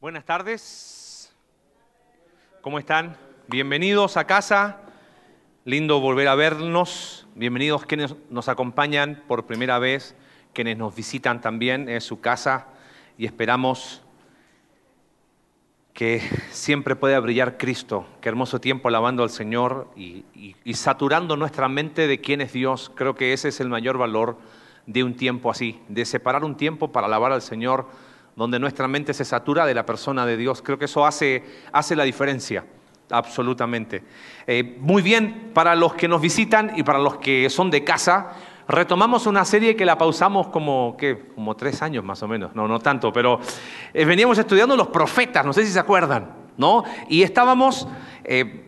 Buenas 0.00 0.24
tardes. 0.24 1.30
¿Cómo 2.62 2.78
están? 2.78 3.16
Bienvenidos 3.48 4.16
a 4.16 4.26
casa. 4.26 4.80
Lindo 5.64 6.00
volver 6.00 6.28
a 6.28 6.34
vernos. 6.34 7.26
Bienvenidos 7.34 7.84
quienes 7.84 8.14
nos 8.30 8.48
acompañan 8.48 9.22
por 9.28 9.46
primera 9.46 9.78
vez, 9.78 10.14
quienes 10.54 10.78
nos 10.78 10.94
visitan 10.94 11.40
también 11.40 11.88
en 11.88 12.00
su 12.00 12.20
casa 12.20 12.68
y 13.18 13.26
esperamos 13.26 14.02
que 15.92 16.20
siempre 16.50 16.96
pueda 16.96 17.20
brillar 17.20 17.58
Cristo. 17.58 18.06
Qué 18.22 18.30
hermoso 18.30 18.58
tiempo 18.58 18.88
alabando 18.88 19.22
al 19.22 19.30
Señor 19.30 19.90
y, 19.96 20.24
y- 20.34 20.74
saturando 20.74 21.36
nuestra 21.36 21.68
mente 21.68 22.06
de 22.06 22.20
quién 22.22 22.40
es 22.40 22.54
Dios. 22.54 22.90
Creo 22.94 23.14
que 23.14 23.34
ese 23.34 23.48
es 23.48 23.60
el 23.60 23.68
mayor 23.68 23.98
valor 23.98 24.38
de 24.86 25.04
un 25.04 25.14
tiempo 25.14 25.50
así, 25.50 25.78
de 25.88 26.06
separar 26.06 26.42
un 26.42 26.56
tiempo 26.56 26.90
para 26.90 27.06
alabar 27.06 27.32
al 27.32 27.42
Señor, 27.42 27.86
donde 28.40 28.58
nuestra 28.58 28.88
mente 28.88 29.12
se 29.12 29.26
satura 29.26 29.66
de 29.66 29.74
la 29.74 29.84
persona 29.84 30.24
de 30.24 30.38
Dios. 30.38 30.62
Creo 30.62 30.78
que 30.78 30.86
eso 30.86 31.04
hace, 31.04 31.44
hace 31.72 31.94
la 31.94 32.04
diferencia, 32.04 32.64
absolutamente. 33.10 34.02
Eh, 34.46 34.78
muy 34.80 35.02
bien, 35.02 35.50
para 35.52 35.74
los 35.74 35.92
que 35.92 36.08
nos 36.08 36.22
visitan 36.22 36.72
y 36.74 36.82
para 36.82 36.98
los 36.98 37.18
que 37.18 37.50
son 37.50 37.70
de 37.70 37.84
casa, 37.84 38.30
retomamos 38.66 39.26
una 39.26 39.44
serie 39.44 39.76
que 39.76 39.84
la 39.84 39.98
pausamos 39.98 40.48
como, 40.48 40.96
¿qué? 40.98 41.26
como 41.34 41.54
tres 41.54 41.82
años 41.82 42.02
más 42.02 42.22
o 42.22 42.28
menos, 42.28 42.54
no, 42.54 42.66
no 42.66 42.78
tanto, 42.78 43.12
pero 43.12 43.40
eh, 43.92 44.06
veníamos 44.06 44.38
estudiando 44.38 44.74
los 44.74 44.88
profetas, 44.88 45.44
no 45.44 45.52
sé 45.52 45.66
si 45.66 45.72
se 45.72 45.78
acuerdan, 45.78 46.30
¿no? 46.56 46.82
Y 47.10 47.22
estábamos 47.22 47.86
eh, 48.24 48.64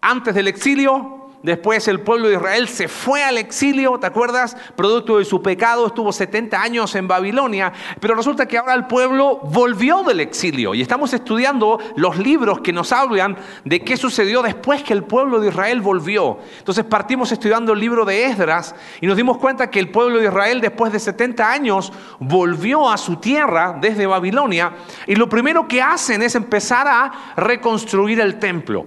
antes 0.00 0.34
del 0.34 0.48
exilio, 0.48 1.19
después 1.42 1.88
el 1.88 2.00
pueblo 2.00 2.28
de 2.28 2.34
Israel 2.34 2.68
se 2.68 2.88
fue 2.88 3.24
al 3.24 3.38
exilio, 3.38 3.98
¿te 3.98 4.06
acuerdas? 4.06 4.56
Producto 4.76 5.18
de 5.18 5.24
su 5.24 5.42
pecado, 5.42 5.86
estuvo 5.86 6.12
70 6.12 6.60
años 6.60 6.94
en 6.94 7.08
Babilonia, 7.08 7.72
pero 8.00 8.14
resulta 8.14 8.46
que 8.46 8.58
ahora 8.58 8.74
el 8.74 8.86
pueblo 8.86 9.40
volvió 9.44 10.02
del 10.02 10.20
exilio 10.20 10.74
y 10.74 10.82
estamos 10.82 11.12
estudiando 11.12 11.78
los 11.96 12.18
libros 12.18 12.60
que 12.60 12.72
nos 12.72 12.92
hablan 12.92 13.36
de 13.64 13.80
qué 13.80 13.96
sucedió 13.96 14.42
después 14.42 14.82
que 14.82 14.92
el 14.92 15.04
pueblo 15.04 15.40
de 15.40 15.48
Israel 15.48 15.80
volvió. 15.80 16.38
Entonces 16.58 16.84
partimos 16.84 17.32
estudiando 17.32 17.72
el 17.72 17.80
libro 17.80 18.04
de 18.04 18.24
Esdras 18.24 18.74
y 19.00 19.06
nos 19.06 19.16
dimos 19.16 19.38
cuenta 19.38 19.70
que 19.70 19.78
el 19.78 19.90
pueblo 19.90 20.18
de 20.18 20.26
Israel 20.26 20.60
después 20.60 20.92
de 20.92 21.00
70 21.00 21.50
años 21.50 21.92
volvió 22.18 22.90
a 22.90 22.98
su 22.98 23.16
tierra 23.16 23.76
desde 23.80 24.06
Babilonia 24.06 24.72
y 25.06 25.14
lo 25.14 25.28
primero 25.28 25.66
que 25.66 25.82
hacen 25.82 26.22
es 26.22 26.34
empezar 26.34 26.86
a 26.86 27.34
reconstruir 27.36 28.20
el 28.20 28.38
templo. 28.38 28.86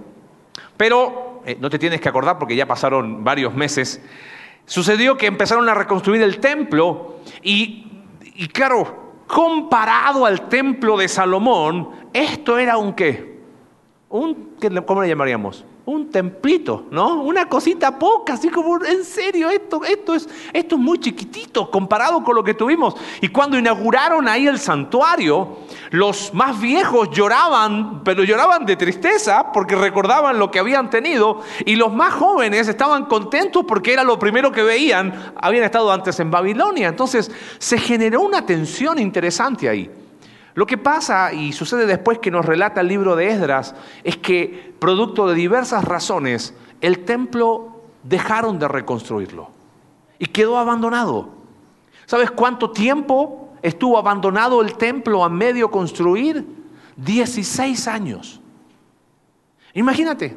Pero 0.76 1.33
eh, 1.44 1.56
no 1.60 1.68
te 1.70 1.78
tienes 1.78 2.00
que 2.00 2.08
acordar 2.08 2.38
porque 2.38 2.56
ya 2.56 2.66
pasaron 2.66 3.22
varios 3.24 3.54
meses. 3.54 4.00
Sucedió 4.66 5.16
que 5.16 5.26
empezaron 5.26 5.68
a 5.68 5.74
reconstruir 5.74 6.22
el 6.22 6.38
templo 6.38 7.16
y, 7.42 7.86
y 8.34 8.48
claro, 8.48 9.12
comparado 9.26 10.24
al 10.26 10.48
templo 10.48 10.96
de 10.96 11.08
Salomón, 11.08 11.90
esto 12.12 12.58
era 12.58 12.76
un 12.78 12.94
qué? 12.94 13.40
Un, 14.08 14.54
¿qué 14.60 14.70
le- 14.70 14.84
¿Cómo 14.84 15.02
le 15.02 15.08
llamaríamos? 15.08 15.64
Un 15.86 16.10
templito, 16.10 16.86
¿no? 16.90 17.22
Una 17.22 17.46
cosita 17.46 17.98
poca, 17.98 18.32
así 18.32 18.48
como, 18.48 18.82
en 18.82 19.04
serio, 19.04 19.50
esto, 19.50 19.84
esto, 19.84 20.14
es, 20.14 20.26
esto 20.50 20.76
es 20.76 20.80
muy 20.80 20.98
chiquitito 20.98 21.70
comparado 21.70 22.24
con 22.24 22.34
lo 22.34 22.42
que 22.42 22.54
tuvimos. 22.54 22.94
Y 23.20 23.28
cuando 23.28 23.58
inauguraron 23.58 24.26
ahí 24.26 24.46
el 24.46 24.58
santuario, 24.58 25.58
los 25.90 26.32
más 26.32 26.58
viejos 26.58 27.10
lloraban, 27.10 28.02
pero 28.02 28.24
lloraban 28.24 28.64
de 28.64 28.76
tristeza 28.76 29.52
porque 29.52 29.76
recordaban 29.76 30.38
lo 30.38 30.50
que 30.50 30.58
habían 30.58 30.88
tenido. 30.88 31.42
Y 31.66 31.76
los 31.76 31.92
más 31.92 32.14
jóvenes 32.14 32.66
estaban 32.66 33.04
contentos 33.04 33.66
porque 33.68 33.92
era 33.92 34.04
lo 34.04 34.18
primero 34.18 34.50
que 34.50 34.62
veían. 34.62 35.34
Habían 35.36 35.64
estado 35.64 35.92
antes 35.92 36.18
en 36.18 36.30
Babilonia. 36.30 36.88
Entonces 36.88 37.30
se 37.58 37.76
generó 37.76 38.22
una 38.22 38.46
tensión 38.46 38.98
interesante 38.98 39.68
ahí. 39.68 39.90
Lo 40.54 40.66
que 40.66 40.78
pasa 40.78 41.32
y 41.32 41.52
sucede 41.52 41.84
después 41.84 42.20
que 42.20 42.30
nos 42.30 42.46
relata 42.46 42.80
el 42.80 42.88
libro 42.88 43.16
de 43.16 43.28
Esdras 43.28 43.74
es 44.04 44.16
que, 44.16 44.74
producto 44.78 45.26
de 45.26 45.34
diversas 45.34 45.84
razones, 45.84 46.54
el 46.80 47.04
templo 47.04 47.82
dejaron 48.04 48.58
de 48.58 48.68
reconstruirlo 48.68 49.50
y 50.18 50.26
quedó 50.26 50.58
abandonado. 50.58 51.30
¿Sabes 52.06 52.30
cuánto 52.30 52.70
tiempo 52.70 53.48
estuvo 53.62 53.98
abandonado 53.98 54.62
el 54.62 54.76
templo 54.76 55.24
a 55.24 55.28
medio 55.28 55.70
construir? 55.70 56.46
16 56.96 57.88
años. 57.88 58.40
Imagínate, 59.72 60.36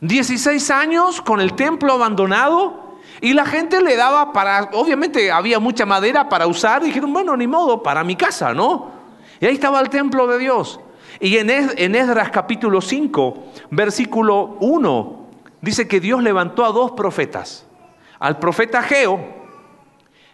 16 0.00 0.70
años 0.70 1.20
con 1.20 1.40
el 1.40 1.52
templo 1.54 1.92
abandonado 1.92 2.96
y 3.20 3.34
la 3.34 3.44
gente 3.44 3.82
le 3.82 3.96
daba 3.96 4.32
para, 4.32 4.70
obviamente 4.72 5.30
había 5.30 5.58
mucha 5.58 5.84
madera 5.84 6.28
para 6.28 6.46
usar, 6.46 6.82
y 6.82 6.86
dijeron, 6.86 7.12
bueno, 7.12 7.36
ni 7.36 7.46
modo, 7.46 7.82
para 7.82 8.04
mi 8.04 8.16
casa, 8.16 8.54
¿no? 8.54 8.97
Y 9.40 9.46
ahí 9.46 9.54
estaba 9.54 9.80
el 9.80 9.88
templo 9.90 10.26
de 10.26 10.38
Dios. 10.38 10.80
Y 11.20 11.36
en, 11.38 11.50
Es- 11.50 11.74
en 11.76 11.94
Esdras 11.94 12.30
capítulo 12.30 12.80
5, 12.80 13.44
versículo 13.70 14.56
1, 14.60 15.26
dice 15.60 15.88
que 15.88 16.00
Dios 16.00 16.22
levantó 16.22 16.64
a 16.64 16.72
dos 16.72 16.92
profetas, 16.92 17.66
al 18.18 18.38
profeta 18.38 18.82
Geo 18.82 19.20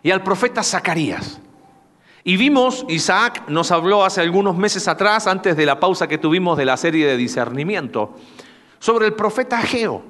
y 0.03 0.10
al 0.10 0.22
profeta 0.22 0.62
Zacarías. 0.62 1.41
Y 2.26 2.37
vimos, 2.38 2.87
Isaac 2.88 3.42
nos 3.48 3.70
habló 3.70 4.04
hace 4.04 4.22
algunos 4.22 4.56
meses 4.56 4.88
atrás, 4.88 5.26
antes 5.26 5.56
de 5.56 5.66
la 5.66 5.78
pausa 5.78 6.06
que 6.09 6.16
tuvimos 6.19 6.56
de 6.56 6.65
la 6.65 6.76
serie 6.78 7.06
de 7.06 7.16
discernimiento, 7.19 8.15
sobre 8.78 9.06
el 9.06 9.12
profeta 9.15 9.59
Geo. 9.60 10.03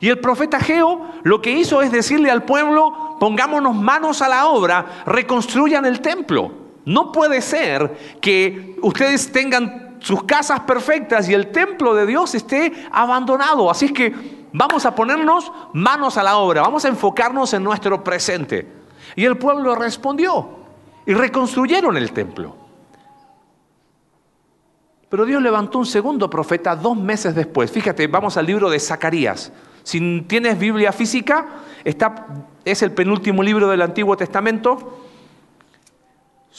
Y 0.00 0.08
el 0.08 0.20
profeta 0.20 0.60
Geo 0.60 1.00
lo 1.24 1.40
que 1.40 1.50
hizo 1.50 1.82
es 1.82 1.90
decirle 1.90 2.30
al 2.30 2.44
pueblo, 2.44 3.16
pongámonos 3.18 3.74
manos 3.74 4.22
a 4.22 4.28
la 4.28 4.46
obra, 4.46 5.02
reconstruyan 5.06 5.84
el 5.84 6.00
templo. 6.00 6.67
No 6.88 7.12
puede 7.12 7.42
ser 7.42 8.16
que 8.18 8.76
ustedes 8.82 9.30
tengan 9.30 9.98
sus 10.00 10.22
casas 10.22 10.60
perfectas 10.60 11.28
y 11.28 11.34
el 11.34 11.48
templo 11.48 11.94
de 11.94 12.06
Dios 12.06 12.34
esté 12.34 12.72
abandonado. 12.90 13.70
Así 13.70 13.84
es 13.84 13.92
que 13.92 14.14
vamos 14.54 14.86
a 14.86 14.94
ponernos 14.94 15.52
manos 15.74 16.16
a 16.16 16.22
la 16.22 16.38
obra, 16.38 16.62
vamos 16.62 16.86
a 16.86 16.88
enfocarnos 16.88 17.52
en 17.52 17.62
nuestro 17.62 18.02
presente. 18.02 18.66
Y 19.16 19.26
el 19.26 19.36
pueblo 19.36 19.74
respondió 19.74 20.48
y 21.04 21.12
reconstruyeron 21.12 21.94
el 21.98 22.10
templo. 22.10 22.56
Pero 25.10 25.26
Dios 25.26 25.42
levantó 25.42 25.80
un 25.80 25.86
segundo 25.86 26.30
profeta 26.30 26.74
dos 26.74 26.96
meses 26.96 27.34
después. 27.34 27.70
Fíjate, 27.70 28.06
vamos 28.06 28.38
al 28.38 28.46
libro 28.46 28.70
de 28.70 28.80
Zacarías. 28.80 29.52
Si 29.82 30.22
tienes 30.22 30.58
Biblia 30.58 30.92
física, 30.92 31.48
está, 31.84 32.28
es 32.64 32.80
el 32.80 32.92
penúltimo 32.92 33.42
libro 33.42 33.68
del 33.68 33.82
Antiguo 33.82 34.16
Testamento. 34.16 35.04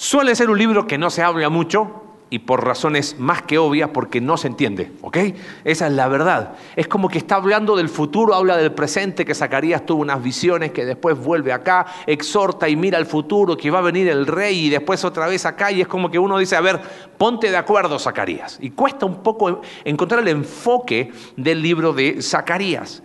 Suele 0.02 0.34
ser 0.34 0.50
un 0.50 0.58
libro 0.58 0.88
que 0.88 0.98
no 0.98 1.10
se 1.10 1.24
habla 1.24 1.50
mucho 1.50 1.92
y 2.30 2.40
por 2.40 2.64
razones 2.64 3.20
más 3.20 3.42
que 3.42 3.58
obvias 3.58 3.90
porque 3.94 4.22
no 4.22 4.38
se 4.38 4.48
entiende, 4.48 4.94
¿ok? 5.02 5.18
Esa 5.66 5.88
es 5.88 5.92
la 5.92 6.08
verdad. 6.08 6.54
Es 6.78 6.88
como 6.88 7.10
que 7.10 7.18
está 7.18 7.36
hablando 7.36 7.76
del 7.76 7.90
futuro, 7.90 8.34
habla 8.34 8.56
del 8.56 8.72
presente, 8.72 9.26
que 9.26 9.36
Zacarías 9.36 9.86
tuvo 9.86 10.02
unas 10.02 10.24
visiones, 10.24 10.72
que 10.72 10.86
después 10.86 11.20
vuelve 11.20 11.52
acá, 11.52 11.86
exhorta 12.08 12.70
y 12.70 12.78
mira 12.78 12.98
al 12.98 13.08
futuro, 13.08 13.58
que 13.58 13.70
va 13.70 13.80
a 13.80 13.82
venir 13.82 14.08
el 14.08 14.26
rey 14.26 14.68
y 14.68 14.70
después 14.70 15.04
otra 15.04 15.28
vez 15.28 15.46
acá 15.46 15.70
y 15.70 15.82
es 15.82 15.88
como 15.90 16.10
que 16.10 16.18
uno 16.18 16.38
dice, 16.38 16.56
a 16.56 16.62
ver, 16.62 16.80
ponte 17.18 17.52
de 17.52 17.58
acuerdo 17.58 18.00
Zacarías. 18.00 18.58
Y 18.62 18.70
cuesta 18.70 19.06
un 19.06 19.22
poco 19.22 19.60
encontrar 19.84 20.22
el 20.22 20.30
enfoque 20.30 21.12
del 21.36 21.62
libro 21.62 21.92
de 21.92 22.22
Zacarías. 22.22 23.04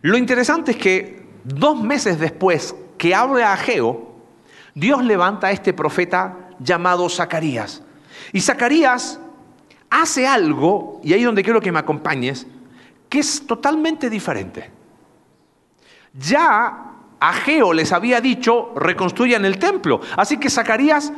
Lo 0.00 0.16
interesante 0.16 0.70
es 0.70 0.78
que 0.78 1.22
dos 1.44 1.78
meses 1.82 2.18
después 2.18 2.74
que 2.96 3.14
habla 3.14 3.52
Ageo, 3.52 4.09
Dios 4.74 5.04
levanta 5.04 5.48
a 5.48 5.50
este 5.52 5.72
profeta 5.72 6.50
llamado 6.58 7.08
Zacarías. 7.08 7.82
Y 8.32 8.40
Zacarías 8.40 9.20
hace 9.88 10.26
algo, 10.26 11.00
y 11.02 11.12
ahí 11.12 11.20
es 11.20 11.26
donde 11.26 11.42
quiero 11.42 11.60
que 11.60 11.72
me 11.72 11.78
acompañes, 11.78 12.46
que 13.08 13.18
es 13.18 13.46
totalmente 13.46 14.08
diferente. 14.08 14.70
Ya 16.14 16.92
Ageo 17.18 17.72
les 17.72 17.92
había 17.92 18.20
dicho, 18.20 18.72
reconstruyan 18.76 19.44
el 19.44 19.58
templo. 19.58 20.00
Así 20.16 20.38
que 20.38 20.48
Zacarías 20.48 21.12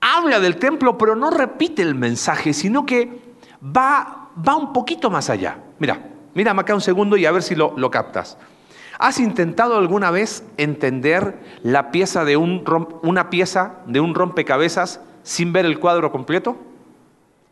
habla 0.00 0.40
del 0.40 0.56
templo, 0.56 0.98
pero 0.98 1.14
no 1.14 1.30
repite 1.30 1.82
el 1.82 1.94
mensaje, 1.94 2.52
sino 2.52 2.84
que 2.84 3.36
va, 3.64 4.30
va 4.36 4.56
un 4.56 4.72
poquito 4.72 5.10
más 5.10 5.30
allá. 5.30 5.58
Mira, 5.78 5.98
mírame 6.34 6.62
acá 6.62 6.74
un 6.74 6.80
segundo 6.80 7.16
y 7.16 7.26
a 7.26 7.32
ver 7.32 7.42
si 7.42 7.54
lo, 7.54 7.74
lo 7.76 7.90
captas. 7.90 8.36
¿Has 8.98 9.18
intentado 9.18 9.76
alguna 9.76 10.10
vez 10.10 10.44
entender 10.56 11.40
la 11.62 11.90
pieza 11.90 12.24
de 12.24 12.36
un 12.36 12.64
una 13.02 13.30
pieza 13.30 13.76
de 13.86 14.00
un 14.00 14.14
rompecabezas 14.14 15.00
sin 15.22 15.52
ver 15.52 15.66
el 15.66 15.80
cuadro 15.80 16.12
completo? 16.12 16.56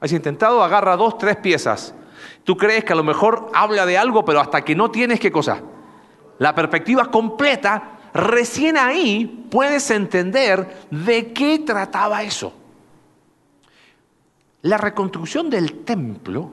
¿Has 0.00 0.12
intentado? 0.12 0.62
Agarra 0.62 0.96
dos, 0.96 1.18
tres 1.18 1.36
piezas. 1.36 1.94
Tú 2.44 2.56
crees 2.56 2.84
que 2.84 2.92
a 2.92 2.96
lo 2.96 3.04
mejor 3.04 3.50
habla 3.54 3.86
de 3.86 3.98
algo, 3.98 4.24
pero 4.24 4.40
hasta 4.40 4.62
que 4.62 4.74
no 4.74 4.90
tienes 4.90 5.20
qué 5.20 5.32
cosa. 5.32 5.60
La 6.38 6.54
perspectiva 6.54 7.10
completa, 7.10 7.98
recién 8.14 8.76
ahí 8.76 9.46
puedes 9.50 9.90
entender 9.90 10.86
de 10.90 11.32
qué 11.32 11.60
trataba 11.60 12.22
eso. 12.22 12.52
La 14.62 14.78
reconstrucción 14.78 15.50
del 15.50 15.84
templo 15.84 16.52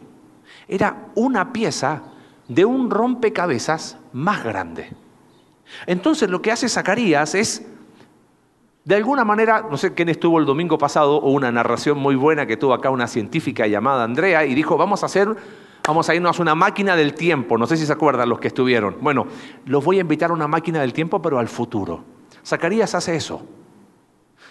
era 0.68 1.08
una 1.16 1.54
pieza 1.54 2.02
de 2.50 2.66
un 2.66 2.90
rompecabezas 2.90 3.98
más 4.12 4.44
grande. 4.44 4.92
Entonces 5.86 6.30
lo 6.30 6.42
que 6.42 6.52
hace 6.52 6.68
Zacarías 6.68 7.36
es 7.36 7.66
De 8.84 8.96
alguna 8.96 9.24
manera, 9.24 9.68
no 9.70 9.78
sé 9.78 9.94
quién 9.94 10.10
estuvo 10.10 10.40
el 10.40 10.46
domingo 10.46 10.78
pasado, 10.80 11.18
o 11.18 11.30
una 11.32 11.52
narración 11.52 12.00
muy 12.00 12.16
buena 12.16 12.48
que 12.48 12.58
tuvo 12.58 12.74
acá 12.74 12.90
una 12.90 13.08
científica 13.08 13.68
llamada 13.68 14.04
Andrea 14.04 14.46
y 14.46 14.56
dijo, 14.56 14.78
vamos 14.78 15.04
a 15.04 15.06
hacer, 15.06 15.36
vamos 15.86 16.10
a 16.10 16.16
irnos 16.16 16.40
a 16.40 16.42
una 16.42 16.56
máquina 16.56 16.96
del 16.96 17.14
tiempo. 17.14 17.58
No 17.58 17.68
sé 17.68 17.78
si 17.78 17.86
se 17.86 17.94
acuerdan 17.94 18.30
los 18.30 18.40
que 18.40 18.48
estuvieron. 18.48 18.98
Bueno, 19.00 19.28
los 19.66 19.86
voy 19.86 20.00
a 20.00 20.02
invitar 20.02 20.32
a 20.32 20.34
una 20.34 20.48
máquina 20.48 20.82
del 20.82 20.94
tiempo, 20.94 21.22
pero 21.22 21.38
al 21.38 21.50
futuro. 21.50 22.04
Zacarías 22.44 22.96
hace 22.96 23.16
eso. 23.16 23.44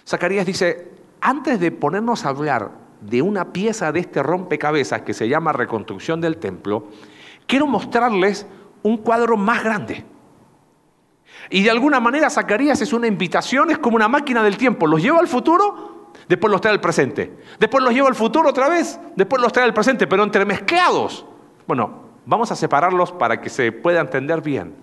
Zacarías 0.07 0.45
dice, 0.45 0.89
antes 1.19 1.59
de 1.59 1.71
ponernos 1.71 2.25
a 2.25 2.29
hablar 2.29 2.71
de 3.01 3.21
una 3.21 3.51
pieza 3.51 3.91
de 3.91 3.99
este 3.99 4.23
rompecabezas 4.23 5.01
que 5.01 5.13
se 5.13 5.27
llama 5.27 5.51
reconstrucción 5.51 6.21
del 6.21 6.37
templo, 6.37 6.87
quiero 7.49 7.65
mostrarles 7.65 8.45
un 8.83 8.97
cuadro 8.97 9.35
más 9.35 9.63
grande. 9.63 10.05
Y 11.49 11.63
de 11.63 11.71
alguna 11.71 11.99
manera 11.99 12.29
Zacarías 12.29 12.79
es 12.79 12.93
una 12.93 13.07
invitación, 13.07 13.71
es 13.71 13.79
como 13.79 13.95
una 13.95 14.07
máquina 14.07 14.43
del 14.43 14.55
tiempo. 14.55 14.85
Los 14.85 15.01
lleva 15.01 15.19
al 15.19 15.27
futuro, 15.27 16.11
después 16.27 16.51
los 16.51 16.61
trae 16.61 16.73
al 16.73 16.79
presente. 16.79 17.39
Después 17.59 17.83
los 17.83 17.91
lleva 17.91 18.07
al 18.07 18.13
futuro 18.13 18.49
otra 18.49 18.69
vez, 18.69 18.99
después 19.15 19.41
los 19.41 19.51
trae 19.51 19.65
al 19.65 19.73
presente, 19.73 20.05
pero 20.05 20.23
entremezclados. 20.23 21.25
Bueno, 21.67 22.03
vamos 22.27 22.51
a 22.51 22.55
separarlos 22.55 23.11
para 23.11 23.41
que 23.41 23.49
se 23.49 23.71
pueda 23.71 23.99
entender 23.99 24.41
bien. 24.41 24.75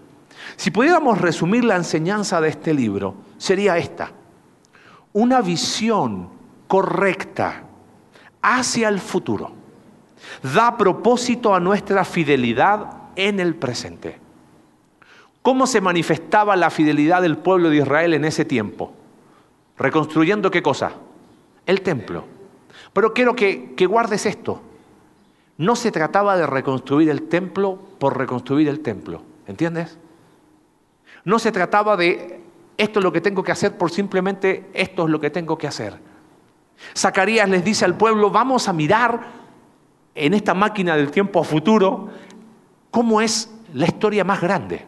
Si 0.56 0.72
pudiéramos 0.72 1.20
resumir 1.20 1.64
la 1.64 1.76
enseñanza 1.76 2.40
de 2.40 2.48
este 2.48 2.74
libro, 2.74 3.14
sería 3.38 3.78
esta. 3.78 4.10
Una 5.12 5.40
visión 5.40 6.30
correcta 6.66 7.62
hacia 8.42 8.88
el 8.88 8.98
futuro 8.98 9.55
da 10.42 10.76
propósito 10.76 11.54
a 11.54 11.60
nuestra 11.60 12.04
fidelidad 12.04 12.90
en 13.16 13.40
el 13.40 13.54
presente. 13.54 14.18
¿Cómo 15.42 15.66
se 15.66 15.80
manifestaba 15.80 16.56
la 16.56 16.70
fidelidad 16.70 17.22
del 17.22 17.38
pueblo 17.38 17.70
de 17.70 17.76
Israel 17.76 18.14
en 18.14 18.24
ese 18.24 18.44
tiempo? 18.44 18.92
Reconstruyendo 19.78 20.50
qué 20.50 20.62
cosa? 20.62 20.92
El 21.66 21.82
templo. 21.82 22.24
Pero 22.92 23.12
quiero 23.12 23.36
que, 23.36 23.74
guardes 23.88 24.26
esto. 24.26 24.60
No 25.58 25.76
se 25.76 25.92
trataba 25.92 26.36
de 26.36 26.46
reconstruir 26.46 27.10
el 27.10 27.28
templo 27.28 27.78
por 27.98 28.18
reconstruir 28.18 28.68
el 28.68 28.80
templo. 28.80 29.22
¿Entiendes? 29.46 29.98
No 31.24 31.38
se 31.38 31.52
trataba 31.52 31.96
de 31.96 32.40
esto 32.76 32.98
es 32.98 33.04
lo 33.04 33.12
que 33.12 33.20
tengo 33.20 33.42
que 33.42 33.52
hacer 33.52 33.78
por 33.78 33.90
simplemente 33.90 34.68
esto 34.74 35.04
es 35.04 35.10
lo 35.10 35.20
que 35.20 35.30
tengo 35.30 35.56
que 35.56 35.66
hacer. 35.66 35.96
Zacarías 36.96 37.48
les 37.48 37.64
dice 37.64 37.84
al 37.84 37.96
pueblo, 37.96 38.30
vamos 38.30 38.68
a 38.68 38.72
mirar 38.72 39.45
en 40.16 40.34
esta 40.34 40.54
máquina 40.54 40.96
del 40.96 41.10
tiempo 41.10 41.44
futuro 41.44 42.08
cómo 42.90 43.20
es 43.20 43.52
la 43.74 43.86
historia 43.86 44.24
más 44.24 44.40
grande. 44.40 44.86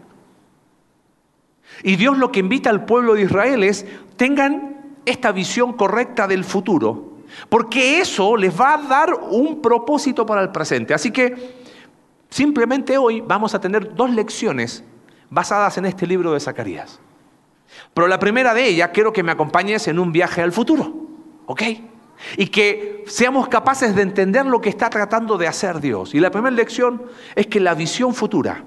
Y 1.83 1.97
Dios 1.97 2.17
lo 2.19 2.33
que 2.33 2.41
invita 2.41 2.71
al 2.71 2.85
pueblo 2.85 3.15
de 3.15 3.23
Israel 3.23 3.63
es, 3.63 3.87
tengan 4.17 4.97
esta 5.05 5.31
visión 5.31 5.75
correcta 5.75 6.27
del 6.27 6.45
futuro, 6.45 7.19
porque 7.49 8.01
eso 8.01 8.37
les 8.37 8.59
va 8.59 8.75
a 8.75 8.79
dar 8.79 9.15
un 9.15 9.61
propósito 9.61 10.25
para 10.27 10.43
el 10.43 10.51
presente. 10.51 10.95
Así 10.95 11.11
que 11.11 11.55
simplemente 12.31 12.97
hoy 12.97 13.21
vamos 13.21 13.55
a 13.55 13.61
tener 13.61 13.95
dos 13.95 14.11
lecciones 14.11 14.83
basadas 15.31 15.77
en 15.77 15.85
este 15.85 16.07
libro 16.07 16.33
de 16.33 16.41
Zacarías. 16.41 17.01
Pero 17.93 18.09
la 18.09 18.19
primera 18.19 18.55
de 18.55 18.67
ellas 18.67 18.91
quiero 18.95 19.13
que 19.13 19.23
me 19.23 19.33
acompañes 19.33 19.87
en 19.89 19.99
un 19.99 20.11
viaje 20.11 20.41
al 20.41 20.53
futuro, 20.53 20.95
¿ok? 21.47 21.63
Y 22.37 22.47
que 22.49 23.05
seamos 23.07 23.49
capaces 23.49 23.95
de 23.95 24.03
entender 24.03 24.47
lo 24.47 24.61
que 24.61 24.69
está 24.69 24.91
tratando 24.91 25.39
de 25.39 25.47
hacer 25.47 25.81
Dios. 25.81 26.15
Y 26.15 26.21
la 26.21 26.31
primera 26.31 26.55
lección 26.55 27.03
es 27.35 27.47
que 27.47 27.61
la 27.61 27.75
visión 27.75 28.15
futura 28.15 28.65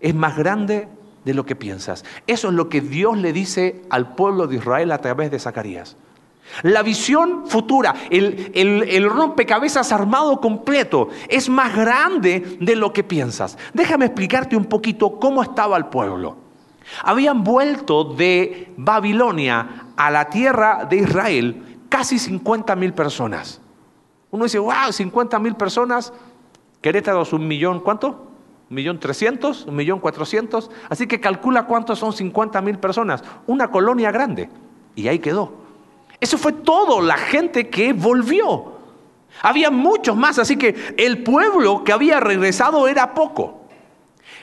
es 0.00 0.14
más 0.14 0.36
grande 0.36 0.88
de 1.24 1.34
lo 1.34 1.44
que 1.44 1.56
piensas. 1.56 2.04
Eso 2.26 2.48
es 2.48 2.54
lo 2.54 2.68
que 2.68 2.80
Dios 2.80 3.18
le 3.18 3.32
dice 3.32 3.82
al 3.90 4.14
pueblo 4.14 4.46
de 4.46 4.56
Israel 4.56 4.92
a 4.92 4.98
través 4.98 5.30
de 5.30 5.38
Zacarías. 5.38 5.96
La 6.62 6.82
visión 6.82 7.46
futura, 7.48 7.94
el, 8.10 8.52
el, 8.54 9.10
rompecabezas 9.10 9.90
armado 9.92 10.40
completo, 10.40 11.08
es 11.28 11.48
más 11.48 11.74
grande 11.74 12.56
de 12.60 12.76
lo 12.76 12.92
que 12.92 13.02
piensas. 13.02 13.58
Déjame 13.74 14.06
explicarte 14.06 14.56
un 14.56 14.66
poquito 14.66 15.18
cómo 15.18 15.42
estaba 15.42 15.76
el 15.76 15.86
pueblo. 15.86 16.36
Habían 17.02 17.42
vuelto 17.42 18.04
de 18.04 18.72
Babilonia 18.76 19.88
a 19.96 20.10
la 20.10 20.30
tierra 20.30 20.86
de 20.88 20.98
Israel 20.98 21.75
casi 21.88 22.18
50 22.18 22.74
mil 22.76 22.92
personas. 22.92 23.60
Uno 24.30 24.44
dice, 24.44 24.58
wow, 24.58 24.92
50 24.92 25.38
mil 25.38 25.54
personas, 25.54 26.12
Querétaro 26.80 27.22
es 27.22 27.32
un 27.32 27.46
millón, 27.46 27.80
¿cuánto? 27.80 28.26
un 28.68 28.74
millón 28.74 28.98
trescientos, 28.98 29.64
un 29.66 29.76
millón 29.76 30.00
cuatrocientos. 30.00 30.70
Así 30.88 31.06
que 31.06 31.20
calcula 31.20 31.66
cuántos 31.66 31.98
son 31.98 32.12
50 32.12 32.60
mil 32.62 32.78
personas. 32.78 33.22
Una 33.46 33.70
colonia 33.70 34.10
grande. 34.10 34.48
Y 34.94 35.08
ahí 35.08 35.18
quedó. 35.18 35.52
Eso 36.20 36.38
fue 36.38 36.52
todo 36.52 37.00
la 37.00 37.16
gente 37.16 37.68
que 37.68 37.92
volvió. 37.92 38.76
Había 39.42 39.70
muchos 39.70 40.16
más, 40.16 40.38
así 40.38 40.56
que 40.56 40.94
el 40.96 41.22
pueblo 41.22 41.84
que 41.84 41.92
había 41.92 42.20
regresado 42.20 42.88
era 42.88 43.12
poco. 43.12 43.66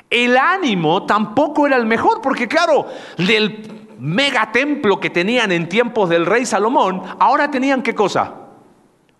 El 0.10 0.38
ánimo 0.38 1.06
tampoco 1.06 1.66
era 1.66 1.76
el 1.76 1.88
mejor, 1.88 2.22
porque 2.22 2.48
claro, 2.48 2.86
del 3.18 3.83
megatemplo 4.04 5.00
que 5.00 5.10
tenían 5.10 5.54
en 5.54 5.70
tiempos 5.70 6.10
del 6.10 6.26
rey 6.26 6.46
Salomón, 6.46 7.02
ahora 7.20 7.50
tenían 7.50 7.82
qué 7.82 7.96
cosa? 7.96 8.34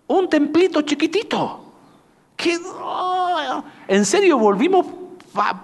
Un 0.06 0.28
templito 0.28 0.82
chiquitito. 0.82 1.64
¿Qué? 2.36 2.58
¿En 3.88 4.04
serio 4.04 4.38
volvimos 4.38 4.84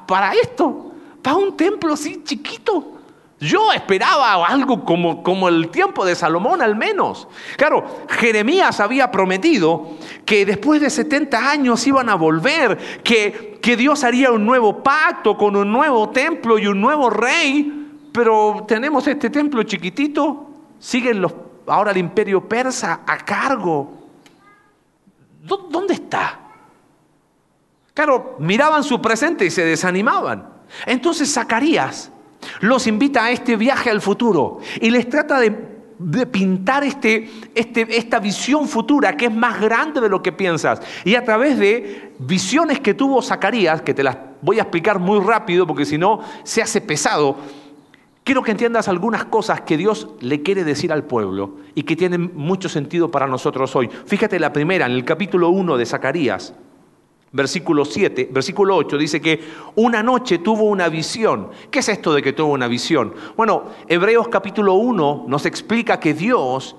para 0.06 0.32
esto? 0.32 0.92
¿Para 1.20 1.36
un 1.36 1.54
templo 1.54 1.92
así 1.92 2.22
chiquito? 2.24 2.92
Yo 3.38 3.72
esperaba 3.72 4.46
algo 4.46 4.86
como, 4.86 5.22
como 5.22 5.48
el 5.50 5.68
tiempo 5.68 6.06
de 6.06 6.14
Salomón 6.14 6.62
al 6.62 6.74
menos. 6.74 7.28
Claro, 7.58 7.84
Jeremías 8.08 8.80
había 8.80 9.10
prometido 9.10 9.96
que 10.24 10.46
después 10.46 10.80
de 10.80 10.88
70 10.88 11.50
años 11.50 11.86
iban 11.86 12.08
a 12.08 12.14
volver, 12.14 13.02
que, 13.02 13.58
que 13.60 13.76
Dios 13.76 14.02
haría 14.02 14.32
un 14.32 14.46
nuevo 14.46 14.82
pacto 14.82 15.36
con 15.36 15.56
un 15.56 15.70
nuevo 15.70 16.08
templo 16.08 16.58
y 16.58 16.66
un 16.66 16.80
nuevo 16.80 17.10
rey, 17.10 17.79
pero 18.12 18.64
tenemos 18.66 19.06
este 19.06 19.30
templo 19.30 19.62
chiquitito, 19.62 20.50
siguen 20.78 21.20
los, 21.20 21.32
ahora 21.66 21.90
el 21.92 21.98
imperio 21.98 22.48
persa 22.48 23.00
a 23.06 23.18
cargo. 23.18 23.98
¿Dónde 25.42 25.94
está? 25.94 26.38
Claro, 27.94 28.36
miraban 28.38 28.84
su 28.84 29.00
presente 29.00 29.44
y 29.44 29.50
se 29.50 29.64
desanimaban. 29.64 30.48
Entonces 30.86 31.32
Zacarías 31.32 32.10
los 32.60 32.86
invita 32.86 33.24
a 33.24 33.30
este 33.30 33.56
viaje 33.56 33.90
al 33.90 34.00
futuro 34.00 34.58
y 34.80 34.90
les 34.90 35.08
trata 35.08 35.38
de, 35.40 35.50
pintar 36.26 36.82
este, 36.82 37.30
este, 37.54 37.86
esta 37.98 38.18
visión 38.20 38.66
futura 38.66 39.16
que 39.16 39.26
es 39.26 39.34
más 39.34 39.60
grande 39.60 40.00
de 40.00 40.08
lo 40.08 40.22
que 40.22 40.32
piensas. 40.32 40.80
Y 41.04 41.14
a 41.14 41.24
través 41.24 41.58
de 41.58 42.14
visiones 42.18 42.80
que 42.80 42.94
tuvo 42.94 43.20
Zacarías, 43.20 43.82
que 43.82 43.92
te 43.92 44.02
las 44.02 44.16
voy 44.40 44.58
a 44.58 44.62
explicar 44.62 44.98
muy 44.98 45.20
rápido 45.20 45.66
porque 45.66 45.84
si 45.84 45.98
no 45.98 46.20
se 46.42 46.62
hace 46.62 46.80
pesado, 46.80 47.36
quiero 48.24 48.42
que 48.42 48.50
entiendas 48.50 48.88
algunas 48.88 49.24
cosas 49.24 49.62
que 49.62 49.76
Dios 49.76 50.08
le 50.20 50.42
quiere 50.42 50.64
decir 50.64 50.92
al 50.92 51.04
pueblo 51.04 51.56
y 51.74 51.82
que 51.82 51.96
tienen 51.96 52.32
mucho 52.34 52.68
sentido 52.68 53.10
para 53.10 53.26
nosotros 53.26 53.74
hoy. 53.76 53.88
Fíjate 54.06 54.38
la 54.38 54.52
primera, 54.52 54.86
en 54.86 54.92
el 54.92 55.04
capítulo 55.04 55.50
1 55.50 55.76
de 55.76 55.86
Zacarías. 55.86 56.54
Versículo 57.32 57.84
7, 57.84 58.28
versículo 58.32 58.74
8 58.74 58.98
dice 58.98 59.20
que 59.20 59.40
una 59.76 60.02
noche 60.02 60.38
tuvo 60.38 60.64
una 60.64 60.88
visión. 60.88 61.50
¿Qué 61.70 61.78
es 61.78 61.88
esto 61.88 62.12
de 62.12 62.22
que 62.22 62.32
tuvo 62.32 62.52
una 62.52 62.66
visión? 62.66 63.14
Bueno, 63.36 63.66
Hebreos 63.86 64.26
capítulo 64.26 64.74
1 64.74 65.26
nos 65.28 65.46
explica 65.46 66.00
que 66.00 66.12
Dios 66.12 66.74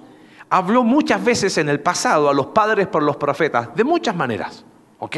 habló 0.49 0.83
muchas 0.83 1.23
veces 1.23 1.57
en 1.57 1.69
el 1.69 1.79
pasado 1.79 2.29
a 2.29 2.33
los 2.33 2.47
padres 2.47 2.87
por 2.87 3.01
los 3.01 3.15
profetas, 3.15 3.73
de 3.73 3.85
muchas 3.85 4.13
maneras, 4.13 4.65
¿ok? 4.99 5.17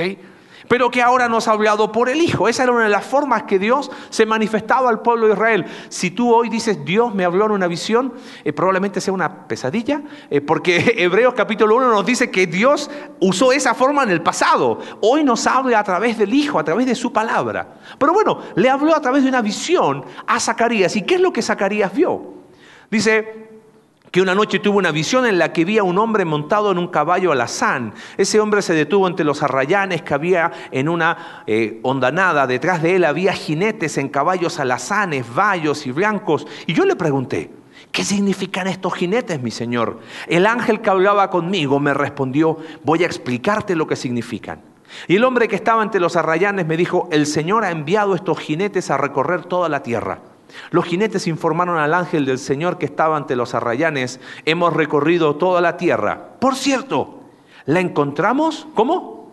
Pero 0.67 0.89
que 0.91 1.01
ahora 1.01 1.29
nos 1.29 1.47
ha 1.47 1.51
hablado 1.51 1.91
por 1.91 2.09
el 2.09 2.21
Hijo. 2.21 2.47
Esa 2.47 2.63
era 2.63 2.71
una 2.71 2.83
de 2.83 2.89
las 2.89 3.05
formas 3.05 3.43
que 3.43 3.59
Dios 3.59 3.91
se 4.09 4.25
manifestaba 4.25 4.89
al 4.89 5.01
pueblo 5.01 5.27
de 5.27 5.33
Israel. 5.33 5.65
Si 5.89 6.11
tú 6.11 6.33
hoy 6.33 6.49
dices, 6.49 6.83
Dios 6.85 7.13
me 7.13 7.25
habló 7.25 7.45
en 7.45 7.51
una 7.51 7.67
visión, 7.67 8.13
eh, 8.43 8.53
probablemente 8.53 9.01
sea 9.01 9.13
una 9.13 9.47
pesadilla, 9.47 10.01
eh, 10.29 10.41
porque 10.41 10.95
Hebreos 10.97 11.33
capítulo 11.33 11.75
1 11.75 11.89
nos 11.89 12.05
dice 12.05 12.31
que 12.31 12.47
Dios 12.47 12.89
usó 13.19 13.51
esa 13.51 13.73
forma 13.73 14.03
en 14.03 14.09
el 14.09 14.21
pasado. 14.21 14.79
Hoy 15.01 15.23
nos 15.23 15.45
habla 15.47 15.79
a 15.79 15.83
través 15.83 16.17
del 16.17 16.33
Hijo, 16.33 16.59
a 16.59 16.63
través 16.63 16.85
de 16.85 16.95
su 16.95 17.11
palabra. 17.11 17.75
Pero 17.97 18.13
bueno, 18.13 18.39
le 18.55 18.69
habló 18.69 18.95
a 18.95 19.01
través 19.01 19.23
de 19.23 19.29
una 19.29 19.41
visión 19.41 20.03
a 20.27 20.39
Zacarías. 20.39 20.95
¿Y 20.95 21.03
qué 21.03 21.15
es 21.15 21.21
lo 21.21 21.33
que 21.33 21.41
Zacarías 21.41 21.93
vio? 21.93 22.33
Dice, 22.89 23.42
que 24.13 24.21
una 24.21 24.35
noche 24.35 24.59
tuvo 24.59 24.77
una 24.77 24.91
visión 24.91 25.25
en 25.25 25.39
la 25.39 25.51
que 25.51 25.65
vía 25.65 25.81
un 25.81 25.97
hombre 25.97 26.23
montado 26.23 26.71
en 26.71 26.77
un 26.77 26.87
caballo 26.87 27.31
alazán. 27.31 27.95
Ese 28.15 28.39
hombre 28.39 28.61
se 28.61 28.75
detuvo 28.75 29.07
entre 29.07 29.25
los 29.25 29.41
arrayanes 29.41 30.03
que 30.03 30.13
había 30.13 30.51
en 30.69 30.87
una 30.87 31.43
eh. 31.47 31.81
Detrás 32.47 32.83
de 32.83 32.95
él 32.95 33.05
había 33.05 33.33
jinetes 33.33 33.97
en 33.97 34.09
caballos 34.09 34.59
alazanes, 34.59 35.25
vallos 35.33 35.87
y 35.87 35.91
blancos. 35.91 36.45
Y 36.67 36.73
yo 36.73 36.85
le 36.85 36.95
pregunté, 36.95 37.49
¿qué 37.91 38.03
significan 38.03 38.67
estos 38.67 38.93
jinetes, 38.93 39.41
mi 39.41 39.49
señor? 39.49 39.99
El 40.27 40.45
ángel 40.45 40.81
que 40.81 40.91
hablaba 40.91 41.31
conmigo 41.31 41.79
me 41.79 41.95
respondió, 41.95 42.59
voy 42.83 43.01
a 43.01 43.07
explicarte 43.07 43.75
lo 43.75 43.87
que 43.87 43.95
significan. 43.95 44.61
Y 45.07 45.15
el 45.15 45.23
hombre 45.23 45.47
que 45.47 45.55
estaba 45.55 45.81
entre 45.81 45.99
los 45.99 46.15
arrayanes 46.17 46.67
me 46.67 46.77
dijo, 46.77 47.09
el 47.11 47.25
Señor 47.25 47.65
ha 47.65 47.71
enviado 47.71 48.13
estos 48.13 48.37
jinetes 48.37 48.91
a 48.91 48.97
recorrer 48.97 49.45
toda 49.45 49.69
la 49.69 49.81
tierra 49.81 50.19
Los 50.71 50.85
jinetes 50.85 51.27
informaron 51.27 51.77
al 51.77 51.93
ángel 51.93 52.25
del 52.25 52.39
Señor 52.39 52.77
que 52.77 52.85
estaba 52.85 53.17
ante 53.17 53.35
los 53.35 53.53
arrayanes, 53.53 54.19
hemos 54.45 54.73
recorrido 54.73 55.35
toda 55.35 55.61
la 55.61 55.77
tierra. 55.77 56.35
Por 56.39 56.55
cierto, 56.55 57.21
¿la 57.65 57.79
encontramos? 57.79 58.67
¿Cómo? 58.73 59.31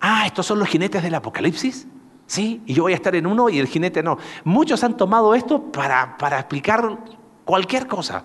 Ah, 0.00 0.26
estos 0.26 0.46
son 0.46 0.58
los 0.58 0.68
jinetes 0.68 1.02
del 1.02 1.14
Apocalipsis. 1.14 1.86
Sí, 2.26 2.62
y 2.66 2.74
yo 2.74 2.84
voy 2.84 2.92
a 2.92 2.96
estar 2.96 3.14
en 3.14 3.26
uno 3.26 3.48
y 3.48 3.58
el 3.58 3.66
jinete 3.66 4.02
no. 4.02 4.18
Muchos 4.44 4.82
han 4.82 4.96
tomado 4.96 5.34
esto 5.34 5.60
para, 5.72 6.16
para 6.16 6.38
explicar 6.38 6.98
cualquier 7.44 7.86
cosa. 7.86 8.24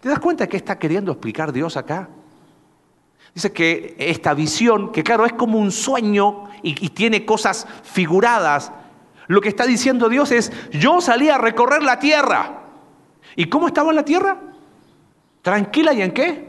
¿Te 0.00 0.08
das 0.08 0.18
cuenta 0.18 0.48
que 0.48 0.56
está 0.56 0.78
queriendo 0.78 1.12
explicar 1.12 1.52
Dios 1.52 1.76
acá? 1.76 2.08
Dice 3.34 3.52
que 3.52 3.96
esta 3.98 4.32
visión, 4.32 4.92
que 4.92 5.02
claro, 5.02 5.26
es 5.26 5.32
como 5.32 5.58
un 5.58 5.70
sueño 5.70 6.44
y, 6.62 6.84
y, 6.84 6.88
tiene 6.90 7.26
cosas 7.26 7.66
figuradas, 7.82 8.72
lo 9.28 9.40
que 9.40 9.48
está 9.48 9.66
diciendo 9.66 10.08
Dios 10.08 10.30
es, 10.32 10.52
yo 10.70 11.00
salí 11.00 11.28
a 11.28 11.38
recorrer 11.38 11.82
la 11.82 11.98
tierra. 11.98 12.62
¿Y 13.34 13.46
cómo 13.46 13.66
estaba 13.66 13.92
la 13.92 14.04
tierra? 14.04 14.38
Tranquila 15.42 15.92
y 15.92 16.02
en 16.02 16.12
qué? 16.12 16.48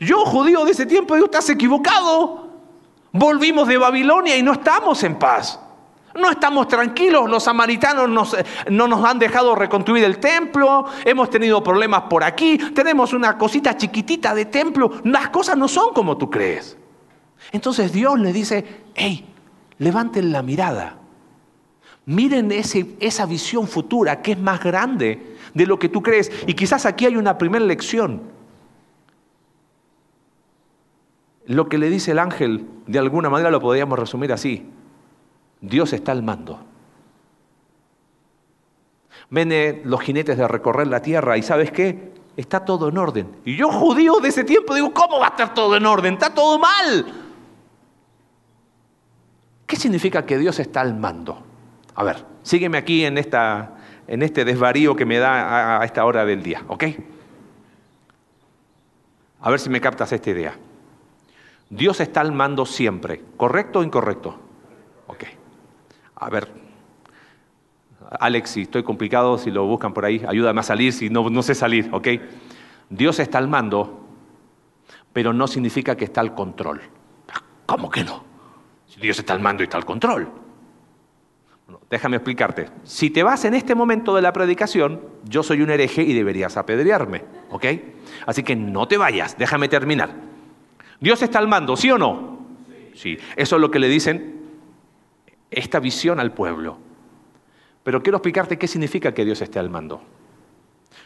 Yo, 0.00 0.24
judío 0.24 0.64
de 0.64 0.72
ese 0.72 0.86
tiempo, 0.86 1.14
digo, 1.14 1.26
estás 1.26 1.48
equivocado. 1.50 2.48
Volvimos 3.12 3.68
de 3.68 3.78
Babilonia 3.78 4.36
y 4.36 4.42
no 4.42 4.52
estamos 4.52 5.02
en 5.04 5.18
paz. 5.18 5.60
No 6.14 6.30
estamos 6.30 6.68
tranquilos, 6.68 7.28
los 7.30 7.44
samaritanos 7.44 8.08
no 8.68 8.86
nos 8.86 9.04
han 9.04 9.18
dejado 9.18 9.54
reconstruir 9.54 10.04
el 10.04 10.18
templo, 10.18 10.84
hemos 11.04 11.30
tenido 11.30 11.62
problemas 11.62 12.02
por 12.02 12.22
aquí, 12.22 12.58
tenemos 12.58 13.14
una 13.14 13.38
cosita 13.38 13.76
chiquitita 13.78 14.34
de 14.34 14.44
templo, 14.44 14.90
las 15.04 15.30
cosas 15.30 15.56
no 15.56 15.68
son 15.68 15.94
como 15.94 16.18
tú 16.18 16.28
crees. 16.28 16.76
Entonces 17.50 17.92
Dios 17.92 18.18
le 18.20 18.30
dice, 18.30 18.82
hey, 18.94 19.26
levanten 19.78 20.32
la 20.32 20.42
mirada, 20.42 20.98
miren 22.06 22.52
ese, 22.52 22.96
esa 23.00 23.26
visión 23.26 23.68
futura 23.68 24.22
que 24.22 24.32
es 24.32 24.38
más 24.38 24.62
grande 24.62 25.36
de 25.54 25.66
lo 25.66 25.78
que 25.78 25.88
tú 25.88 26.02
crees. 26.02 26.30
Y 26.46 26.54
quizás 26.54 26.86
aquí 26.86 27.06
hay 27.06 27.16
una 27.16 27.38
primera 27.38 27.64
lección. 27.64 28.22
Lo 31.46 31.68
que 31.68 31.78
le 31.78 31.90
dice 31.90 32.12
el 32.12 32.18
ángel, 32.18 32.66
de 32.86 32.98
alguna 32.98 33.28
manera 33.28 33.50
lo 33.50 33.60
podríamos 33.60 33.98
resumir 33.98 34.32
así. 34.32 34.66
Dios 35.60 35.92
está 35.92 36.12
al 36.12 36.22
mando. 36.22 36.60
Ven 39.30 39.82
los 39.84 40.00
jinetes 40.00 40.36
de 40.36 40.46
recorrer 40.46 40.88
la 40.88 41.00
tierra 41.00 41.38
y 41.38 41.42
sabes 41.42 41.70
qué? 41.72 42.12
Está 42.36 42.64
todo 42.64 42.88
en 42.88 42.98
orden. 42.98 43.28
Y 43.44 43.56
yo 43.56 43.70
judío 43.70 44.16
de 44.20 44.28
ese 44.28 44.44
tiempo 44.44 44.74
digo, 44.74 44.92
¿cómo 44.92 45.18
va 45.18 45.26
a 45.26 45.30
estar 45.30 45.54
todo 45.54 45.76
en 45.76 45.86
orden? 45.86 46.14
Está 46.14 46.34
todo 46.34 46.58
mal. 46.58 47.06
¿Qué 49.66 49.76
significa 49.76 50.26
que 50.26 50.38
Dios 50.38 50.58
está 50.58 50.82
al 50.82 50.94
mando? 50.94 51.51
A 51.94 52.04
ver, 52.04 52.24
sígueme 52.42 52.78
aquí 52.78 53.04
en, 53.04 53.18
esta, 53.18 53.76
en 54.06 54.22
este 54.22 54.44
desvarío 54.44 54.96
que 54.96 55.04
me 55.04 55.18
da 55.18 55.80
a 55.80 55.84
esta 55.84 56.04
hora 56.04 56.24
del 56.24 56.42
día, 56.42 56.62
¿ok? 56.68 56.84
A 59.40 59.50
ver 59.50 59.60
si 59.60 59.70
me 59.70 59.80
captas 59.80 60.12
esta 60.12 60.30
idea. 60.30 60.54
Dios 61.70 62.00
está 62.00 62.20
al 62.20 62.32
mando 62.32 62.66
siempre, 62.66 63.22
¿correcto 63.36 63.80
o 63.80 63.82
incorrecto? 63.82 64.38
Ok 65.06 65.24
a 66.22 66.30
ver, 66.30 66.48
Alex, 68.20 68.50
si 68.50 68.62
estoy 68.62 68.84
complicado, 68.84 69.38
si 69.38 69.50
lo 69.50 69.66
buscan 69.66 69.92
por 69.92 70.04
ahí, 70.04 70.22
ayúdame 70.26 70.60
a 70.60 70.62
salir, 70.62 70.92
si 70.92 71.10
no, 71.10 71.28
no 71.28 71.42
sé 71.42 71.56
salir, 71.56 71.88
¿ok? 71.92 72.08
Dios 72.88 73.18
está 73.18 73.38
al 73.38 73.48
mando, 73.48 74.06
pero 75.12 75.32
no 75.32 75.48
significa 75.48 75.96
que 75.96 76.04
está 76.04 76.20
al 76.20 76.32
control. 76.32 76.80
¿Cómo 77.66 77.90
que 77.90 78.04
no? 78.04 78.22
Si 78.86 79.00
Dios 79.00 79.18
está 79.18 79.32
al 79.32 79.40
mando 79.40 79.64
y 79.64 79.64
está 79.64 79.78
al 79.78 79.84
control. 79.84 80.30
Déjame 81.90 82.16
explicarte. 82.16 82.68
Si 82.84 83.10
te 83.10 83.22
vas 83.22 83.44
en 83.44 83.54
este 83.54 83.74
momento 83.74 84.14
de 84.14 84.22
la 84.22 84.32
predicación, 84.32 85.00
yo 85.24 85.42
soy 85.42 85.62
un 85.62 85.70
hereje 85.70 86.02
y 86.02 86.12
deberías 86.12 86.56
apedrearme, 86.56 87.22
¿ok? 87.50 87.66
Así 88.26 88.42
que 88.42 88.56
no 88.56 88.88
te 88.88 88.96
vayas, 88.96 89.36
déjame 89.38 89.68
terminar. 89.68 90.10
Dios 91.00 91.22
está 91.22 91.38
al 91.38 91.48
mando, 91.48 91.76
¿sí 91.76 91.90
o 91.90 91.98
no? 91.98 92.38
Sí. 92.94 93.18
Eso 93.36 93.56
es 93.56 93.60
lo 93.60 93.70
que 93.70 93.78
le 93.78 93.88
dicen 93.88 94.42
esta 95.50 95.80
visión 95.80 96.20
al 96.20 96.32
pueblo. 96.32 96.78
Pero 97.82 98.02
quiero 98.02 98.18
explicarte 98.18 98.58
qué 98.58 98.68
significa 98.68 99.12
que 99.12 99.24
Dios 99.24 99.40
esté 99.42 99.58
al 99.58 99.70
mando. 99.70 100.02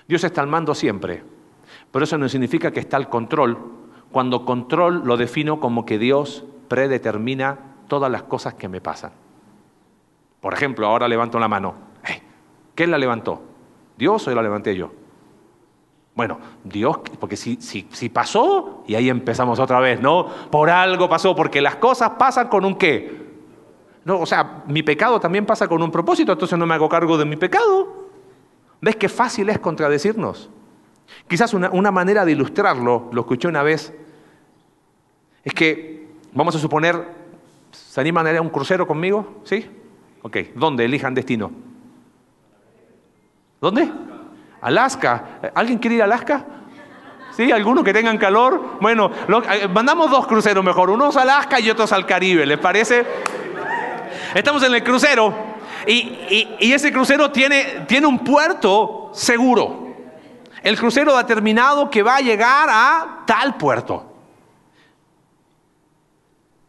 Dios 0.07 0.23
está 0.25 0.41
al 0.41 0.47
mando 0.47 0.75
siempre, 0.75 1.23
pero 1.91 2.05
eso 2.05 2.19
no 2.19 2.29
significa 2.29 2.71
que 2.71 2.81
está 2.81 2.97
al 2.97 3.09
control, 3.09 3.59
cuando 4.13 4.45
control 4.45 5.03
lo 5.05 5.17
defino 5.17 5.59
como 5.59 5.85
que 5.85 5.99
Dios 5.99 6.45
predetermina 6.69 7.59
todas 7.89 8.11
las 8.11 8.23
cosas 8.23 8.55
que 8.55 8.69
me 8.69 8.81
pasan. 8.81 9.13
Por 10.47 10.55
ejemplo, 10.55 10.87
ahora 10.87 11.09
levanto 11.09 11.41
la 11.41 11.49
mano. 11.49 11.75
¿Quién 12.77 12.93
la 12.93 12.99
levantó? 12.99 13.43
¿Dios 13.99 14.29
o 14.29 14.33
la 14.33 14.43
levanté 14.43 14.77
yo? 14.77 14.93
Bueno, 16.15 16.39
Dios, 16.63 16.99
porque 17.19 17.37
si, 17.37 17.57
si, 17.57 17.89
si 17.91 18.09
pasó, 18.11 18.85
y 18.87 18.95
ahí 18.95 19.09
empezamos 19.09 19.59
otra 19.59 19.81
vez, 19.81 20.01
¿no? 20.01 20.25
Por 20.49 20.71
algo 20.71 21.09
pasó, 21.09 21.35
porque 21.35 21.61
las 21.61 21.75
cosas 21.75 22.11
pasan 22.11 22.47
con 22.47 22.65
un 22.65 22.77
qué 22.77 23.27
no, 24.05 24.21
o 24.21 24.27
sea, 24.27 24.63
mi 24.69 24.85
pecado 24.85 25.19
también 25.19 25.47
pasa 25.47 25.67
con 25.67 25.83
un 25.83 25.91
propósito, 25.91 26.31
entonces 26.31 26.57
no 26.57 26.65
me 26.65 26.75
hago 26.75 26.89
cargo 26.89 27.19
de 27.19 27.25
mi 27.25 27.35
pecado. 27.35 28.07
¿Ves 28.81 28.95
qué 28.95 29.09
fácil 29.09 29.49
es 29.49 29.59
contradecirnos? 29.59 30.49
Quizás 31.27 31.55
una, 31.55 31.71
una 31.71 31.91
manera 31.91 32.25
de 32.25 32.31
ilustrarlo, 32.31 33.09
lo 33.11 33.23
escuché 33.23 33.49
una 33.49 33.65
vez, 33.65 33.93
es 35.43 35.53
que, 35.53 36.07
vamos 36.33 36.55
a 36.55 36.61
suponer, 36.61 37.05
¿se 37.73 38.01
animan 38.01 38.29
a 38.29 38.39
a 38.39 38.41
un 38.41 38.51
crucero 38.51 38.87
conmigo? 38.87 39.41
¿Sí? 39.43 39.69
Ok, 40.23 40.37
¿dónde 40.55 40.85
elijan 40.85 41.15
destino? 41.15 41.51
¿Dónde? 43.61 43.91
Alaska. 44.61 45.53
¿Alguien 45.55 45.79
quiere 45.79 45.97
ir 45.97 46.03
a 46.03 46.05
Alaska? 46.05 46.45
¿Sí? 47.37 47.53
¿Alguno 47.53 47.85
que 47.85 47.93
tengan 47.93 48.19
calor? 48.19 48.79
Bueno, 48.81 49.11
eh, 49.51 49.69
mandamos 49.69 50.11
dos 50.11 50.27
cruceros 50.27 50.65
mejor, 50.65 50.91
unos 50.91 51.17
a 51.17 51.23
Alaska 51.23 51.61
y 51.61 51.71
otros 51.71 51.93
al 51.93 52.07
Caribe, 52.07 52.47
¿les 52.47 52.59
parece? 52.59 53.05
Estamos 54.35 54.63
en 54.63 54.75
el 54.75 54.83
crucero 54.83 55.35
y, 55.87 56.73
ese 56.73 56.93
crucero 56.93 57.31
tiene, 57.31 57.85
tiene 57.87 58.07
un 58.07 58.19
puerto 58.21 59.11
seguro. 59.13 59.87
El 60.63 60.79
crucero 60.79 61.15
ha 61.15 61.23
determinado 61.23 61.91
que 61.91 62.03
va 62.03 62.17
a 62.17 62.21
llegar 62.21 62.69
a 62.71 63.25
tal 63.27 63.57
puerto. 63.57 64.13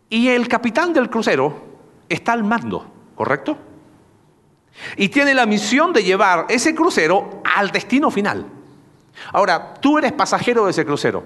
Y 0.10 0.30
el 0.30 0.48
capitán 0.48 0.94
del 0.94 1.10
crucero 1.10 1.66
está 2.08 2.34
al 2.34 2.44
mando, 2.44 2.86
¿correcto? 3.18 3.58
Y 4.96 5.10
tiene 5.10 5.34
la 5.34 5.48
misión 5.48 5.92
de 5.92 6.04
llevar 6.04 6.46
ese 6.50 6.76
crucero 6.76 7.42
al 7.56 7.72
destino 7.72 8.12
final. 8.12 8.46
Ahora, 9.34 9.74
tú 9.74 9.98
eres 9.98 10.14
pasajero 10.14 10.66
de 10.66 10.72
ese 10.72 10.86
crucero. 10.86 11.24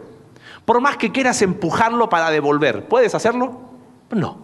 Por 0.64 0.80
más 0.80 0.96
que 0.96 1.12
quieras 1.12 1.42
empujarlo 1.42 2.08
para 2.08 2.32
devolver, 2.32 2.88
¿puedes 2.88 3.14
hacerlo? 3.14 3.60
No. 4.12 4.38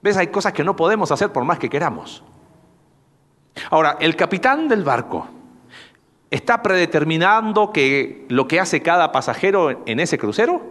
¿Ves? 0.00 0.16
Hay 0.16 0.28
cosas 0.28 0.54
que 0.54 0.64
no 0.64 0.74
podemos 0.74 1.12
hacer 1.12 1.30
por 1.30 1.44
más 1.44 1.58
que 1.58 1.68
queramos. 1.68 2.24
Ahora, 3.70 3.98
el 4.00 4.16
capitán 4.16 4.68
del 4.68 4.84
barco 4.84 5.26
está 6.30 6.62
predeterminando 6.62 7.70
que 7.72 8.24
lo 8.30 8.48
que 8.48 8.60
hace 8.60 8.80
cada 8.80 9.12
pasajero 9.12 9.82
en 9.84 10.00
ese 10.00 10.16
crucero, 10.16 10.62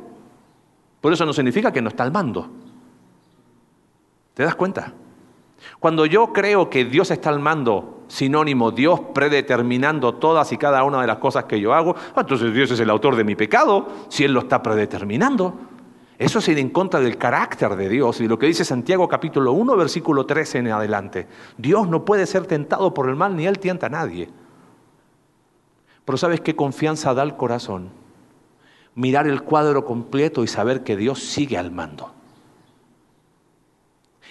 por 1.01 1.13
eso 1.13 1.25
no 1.25 1.33
significa 1.33 1.71
que 1.71 1.81
no 1.81 1.89
está 1.89 2.03
al 2.03 2.11
mando. 2.11 2.49
¿Te 4.33 4.43
das 4.43 4.55
cuenta? 4.55 4.93
Cuando 5.79 6.05
yo 6.05 6.33
creo 6.33 6.69
que 6.69 6.85
Dios 6.85 7.11
está 7.11 7.29
al 7.29 7.39
mando, 7.39 8.03
sinónimo 8.07 8.71
Dios 8.71 8.99
predeterminando 9.13 10.15
todas 10.15 10.51
y 10.51 10.57
cada 10.57 10.83
una 10.83 11.01
de 11.01 11.07
las 11.07 11.17
cosas 11.17 11.45
que 11.45 11.59
yo 11.59 11.73
hago, 11.73 11.95
entonces 12.15 12.53
Dios 12.53 12.71
es 12.71 12.79
el 12.79 12.89
autor 12.89 13.15
de 13.15 13.23
mi 13.23 13.35
pecado, 13.35 13.87
si 14.09 14.23
Él 14.23 14.33
lo 14.33 14.41
está 14.41 14.61
predeterminando. 14.61 15.53
Eso 16.17 16.39
es 16.39 16.47
ir 16.47 16.57
en 16.57 16.69
contra 16.69 16.99
del 16.99 17.17
carácter 17.17 17.75
de 17.75 17.89
Dios 17.89 18.21
y 18.21 18.27
lo 18.27 18.39
que 18.39 18.47
dice 18.47 18.65
Santiago 18.65 19.07
capítulo 19.07 19.51
1, 19.51 19.75
versículo 19.75 20.25
13 20.25 20.59
en 20.59 20.71
adelante. 20.71 21.27
Dios 21.57 21.87
no 21.87 22.05
puede 22.05 22.25
ser 22.25 22.47
tentado 22.47 22.93
por 22.93 23.07
el 23.07 23.15
mal 23.15 23.35
ni 23.35 23.45
Él 23.45 23.59
tienta 23.59 23.85
a 23.85 23.89
nadie. 23.89 24.29
Pero 26.05 26.17
¿sabes 26.17 26.41
qué 26.41 26.55
confianza 26.55 27.13
da 27.13 27.21
al 27.21 27.37
corazón? 27.37 27.89
Mirar 28.95 29.27
el 29.27 29.43
cuadro 29.43 29.85
completo 29.85 30.43
y 30.43 30.47
saber 30.47 30.83
que 30.83 30.97
Dios 30.97 31.21
sigue 31.21 31.57
al 31.57 31.69
mando. 31.69 32.16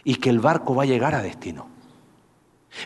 Y 0.07 0.15
que 0.15 0.31
el 0.31 0.41
barco 0.41 0.75
va 0.75 0.85
a 0.85 0.87
llegar 0.87 1.15
a 1.15 1.21
destino. 1.21 1.69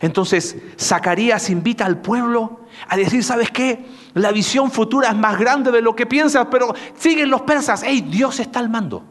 Entonces, 0.00 0.56
Zacarías 0.78 1.50
invita 1.50 1.84
al 1.84 2.00
pueblo 2.00 2.60
a 2.88 2.96
decir, 2.96 3.22
¿sabes 3.22 3.50
qué? 3.50 3.86
La 4.14 4.32
visión 4.32 4.70
futura 4.70 5.10
es 5.10 5.16
más 5.16 5.38
grande 5.38 5.70
de 5.70 5.82
lo 5.82 5.94
que 5.94 6.06
piensas, 6.06 6.48
pero 6.50 6.74
siguen 6.96 7.30
los 7.30 7.42
persas, 7.42 7.82
hey, 7.84 8.06
Dios 8.08 8.40
está 8.40 8.58
al 8.58 8.68
mando. 8.68 9.04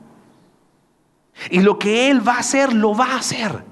Y 1.50 1.60
lo 1.60 1.78
que 1.78 2.10
Él 2.10 2.28
va 2.28 2.36
a 2.36 2.40
hacer, 2.40 2.74
lo 2.74 2.96
va 2.96 3.14
a 3.14 3.18
hacer. 3.20 3.64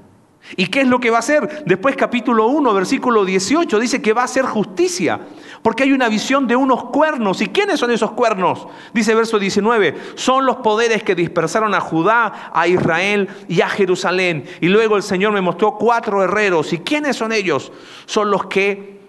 ¿Y 0.55 0.67
qué 0.67 0.81
es 0.81 0.87
lo 0.87 0.99
que 0.99 1.09
va 1.09 1.17
a 1.17 1.19
hacer? 1.19 1.63
Después 1.65 1.95
capítulo 1.95 2.47
1, 2.47 2.73
versículo 2.73 3.25
18, 3.25 3.79
dice 3.79 4.01
que 4.01 4.13
va 4.13 4.21
a 4.21 4.25
hacer 4.25 4.45
justicia, 4.45 5.19
porque 5.61 5.83
hay 5.83 5.91
una 5.91 6.07
visión 6.07 6.47
de 6.47 6.55
unos 6.55 6.85
cuernos. 6.85 7.41
¿Y 7.41 7.47
quiénes 7.47 7.79
son 7.79 7.91
esos 7.91 8.11
cuernos? 8.11 8.67
Dice 8.93 9.13
verso 9.13 9.39
19, 9.39 9.95
son 10.15 10.45
los 10.45 10.57
poderes 10.57 11.03
que 11.03 11.15
dispersaron 11.15 11.73
a 11.73 11.81
Judá, 11.81 12.51
a 12.53 12.67
Israel 12.67 13.27
y 13.49 13.61
a 13.61 13.69
Jerusalén. 13.69 14.45
Y 14.61 14.67
luego 14.67 14.95
el 14.95 15.03
Señor 15.03 15.33
me 15.33 15.41
mostró 15.41 15.77
cuatro 15.77 16.23
herreros. 16.23 16.71
¿Y 16.71 16.79
quiénes 16.79 17.17
son 17.17 17.33
ellos? 17.33 17.71
Son 18.05 18.31
los 18.31 18.45
que 18.45 19.01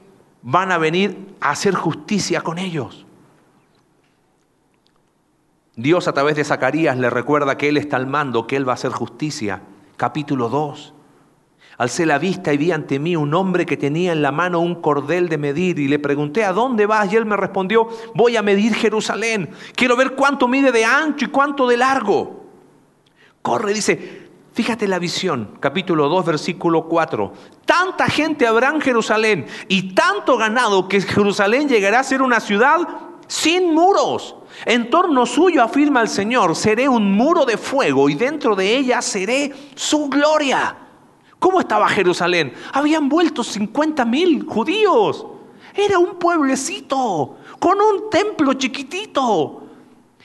van 0.43 0.73
a 0.73 0.79
venir 0.79 1.35
a 1.41 1.51
hacer 1.51 1.75
justicia 1.75 2.41
con 2.41 2.59
ellos. 2.59 3.07
Dios 5.77 6.09
a 6.09 6.13
través 6.13 6.35
de 6.35 6.43
Zacarías 6.43 6.97
le 6.97 7.09
recuerda 7.09 7.57
que 7.57 7.69
Él 7.69 7.77
está 7.77 7.97
al 7.97 8.09
mando, 8.09 8.49
que 8.49 8.57
Él 8.57 8.67
va 8.67 8.73
a 8.73 8.75
hacer 8.75 8.91
justicia. 8.91 9.63
Capítulo 9.97 10.49
2. 10.49 10.95
Alcé 11.79 12.07
la 12.07 12.19
vista 12.19 12.53
y 12.53 12.57
vi 12.57 12.73
ante 12.73 12.99
mí 12.99 13.15
un 13.15 13.33
hombre 13.35 13.65
que 13.65 13.77
tenía 13.77 14.11
en 14.11 14.21
la 14.21 14.33
mano 14.33 14.59
un 14.59 14.83
cordel 14.83 15.29
de 15.29 15.39
medir 15.39 15.79
y 15.79 15.87
le 15.87 16.01
pregunté, 16.01 16.45
¿a 16.45 16.53
dónde 16.53 16.87
vas? 16.87 17.13
Y 17.13 17.17
él 17.17 17.25
me 17.25 17.37
respondió, 17.37 17.87
voy 18.17 18.37
a 18.37 18.43
medir 18.43 18.75
Jerusalén. 18.75 19.51
Quiero 19.77 19.97
ver 19.97 20.17
cuánto 20.17 20.49
mide 20.49 20.73
de 20.73 20.85
ancho 20.85 21.27
y 21.27 21.29
cuánto 21.29 21.69
de 21.69 21.77
largo. 21.77 22.47
Corre, 23.43 23.73
dice, 23.73 24.29
fíjate 24.53 24.89
la 24.89 24.99
visión, 24.99 25.57
capítulo 25.61 26.09
2, 26.09 26.27
versículo 26.27 26.89
4. 26.89 27.33
Tanta 27.65 28.07
gente 28.09 28.49
habrá 28.49 28.71
en 28.71 28.81
Jerusalén 28.81 29.47
y 29.69 29.95
tanto 29.95 30.37
ganado 30.37 30.89
que 30.89 31.01
Jerusalén 31.01 31.69
llegará 31.69 32.01
a 32.01 32.05
ser 32.05 32.23
una 32.23 32.41
ciudad 32.41 32.81
sin 33.29 33.73
muros. 33.73 34.35
En 34.67 34.91
torno 34.91 35.27
suyo 35.27 35.63
afirma 35.63 36.03
el 36.03 36.09
Señor, 36.09 36.57
seré 36.57 36.89
un 36.89 37.13
muro 37.13 37.45
de 37.45 37.57
fuego 37.57 38.09
y 38.09 38.15
dentro 38.15 38.57
de 38.57 38.77
ella 38.77 39.01
seré 39.01 39.53
su 39.77 40.09
gloria. 40.09 40.88
¿Cómo 41.39 41.61
estaba 41.61 41.89
Jerusalén? 41.89 42.53
Habían 42.73 43.09
vuelto 43.09 43.45
50 43.45 44.05
mil 44.05 44.45
judíos. 44.45 45.27
Era 45.75 45.99
un 45.99 46.17
pueblecito 46.17 47.37
con 47.59 47.81
un 47.81 48.11
templo 48.11 48.55
chiquitito. 48.55 49.63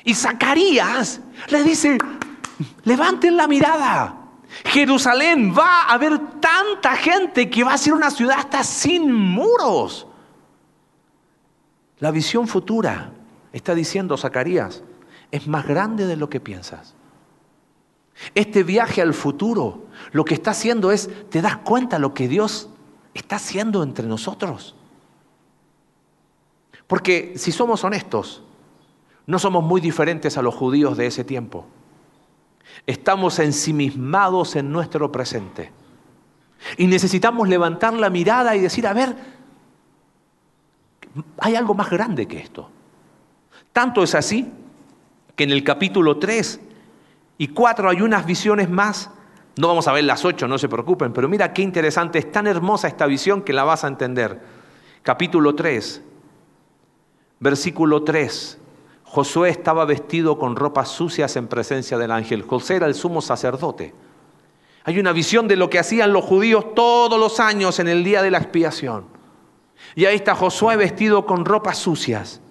Y 0.03 0.13
Zacarías 0.13 1.21
le 1.49 1.63
dice, 1.63 1.97
levanten 2.83 3.37
la 3.37 3.47
mirada. 3.47 4.17
Jerusalén 4.65 5.53
va 5.57 5.83
a 5.83 5.93
haber 5.93 6.17
tanta 6.39 6.95
gente 6.95 7.49
que 7.49 7.63
va 7.63 7.73
a 7.73 7.77
ser 7.77 7.93
una 7.93 8.11
ciudad 8.11 8.37
hasta 8.39 8.63
sin 8.63 9.11
muros. 9.11 10.07
La 11.99 12.11
visión 12.11 12.47
futura, 12.47 13.11
está 13.51 13.73
diciendo 13.75 14.17
Zacarías, 14.17 14.83
es 15.31 15.47
más 15.47 15.65
grande 15.65 16.05
de 16.05 16.17
lo 16.17 16.29
que 16.29 16.39
piensas. 16.39 16.95
Este 18.35 18.63
viaje 18.63 19.01
al 19.01 19.13
futuro 19.13 19.85
lo 20.11 20.25
que 20.25 20.33
está 20.33 20.51
haciendo 20.51 20.91
es, 20.91 21.09
¿te 21.29 21.41
das 21.41 21.57
cuenta 21.57 21.99
lo 21.99 22.13
que 22.13 22.27
Dios 22.27 22.69
está 23.13 23.37
haciendo 23.37 23.83
entre 23.83 24.07
nosotros? 24.07 24.75
Porque 26.87 27.33
si 27.37 27.51
somos 27.51 27.83
honestos, 27.83 28.43
no 29.25 29.39
somos 29.39 29.63
muy 29.63 29.81
diferentes 29.81 30.37
a 30.37 30.41
los 30.41 30.53
judíos 30.53 30.97
de 30.97 31.07
ese 31.07 31.23
tiempo. 31.23 31.65
Estamos 32.85 33.39
ensimismados 33.39 34.55
en 34.55 34.71
nuestro 34.71 35.11
presente. 35.11 35.71
Y 36.77 36.87
necesitamos 36.87 37.47
levantar 37.49 37.93
la 37.93 38.09
mirada 38.09 38.55
y 38.55 38.59
decir, 38.59 38.87
a 38.87 38.93
ver, 38.93 39.15
hay 41.39 41.55
algo 41.55 41.73
más 41.73 41.89
grande 41.89 42.27
que 42.27 42.39
esto. 42.39 42.69
Tanto 43.71 44.03
es 44.03 44.15
así 44.15 44.51
que 45.35 45.43
en 45.43 45.51
el 45.51 45.63
capítulo 45.63 46.17
3 46.17 46.59
y 47.37 47.49
4 47.49 47.89
hay 47.89 48.01
unas 48.01 48.25
visiones 48.25 48.69
más. 48.69 49.09
No 49.55 49.67
vamos 49.67 49.87
a 49.87 49.93
ver 49.93 50.03
las 50.03 50.25
8, 50.25 50.47
no 50.47 50.57
se 50.57 50.69
preocupen, 50.69 51.13
pero 51.13 51.29
mira 51.29 51.53
qué 51.53 51.61
interesante, 51.61 52.19
es 52.19 52.31
tan 52.31 52.47
hermosa 52.47 52.87
esta 52.87 53.05
visión 53.05 53.41
que 53.41 53.53
la 53.53 53.63
vas 53.63 53.83
a 53.83 53.87
entender. 53.87 54.41
Capítulo 55.03 55.53
3, 55.53 56.01
versículo 57.39 58.03
3. 58.03 58.59
Josué 59.03 59.49
estaba 59.49 59.85
vestido 59.85 60.39
con 60.39 60.55
ropas 60.55 60.89
sucias 60.89 61.35
en 61.35 61.47
presencia 61.47 61.99
del 61.99 62.11
ángel. 62.11 62.41
José 62.41 62.77
era 62.77 62.87
el 62.87 62.95
sumo 62.95 63.21
sacerdote. 63.21 63.93
Hay 64.85 64.99
una 64.99 65.11
visión 65.11 65.47
de 65.47 65.55
lo 65.55 65.69
que 65.69 65.77
hacían 65.77 66.13
los 66.13 66.25
judíos 66.25 66.73
todos 66.73 67.19
los 67.19 67.39
años 67.39 67.79
en 67.79 67.87
el 67.87 68.03
día 68.03 68.23
de 68.23 68.31
la 68.31 68.39
expiación. 68.39 69.05
Y 69.95 70.05
ahí 70.05 70.15
está 70.15 70.33
Josué 70.35 70.77
vestido 70.77 71.25
con 71.25 71.45
ropas 71.45 71.77
sucias. 71.77 72.41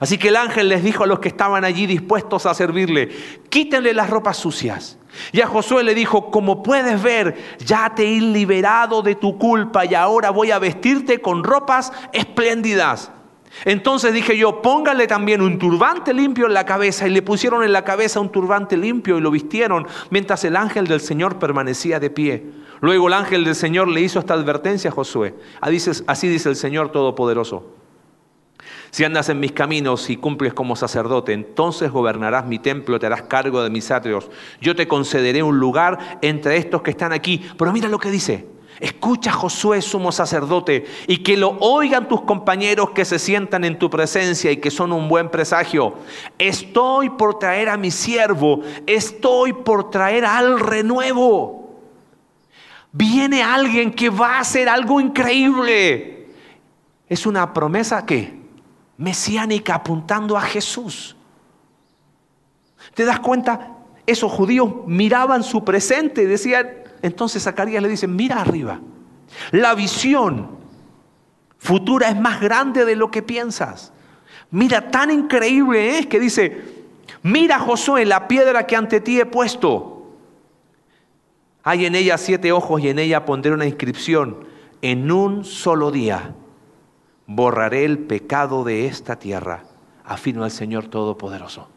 Así 0.00 0.16
que 0.16 0.28
el 0.28 0.36
ángel 0.36 0.70
les 0.70 0.82
dijo 0.82 1.04
a 1.04 1.06
los 1.06 1.20
que 1.20 1.28
estaban 1.28 1.62
allí 1.62 1.86
dispuestos 1.86 2.46
a 2.46 2.54
servirle, 2.54 3.10
quítenle 3.50 3.92
las 3.92 4.08
ropas 4.08 4.38
sucias. 4.38 4.98
Y 5.30 5.42
a 5.42 5.46
Josué 5.46 5.84
le 5.84 5.94
dijo, 5.94 6.30
como 6.30 6.62
puedes 6.62 7.02
ver, 7.02 7.36
ya 7.58 7.92
te 7.94 8.16
he 8.16 8.20
liberado 8.20 9.02
de 9.02 9.14
tu 9.14 9.36
culpa 9.36 9.84
y 9.84 9.94
ahora 9.94 10.30
voy 10.30 10.52
a 10.52 10.58
vestirte 10.58 11.20
con 11.20 11.44
ropas 11.44 11.92
espléndidas. 12.14 13.12
Entonces 13.66 14.14
dije 14.14 14.38
yo, 14.38 14.62
póngale 14.62 15.06
también 15.06 15.42
un 15.42 15.58
turbante 15.58 16.14
limpio 16.14 16.46
en 16.46 16.54
la 16.54 16.64
cabeza 16.64 17.06
y 17.06 17.10
le 17.10 17.20
pusieron 17.20 17.62
en 17.62 17.72
la 17.72 17.84
cabeza 17.84 18.20
un 18.20 18.30
turbante 18.30 18.78
limpio 18.78 19.18
y 19.18 19.20
lo 19.20 19.30
vistieron 19.30 19.86
mientras 20.08 20.44
el 20.44 20.56
ángel 20.56 20.86
del 20.86 21.00
Señor 21.00 21.38
permanecía 21.38 22.00
de 22.00 22.08
pie. 22.08 22.46
Luego 22.80 23.08
el 23.08 23.14
ángel 23.14 23.44
del 23.44 23.56
Señor 23.56 23.88
le 23.88 24.00
hizo 24.00 24.18
esta 24.18 24.32
advertencia 24.32 24.88
a 24.88 24.94
Josué. 24.94 25.34
Así 25.60 26.28
dice 26.28 26.48
el 26.48 26.56
Señor 26.56 26.90
Todopoderoso. 26.90 27.79
Si 28.90 29.04
andas 29.04 29.28
en 29.28 29.40
mis 29.40 29.52
caminos 29.52 30.10
y 30.10 30.16
cumples 30.16 30.52
como 30.52 30.76
sacerdote, 30.76 31.32
entonces 31.32 31.90
gobernarás 31.90 32.46
mi 32.46 32.58
templo, 32.58 32.98
te 32.98 33.06
harás 33.06 33.22
cargo 33.22 33.62
de 33.62 33.70
mis 33.70 33.90
atrios. 33.90 34.30
Yo 34.60 34.74
te 34.74 34.88
concederé 34.88 35.42
un 35.42 35.58
lugar 35.58 36.18
entre 36.22 36.56
estos 36.56 36.82
que 36.82 36.90
están 36.90 37.12
aquí. 37.12 37.44
Pero 37.56 37.72
mira 37.72 37.88
lo 37.88 37.98
que 37.98 38.10
dice. 38.10 38.46
Escucha 38.80 39.30
Josué, 39.30 39.82
sumo 39.82 40.10
sacerdote, 40.10 40.86
y 41.06 41.18
que 41.18 41.36
lo 41.36 41.50
oigan 41.60 42.08
tus 42.08 42.22
compañeros 42.22 42.90
que 42.90 43.04
se 43.04 43.18
sientan 43.18 43.64
en 43.64 43.78
tu 43.78 43.90
presencia 43.90 44.50
y 44.50 44.56
que 44.56 44.70
son 44.70 44.92
un 44.92 45.06
buen 45.06 45.28
presagio. 45.28 45.96
Estoy 46.38 47.10
por 47.10 47.38
traer 47.38 47.68
a 47.68 47.76
mi 47.76 47.90
siervo, 47.90 48.62
estoy 48.86 49.52
por 49.52 49.90
traer 49.90 50.24
al 50.24 50.58
renuevo. 50.58 51.78
Viene 52.90 53.42
alguien 53.42 53.92
que 53.92 54.08
va 54.08 54.36
a 54.36 54.40
hacer 54.40 54.66
algo 54.66 54.98
increíble. 54.98 56.28
Es 57.06 57.26
una 57.26 57.52
promesa 57.52 58.06
que 58.06 58.39
mesiánica 59.00 59.76
apuntando 59.76 60.36
a 60.36 60.42
Jesús. 60.42 61.16
¿Te 62.94 63.04
das 63.04 63.18
cuenta? 63.18 63.78
Esos 64.06 64.30
judíos 64.30 64.70
miraban 64.86 65.42
su 65.42 65.64
presente 65.64 66.22
y 66.22 66.26
decían, 66.26 66.68
entonces 67.00 67.42
Zacarías 67.42 67.82
le 67.82 67.88
dice, 67.88 68.06
mira 68.06 68.42
arriba, 68.42 68.78
la 69.52 69.74
visión 69.74 70.50
futura 71.58 72.10
es 72.10 72.20
más 72.20 72.42
grande 72.42 72.84
de 72.84 72.94
lo 72.94 73.10
que 73.10 73.22
piensas. 73.22 73.92
Mira, 74.50 74.90
tan 74.90 75.10
increíble 75.10 75.98
es 75.98 76.06
que 76.06 76.20
dice, 76.20 76.62
mira 77.22 77.58
Josué, 77.58 78.04
la 78.04 78.28
piedra 78.28 78.66
que 78.66 78.76
ante 78.76 79.00
ti 79.00 79.18
he 79.18 79.24
puesto. 79.24 80.12
Hay 81.62 81.86
en 81.86 81.94
ella 81.94 82.18
siete 82.18 82.52
ojos 82.52 82.82
y 82.82 82.90
en 82.90 82.98
ella 82.98 83.24
pondré 83.24 83.52
una 83.52 83.66
inscripción. 83.66 84.44
En 84.82 85.10
un 85.10 85.44
solo 85.44 85.90
día 85.90 86.34
borraré 87.32 87.84
el 87.84 87.98
pecado 87.98 88.64
de 88.64 88.86
esta 88.86 89.16
tierra, 89.16 89.62
afirma 90.04 90.46
el 90.46 90.50
Señor 90.50 90.88
Todopoderoso. 90.88 91.68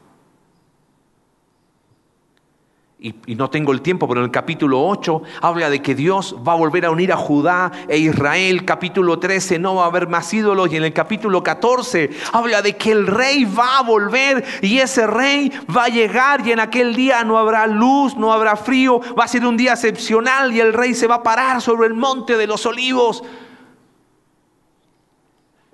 Y, 2.98 3.36
no 3.36 3.50
tengo 3.50 3.74
el 3.74 3.82
tiempo, 3.82 4.08
pero 4.08 4.22
en 4.22 4.26
el 4.26 4.32
capítulo 4.32 4.82
8 4.88 5.22
habla 5.42 5.70
de 5.70 5.82
que 5.82 5.94
Dios 5.94 6.38
va 6.48 6.54
a 6.54 6.56
volver 6.56 6.86
a 6.86 6.92
unir 6.92 7.12
a 7.12 7.18
Judá 7.18 7.70
e 7.88 7.98
Israel. 7.98 8.64
Capítulo 8.64 9.20
13 9.20 9.60
no 9.60 9.76
va 9.76 9.84
a 9.84 9.88
haber 9.88 10.08
más 10.08 10.34
ídolos. 10.34 10.72
Y 10.72 10.78
en 10.78 10.86
el 10.86 10.94
capítulo 10.94 11.44
14 11.44 12.10
habla 12.32 12.62
de 12.62 12.78
que 12.78 12.94
el 12.94 13.06
rey 13.06 13.44
va 13.44 13.80
a 13.80 13.84
volver 13.84 14.46
y 14.62 14.80
ese 14.80 15.06
rey 15.06 15.52
va 15.76 15.84
a 15.84 15.90
llegar 15.90 16.48
y 16.48 16.54
en 16.54 16.62
aquel 16.62 16.96
día 16.96 17.26
no 17.26 17.38
habrá 17.38 17.68
luz, 17.68 18.16
no 18.16 18.32
habrá 18.32 18.56
frío. 18.56 19.02
Va 19.20 19.26
a 19.26 19.28
ser 19.28 19.46
un 19.46 19.58
día 19.58 19.74
excepcional 19.74 20.54
y 20.54 20.62
el 20.62 20.72
rey 20.72 20.94
se 20.94 21.08
va 21.08 21.16
a 21.16 21.24
parar 21.24 21.62
sobre 21.62 21.88
el 21.88 21.94
monte 21.94 22.38
de 22.38 22.48
los 22.48 22.66
olivos 22.66 23.22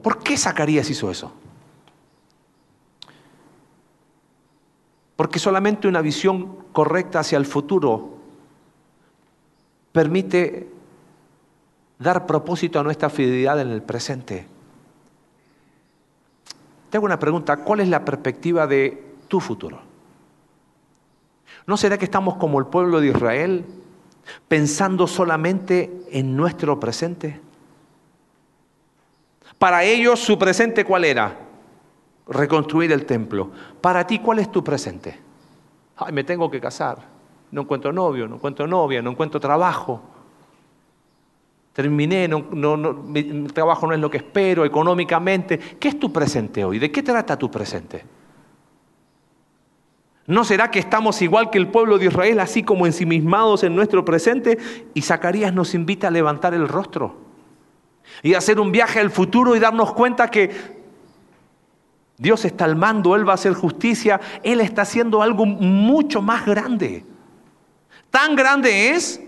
¿Por 0.02 0.20
qué 0.20 0.38
Zacarías 0.38 0.90
hizo 0.90 1.12
eso? 1.12 1.32
Porque 5.16 5.40
solamente 5.40 5.88
una 5.88 6.02
visión 6.02 6.58
correcta 6.72 7.20
hacia 7.20 7.38
el 7.38 7.46
futuro 7.46 8.18
permite 9.92 10.70
dar 11.98 12.26
propósito 12.26 12.80
a 12.80 12.84
nuestra 12.84 13.10
fidelidad 13.10 13.60
en 13.60 13.70
el 13.70 13.82
presente. 13.82 14.48
Tengo 16.90 17.06
una 17.06 17.20
pregunta, 17.20 17.58
¿cuál 17.58 17.82
es 17.82 17.90
la 17.90 18.06
perspectiva 18.06 18.66
de 18.66 19.14
tu 19.28 19.42
futuro? 19.42 19.82
¿No 21.68 21.76
será 21.76 21.98
que 21.98 22.06
estamos 22.06 22.38
como 22.38 22.58
el 22.58 22.68
pueblo 22.68 23.02
de 23.02 23.10
Israel, 23.10 23.66
pensando 24.48 25.06
solamente 25.06 26.06
en 26.12 26.36
nuestro 26.36 26.80
presente? 26.80 27.42
Para 29.60 29.84
ellos 29.84 30.22
su 30.22 30.40
presente 30.40 30.86
cuál 30.86 31.04
era? 31.04 31.38
Reconstruir 32.28 32.92
el 32.94 33.06
templo. 33.06 33.52
Para 33.82 34.08
ti, 34.08 34.20
¿cuál 34.20 34.40
es 34.40 34.50
tu 34.50 34.64
presente? 34.64 35.20
Ay, 35.98 36.14
me 36.14 36.24
tengo 36.24 36.50
que 36.50 36.62
casar. 36.62 36.98
No 37.52 37.62
encuentro 37.62 37.92
novio, 37.92 38.28
no 38.28 38.36
encuentro 38.36 38.66
novia, 38.66 39.02
no 39.02 39.12
encuentro 39.12 39.40
trabajo. 39.40 40.02
terminé, 41.74 42.28
no, 42.28 42.42
mi 42.42 43.48
trabajo 43.48 43.86
no 43.86 43.94
es 43.94 44.00
lo 44.00 44.10
que 44.10 44.18
espero 44.18 44.64
económicamente. 44.64 45.58
¿Qué 45.58 45.90
es 45.90 46.00
tu 46.00 46.12
presente 46.14 46.64
hoy? 46.64 46.80
¿De 46.80 46.90
qué 46.90 47.04
trata 47.04 47.38
tu 47.38 47.52
presente? 47.52 48.06
¿No 50.26 50.46
será 50.46 50.72
que 50.72 50.80
estamos 50.80 51.22
igual 51.22 51.50
que 51.50 51.58
el 51.58 51.68
pueblo 51.68 51.98
de 51.98 52.06
Israel, 52.06 52.40
así 52.40 52.64
como 52.64 52.86
ensimismados 52.86 53.64
en 53.64 53.76
nuestro 53.76 54.06
presente? 54.06 54.58
Y 54.94 55.02
Zacarías 55.02 55.54
nos 55.54 55.74
invita 55.74 56.08
a 56.08 56.12
levantar 56.12 56.54
el 56.54 56.68
rostro 56.68 57.29
y 58.22 58.34
hacer 58.34 58.60
un 58.60 58.72
viaje 58.72 59.00
al 59.00 59.12
futuro 59.12 59.56
y 59.56 59.60
darnos 59.60 59.94
cuenta 59.94 60.30
que 60.30 60.80
Dios 62.18 62.44
está 62.46 62.66
al 62.66 62.76
mando, 62.76 63.16
Él 63.16 63.28
va 63.28 63.34
a 63.34 63.36
hacer 63.36 63.54
justicia, 63.54 64.20
Él 64.44 64.62
está 64.62 64.82
haciendo 64.82 65.22
algo 65.22 65.46
mucho 65.46 66.22
más 66.22 66.46
grande. 66.46 67.06
Tan 68.12 68.36
grande 68.36 68.92
es 68.92 69.22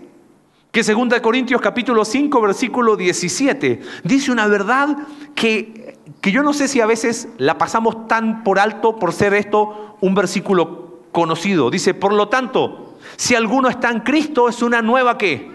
que 0.70 0.82
2 0.82 1.20
Corintios 1.20 1.60
capítulo 1.60 2.04
5 2.04 2.40
versículo 2.40 2.96
17 2.96 3.80
dice 4.04 4.32
una 4.32 4.46
verdad 4.46 4.96
que, 5.34 5.98
que 6.20 6.32
yo 6.32 6.42
no 6.42 6.52
sé 6.52 6.66
si 6.66 6.80
a 6.80 6.86
veces 6.86 7.28
la 7.38 7.58
pasamos 7.58 8.08
tan 8.08 8.42
por 8.42 8.58
alto 8.58 8.98
por 8.98 9.12
ser 9.12 9.34
esto 9.34 9.96
un 10.00 10.14
versículo 10.14 10.82
conocido. 11.12 11.70
Dice, 11.70 11.94
por 11.94 12.12
lo 12.12 12.28
tanto, 12.28 12.96
si 13.16 13.34
alguno 13.34 13.68
está 13.68 13.90
en 13.90 14.00
Cristo, 14.00 14.48
es 14.48 14.62
una 14.62 14.82
nueva 14.82 15.16
que. 15.16 15.50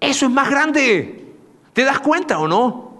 Eso 0.00 0.26
es 0.26 0.32
más 0.32 0.50
grande. 0.50 1.19
¿Te 1.80 1.86
das 1.86 2.00
cuenta 2.00 2.38
o 2.38 2.46
no? 2.46 2.90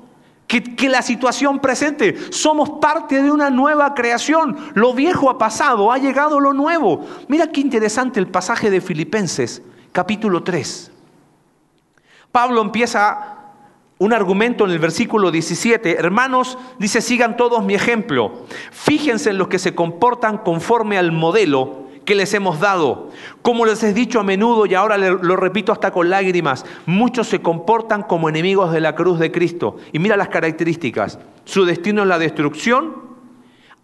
Que, 0.47 0.63
que, 0.63 0.89
la 0.89 1.03
situación 1.03 1.59
presente, 1.59 2.17
somos 2.33 2.81
parte 2.81 3.23
de 3.23 3.31
una 3.31 3.51
nueva 3.51 3.95
creación. 3.95 4.57
Lo 4.73 4.95
viejo 4.95 5.29
ha 5.29 5.37
pasado, 5.37 5.93
ha 5.93 5.99
llegado 5.99 6.41
lo 6.41 6.55
nuevo. 6.55 7.07
Mira 7.29 7.53
qué 7.53 7.61
interesante 7.61 8.19
el 8.19 8.29
pasaje 8.29 8.71
de 8.71 8.81
Filipenses, 8.81 9.61
capítulo 9.93 10.43
3. 10.43 10.93
Pablo 12.33 12.63
empieza 12.63 13.37
un 13.99 14.15
argumento 14.15 14.65
en 14.65 14.71
el 14.71 14.79
versículo 14.79 15.31
17. 15.31 15.99
Hermanos, 15.99 16.57
dice, 16.79 17.03
sigan 17.03 17.37
todos 17.37 17.63
mi 17.63 17.75
ejemplo. 17.75 18.47
Fíjense 18.71 19.29
en 19.29 19.37
los 19.37 19.49
que 19.49 19.59
se 19.59 19.75
comportan 19.75 20.39
conforme 20.39 20.97
al 20.97 21.13
modelo 21.13 21.90
que 22.05 22.15
les 22.15 22.33
hemos 22.35 22.61
dado. 22.61 23.11
Como 23.43 23.67
les 23.67 23.83
he 23.83 23.93
dicho 23.93 24.21
a 24.21 24.25
menudo 24.25 24.67
y 24.67 24.75
ahora 24.75 24.99
lo 24.99 25.37
repito 25.37 25.73
hasta 25.73 25.91
con 25.91 26.11
lágrimas, 26.11 26.65
muchos 26.87 27.29
se 27.29 27.41
comportan 27.41 28.03
como 28.03 28.29
enemigos 28.29 28.73
de 28.73 28.81
la 28.81 28.95
cruz 28.95 29.19
de 29.19 29.31
Cristo. 29.31 29.77
Y 29.93 29.99
mira 29.99 30.17
las 30.17 30.29
características. 30.29 31.19
Su 31.45 31.65
destino 31.65 32.03
es 32.03 32.09
la 32.09 32.19
destrucción. 32.19 32.97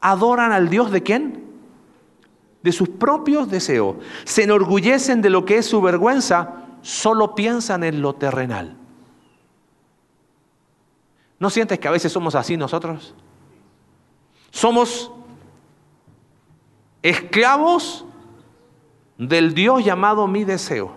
Adoran 0.01 0.53
al 0.53 0.69
Dios 0.69 0.91
de 0.91 1.03
quién? 1.03 1.45
De 2.63 2.73
sus 2.73 2.89
propios 2.89 3.51
deseos. 3.51 3.97
Se 4.25 4.45
enorgullecen 4.45 5.23
de 5.23 5.31
lo 5.31 5.45
que 5.45 5.59
es 5.59 5.67
su 5.67 5.81
vergüenza. 5.81 6.65
Solo 6.83 7.35
piensan 7.35 7.85
en 7.85 8.03
lo 8.03 8.15
terrenal. 8.15 8.77
¿No 11.39 11.51
sientes 11.51 11.79
que 11.79 11.89
a 11.89 11.93
veces 11.93 12.13
somos 12.13 12.35
así 12.35 12.57
nosotros? 12.57 13.15
Somos 14.51 15.13
esclavos 17.03 18.05
del 19.19 19.55
Dios 19.55 19.85
llamado 19.85 20.27
mi 20.27 20.45
deseo. 20.45 20.93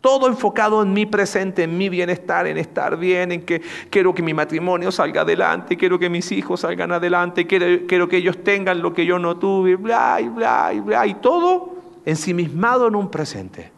Todo 0.00 0.28
enfocado 0.28 0.82
en 0.82 0.92
mi 0.92 1.04
presente, 1.04 1.64
en 1.64 1.76
mi 1.76 1.88
bienestar, 1.88 2.46
en 2.46 2.58
estar 2.58 2.96
bien, 2.96 3.32
en 3.32 3.44
que 3.44 3.60
quiero 3.90 4.14
que 4.14 4.22
mi 4.22 4.34
matrimonio 4.34 4.92
salga 4.92 5.22
adelante, 5.22 5.76
quiero 5.76 5.98
que 5.98 6.08
mis 6.08 6.30
hijos 6.30 6.60
salgan 6.60 6.92
adelante, 6.92 7.46
quiero, 7.46 8.08
que 8.08 8.16
ellos 8.16 8.44
tengan 8.44 8.82
lo 8.82 8.92
que 8.92 9.04
yo 9.04 9.18
no 9.18 9.36
tuve, 9.36 9.74
bla, 9.74 10.20
y 10.20 10.28
bla, 10.28 10.72
y 10.72 10.80
bla, 10.80 11.06
y 11.06 11.14
todo 11.14 11.74
ensimismado 12.04 12.86
en 12.86 12.94
un 12.94 13.10
presente. 13.10 13.72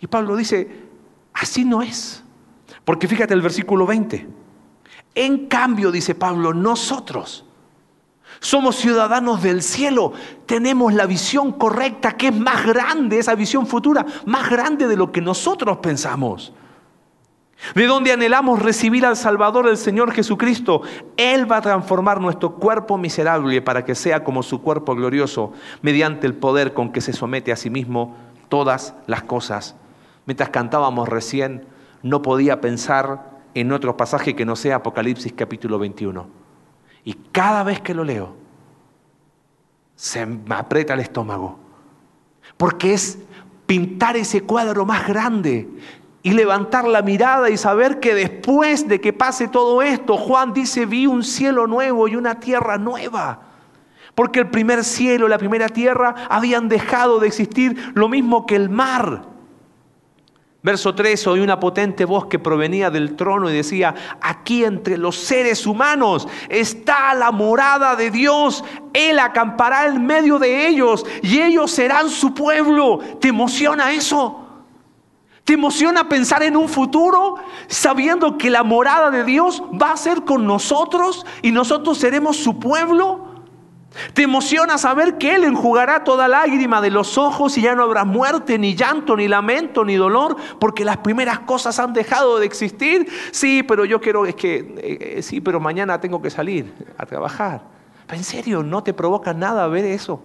Y 0.00 0.06
Pablo 0.06 0.36
dice, 0.36 0.68
así 1.34 1.64
no 1.64 1.82
es. 1.82 2.24
Porque 2.84 3.06
fíjate 3.06 3.34
el 3.34 3.42
versículo 3.42 3.86
20. 3.86 4.26
En 5.14 5.46
cambio, 5.48 5.90
dice 5.90 6.14
Pablo, 6.14 6.54
nosotros 6.54 7.44
somos 8.38 8.76
ciudadanos 8.76 9.42
del 9.42 9.62
cielo, 9.62 10.12
tenemos 10.46 10.94
la 10.94 11.06
visión 11.06 11.52
correcta 11.52 12.16
que 12.16 12.28
es 12.28 12.38
más 12.38 12.64
grande, 12.64 13.18
esa 13.18 13.34
visión 13.34 13.66
futura, 13.66 14.06
más 14.26 14.48
grande 14.48 14.86
de 14.86 14.96
lo 14.96 15.10
que 15.10 15.20
nosotros 15.20 15.78
pensamos. 15.78 16.52
De 17.74 17.86
donde 17.86 18.12
anhelamos 18.12 18.62
recibir 18.62 19.04
al 19.04 19.16
Salvador, 19.16 19.68
el 19.68 19.76
Señor 19.76 20.12
Jesucristo. 20.12 20.80
Él 21.16 21.50
va 21.50 21.58
a 21.58 21.62
transformar 21.62 22.20
nuestro 22.20 22.54
cuerpo 22.54 22.96
miserable 22.96 23.60
para 23.60 23.84
que 23.84 23.94
sea 23.94 24.24
como 24.24 24.42
su 24.42 24.62
cuerpo 24.62 24.94
glorioso, 24.94 25.52
mediante 25.82 26.26
el 26.26 26.34
poder 26.34 26.72
con 26.72 26.90
que 26.90 27.02
se 27.02 27.12
somete 27.12 27.52
a 27.52 27.56
sí 27.56 27.68
mismo 27.68 28.16
todas 28.48 28.94
las 29.06 29.24
cosas. 29.24 29.76
Mientras 30.24 30.48
cantábamos 30.48 31.08
recién, 31.08 31.66
no 32.02 32.22
podía 32.22 32.60
pensar 32.62 33.40
en 33.54 33.72
otro 33.72 33.96
pasaje 33.96 34.34
que 34.34 34.46
no 34.46 34.56
sea 34.56 34.76
Apocalipsis 34.76 35.34
capítulo 35.34 35.78
21. 35.78 36.39
Y 37.04 37.14
cada 37.32 37.62
vez 37.62 37.80
que 37.80 37.94
lo 37.94 38.04
leo, 38.04 38.34
se 39.94 40.24
me 40.26 40.54
aprieta 40.54 40.94
el 40.94 41.00
estómago. 41.00 41.58
Porque 42.56 42.94
es 42.94 43.18
pintar 43.66 44.16
ese 44.16 44.42
cuadro 44.42 44.84
más 44.84 45.06
grande 45.06 45.68
y 46.22 46.32
levantar 46.32 46.86
la 46.86 47.02
mirada 47.02 47.48
y 47.50 47.56
saber 47.56 48.00
que 48.00 48.14
después 48.14 48.88
de 48.88 49.00
que 49.00 49.12
pase 49.12 49.48
todo 49.48 49.80
esto, 49.82 50.16
Juan 50.16 50.52
dice, 50.52 50.84
vi 50.86 51.06
un 51.06 51.22
cielo 51.22 51.66
nuevo 51.66 52.08
y 52.08 52.16
una 52.16 52.40
tierra 52.40 52.76
nueva. 52.78 53.40
Porque 54.14 54.40
el 54.40 54.50
primer 54.50 54.84
cielo, 54.84 55.28
la 55.28 55.38
primera 55.38 55.68
tierra 55.68 56.14
habían 56.28 56.68
dejado 56.68 57.20
de 57.20 57.28
existir, 57.28 57.92
lo 57.94 58.08
mismo 58.08 58.44
que 58.44 58.56
el 58.56 58.68
mar. 58.68 59.29
Verso 60.62 60.94
3, 60.94 61.26
oí 61.28 61.40
una 61.40 61.58
potente 61.58 62.04
voz 62.04 62.26
que 62.26 62.38
provenía 62.38 62.90
del 62.90 63.16
trono 63.16 63.48
y 63.48 63.54
decía, 63.54 63.94
aquí 64.20 64.62
entre 64.62 64.98
los 64.98 65.16
seres 65.16 65.66
humanos 65.66 66.28
está 66.50 67.14
la 67.14 67.32
morada 67.32 67.96
de 67.96 68.10
Dios, 68.10 68.62
Él 68.92 69.18
acampará 69.18 69.86
en 69.86 70.04
medio 70.04 70.38
de 70.38 70.68
ellos 70.68 71.06
y 71.22 71.40
ellos 71.40 71.70
serán 71.70 72.10
su 72.10 72.34
pueblo. 72.34 72.98
¿Te 73.20 73.28
emociona 73.28 73.92
eso? 73.92 74.48
¿Te 75.44 75.54
emociona 75.54 76.10
pensar 76.10 76.42
en 76.42 76.58
un 76.58 76.68
futuro 76.68 77.36
sabiendo 77.66 78.36
que 78.36 78.50
la 78.50 78.62
morada 78.62 79.10
de 79.10 79.24
Dios 79.24 79.62
va 79.80 79.92
a 79.92 79.96
ser 79.96 80.24
con 80.24 80.46
nosotros 80.46 81.24
y 81.40 81.52
nosotros 81.52 81.96
seremos 81.96 82.36
su 82.36 82.58
pueblo? 82.58 83.29
Te 84.14 84.22
emociona 84.22 84.78
saber 84.78 85.18
que 85.18 85.34
Él 85.34 85.44
enjugará 85.44 86.04
toda 86.04 86.28
lágrima 86.28 86.80
de 86.80 86.90
los 86.90 87.18
ojos 87.18 87.58
y 87.58 87.62
ya 87.62 87.74
no 87.74 87.82
habrá 87.82 88.04
muerte, 88.04 88.58
ni 88.58 88.74
llanto, 88.76 89.16
ni 89.16 89.26
lamento, 89.26 89.84
ni 89.84 89.96
dolor, 89.96 90.36
porque 90.60 90.84
las 90.84 90.98
primeras 90.98 91.40
cosas 91.40 91.78
han 91.78 91.92
dejado 91.92 92.38
de 92.38 92.46
existir. 92.46 93.08
Sí, 93.32 93.64
pero 93.64 93.84
yo 93.84 94.00
quiero, 94.00 94.26
es 94.26 94.36
que, 94.36 94.58
eh, 94.58 95.16
eh, 95.18 95.22
sí, 95.22 95.40
pero 95.40 95.58
mañana 95.58 96.00
tengo 96.00 96.22
que 96.22 96.30
salir 96.30 96.72
a 96.96 97.04
trabajar. 97.04 97.62
¿En 98.08 98.22
serio? 98.22 98.62
¿No 98.62 98.82
te 98.82 98.92
provoca 98.92 99.34
nada 99.34 99.66
ver 99.66 99.84
eso? 99.84 100.22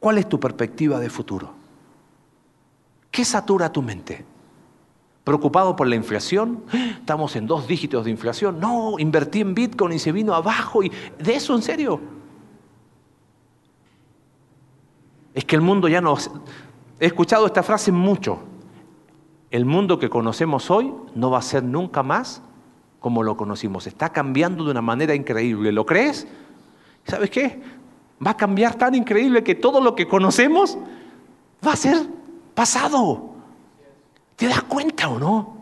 ¿Cuál 0.00 0.18
es 0.18 0.28
tu 0.28 0.38
perspectiva 0.38 0.98
de 0.98 1.08
futuro? 1.08 1.54
¿Qué 3.10 3.24
satura 3.24 3.70
tu 3.70 3.82
mente? 3.82 4.24
Preocupado 5.24 5.74
por 5.74 5.86
la 5.86 5.96
inflación, 5.96 6.62
estamos 6.98 7.34
en 7.34 7.46
dos 7.46 7.66
dígitos 7.66 8.04
de 8.04 8.10
inflación, 8.10 8.60
no, 8.60 8.98
invertí 8.98 9.40
en 9.40 9.54
Bitcoin 9.54 9.94
y 9.94 9.98
se 9.98 10.12
vino 10.12 10.34
abajo, 10.34 10.82
y 10.82 10.92
de 11.18 11.34
eso 11.34 11.54
en 11.54 11.62
serio. 11.62 12.00
Es 15.32 15.44
que 15.44 15.56
el 15.56 15.62
mundo 15.62 15.88
ya 15.88 16.00
no... 16.00 16.16
He 17.00 17.06
escuchado 17.06 17.46
esta 17.46 17.62
frase 17.62 17.90
mucho. 17.90 18.38
El 19.50 19.64
mundo 19.64 19.98
que 19.98 20.08
conocemos 20.08 20.70
hoy 20.70 20.92
no 21.14 21.30
va 21.30 21.38
a 21.38 21.42
ser 21.42 21.64
nunca 21.64 22.02
más 22.02 22.40
como 23.00 23.22
lo 23.22 23.36
conocimos. 23.36 23.86
Está 23.86 24.10
cambiando 24.10 24.64
de 24.64 24.70
una 24.70 24.80
manera 24.80 25.14
increíble. 25.14 25.72
¿Lo 25.72 25.84
crees? 25.84 26.26
¿Sabes 27.04 27.30
qué? 27.30 27.60
Va 28.24 28.30
a 28.30 28.36
cambiar 28.36 28.76
tan 28.76 28.94
increíble 28.94 29.42
que 29.42 29.54
todo 29.54 29.80
lo 29.80 29.94
que 29.94 30.06
conocemos 30.06 30.78
va 31.66 31.72
a 31.72 31.76
ser 31.76 32.06
pasado. 32.54 33.33
¿Te 34.36 34.48
das 34.48 34.62
cuenta 34.62 35.08
o 35.08 35.18
no? 35.18 35.54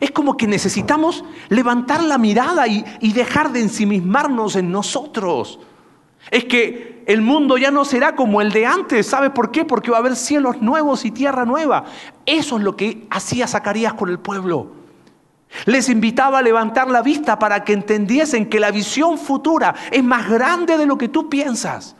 Es 0.00 0.10
como 0.10 0.36
que 0.36 0.46
necesitamos 0.46 1.24
levantar 1.48 2.02
la 2.02 2.18
mirada 2.18 2.66
y, 2.68 3.12
dejar 3.12 3.52
de 3.52 3.60
ensimismarnos 3.60 4.56
en 4.56 4.70
nosotros. 4.70 5.58
Es 6.30 6.44
que 6.44 7.02
el 7.06 7.22
mundo 7.22 7.56
ya 7.56 7.70
no 7.70 7.84
será 7.84 8.14
como 8.14 8.40
el 8.40 8.52
de 8.52 8.66
antes. 8.66 9.06
¿Sabe 9.06 9.30
por 9.30 9.50
qué? 9.50 9.64
Porque 9.64 9.90
va 9.90 9.96
a 9.96 10.00
haber 10.00 10.14
cielos 10.14 10.60
nuevos 10.60 11.04
y 11.04 11.10
tierra 11.10 11.44
nueva. 11.44 11.84
Eso 12.26 12.58
es 12.58 12.62
lo 12.62 12.76
que 12.76 13.06
hacía 13.10 13.48
Zacarías 13.48 13.94
con 13.94 14.08
el 14.08 14.18
pueblo. 14.18 14.72
Les 15.64 15.88
invitaba 15.88 16.38
a 16.38 16.42
levantar 16.42 16.90
la 16.90 17.02
vista 17.02 17.38
para 17.38 17.64
que 17.64 17.72
entendiesen 17.72 18.50
que 18.50 18.60
la 18.60 18.70
visión 18.70 19.16
futura 19.16 19.74
es 19.90 20.04
más 20.04 20.28
grande 20.28 20.76
de 20.76 20.86
lo 20.86 20.98
que 20.98 21.08
tú 21.08 21.30
piensas. 21.30 21.96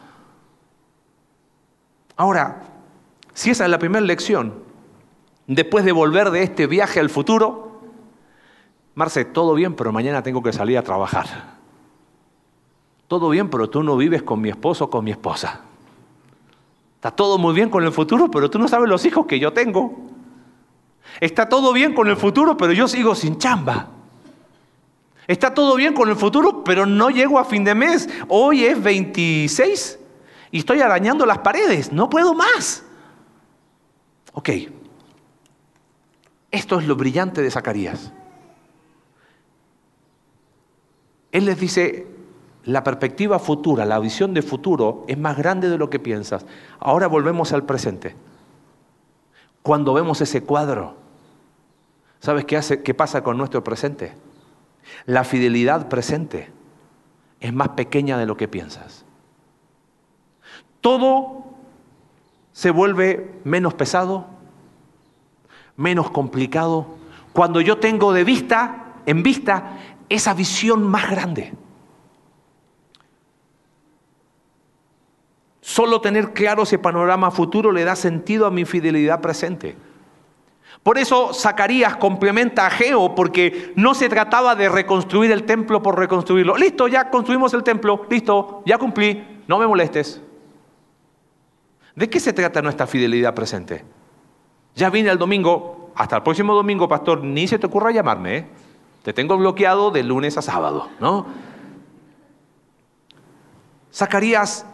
Ahora, 2.17 2.63
si 3.33 3.51
esa 3.51 3.65
es 3.65 3.71
la 3.71 3.79
primera 3.79 4.05
lección, 4.05 4.68
después 5.49 5.85
de 5.85 5.91
volver 5.93 6.31
de 6.31 6.45
este 6.45 6.69
viaje 6.69 7.01
al 7.01 7.11
futuro, 7.11 7.69
Marce, 8.99 9.25
todo 9.25 9.55
bien, 9.55 9.75
pero 9.75 9.93
mañana 9.93 10.25
tengo 10.25 10.43
que 10.43 10.53
salir 10.53 10.77
a 10.77 10.83
trabajar. 10.83 11.55
Todo 13.07 13.29
bien, 13.29 13.49
pero 13.49 13.71
tú 13.71 13.85
no 13.85 13.97
vives 13.97 14.25
con 14.25 14.41
mi 14.41 14.49
esposo 14.49 14.87
o 14.87 14.91
con 14.91 15.05
mi 15.05 15.13
esposa. 15.13 15.61
Está 16.97 17.13
todo 17.13 17.39
muy 17.39 17.55
bien 17.55 17.71
con 17.71 17.85
el 17.85 17.93
futuro, 17.93 18.29
pero 18.29 18.51
tú 18.51 18.59
no 18.59 18.67
sabes 18.67 18.89
los 18.89 19.05
hijos 19.05 19.25
que 19.27 19.39
yo 19.39 19.53
tengo. 19.53 19.97
Está 21.21 21.49
todo 21.49 21.73
bien 21.73 21.95
con 21.95 22.09
el 22.09 22.17
futuro, 22.17 22.57
pero 22.57 22.73
yo 22.73 22.89
sigo 22.89 23.15
sin 23.15 23.39
chamba. 23.39 23.89
Está 25.29 25.55
todo 25.55 25.77
bien 25.77 25.95
con 25.95 26.09
el 26.09 26.17
futuro, 26.17 26.65
pero 26.65 26.85
no 26.85 27.09
llego 27.11 27.39
a 27.39 27.45
fin 27.45 27.63
de 27.63 27.77
mes. 27.77 28.09
Hoy 28.27 28.65
es 28.65 28.83
26 28.83 29.97
y 30.51 30.59
estoy 30.59 30.81
arañando 30.81 31.25
las 31.25 31.39
paredes. 31.39 31.93
No 31.93 32.11
puedo 32.11 32.35
más. 32.35 32.83
Ok. 34.33 34.51
Esto 36.51 36.79
es 36.79 36.87
lo 36.87 36.97
brillante 36.97 37.43
de 37.43 37.51
Zacarías. 37.51 38.13
Él 41.31 41.45
les 41.45 41.61
dice, 41.61 42.07
la 42.65 42.85
perspectiva 42.85 43.39
futura, 43.39 43.85
la 43.85 43.99
visión 43.99 44.35
de 44.35 44.43
futuro 44.43 45.05
es 45.09 45.19
más 45.19 45.37
grande 45.37 45.69
de 45.69 45.79
lo 45.79 45.91
que 45.91 45.99
piensas. 45.99 46.47
Ahora 46.81 47.07
volvemos 47.07 47.53
al 47.53 47.65
presente. 47.65 48.17
Cuando 49.63 49.93
vemos 49.93 50.21
ese 50.21 50.43
cuadro, 50.43 50.95
¿sabes 52.21 52.45
qué, 52.47 52.57
hace, 52.57 52.83
qué 52.83 52.95
pasa 52.95 53.23
con 53.23 53.37
nuestro 53.37 53.63
presente? 53.63 54.15
La 55.05 55.25
fidelidad 55.25 55.89
presente 55.89 56.51
es 57.41 57.53
más 57.53 57.71
pequeña 57.71 58.17
de 58.17 58.27
lo 58.27 58.37
que 58.37 58.49
piensas. 58.49 59.05
Todo 60.81 61.45
se 62.53 62.71
vuelve 62.71 63.41
menos 63.45 63.75
pesado, 63.75 64.27
menos 65.79 66.11
complicado, 66.11 66.87
cuando 67.33 67.63
yo 67.63 67.79
tengo 67.79 68.13
de 68.13 68.25
vista, 68.25 68.97
en 69.07 69.23
vista, 69.23 69.79
esa 70.09 70.35
visión 70.35 70.83
más 70.83 71.09
grande. 71.09 71.55
Solo 75.61 76.01
tener 76.01 76.33
claro 76.33 76.65
ese 76.65 76.79
panorama 76.79 77.31
futuro 77.31 77.71
le 77.71 77.85
da 77.85 77.95
sentido 77.95 78.45
a 78.47 78.51
mi 78.51 78.65
fidelidad 78.65 79.21
presente. 79.21 79.77
Por 80.83 80.99
eso 80.99 81.33
Zacarías 81.33 81.97
complementa 81.97 82.67
a 82.67 82.71
Geo, 82.71 83.15
porque 83.15 83.73
no 83.77 83.95
se 83.95 84.09
trataba 84.09 84.57
de 84.57 84.69
reconstruir 84.69 85.31
el 85.31 85.45
templo 85.45 85.83
por 85.83 85.97
reconstruirlo. 85.97 86.57
Listo, 86.57 86.89
ya 86.89 87.09
construimos 87.09 87.55
el 87.55 87.63
templo, 87.63 88.05
listo, 88.11 88.63
ya 88.67 88.79
cumplí, 88.79 89.43
no 89.47 89.59
me 89.59 89.67
molestes. 89.67 90.23
¿De 91.95 92.11
qué 92.11 92.19
se 92.19 92.33
trata 92.33 92.63
nuestra 92.63 92.87
fidelidad 92.87 93.35
presente? 93.35 93.98
Ya 94.79 94.91
vine 94.91 95.11
el 95.11 95.19
domingo, 95.19 95.91
hasta 95.97 96.15
el 96.19 96.23
próximo 96.23 96.55
domingo, 96.55 96.87
pastor, 96.87 97.25
ni 97.25 97.49
se 97.49 97.59
te 97.59 97.67
ocurra 97.67 97.91
llamarme, 97.91 98.37
¿eh? 98.37 98.47
te 99.03 99.13
tengo 99.13 99.37
bloqueado 99.37 99.91
de 99.91 100.05
lunes 100.05 100.39
a 100.39 100.43
sábado, 100.43 100.89
¿no? 101.01 101.27
Zacarías 103.93 104.65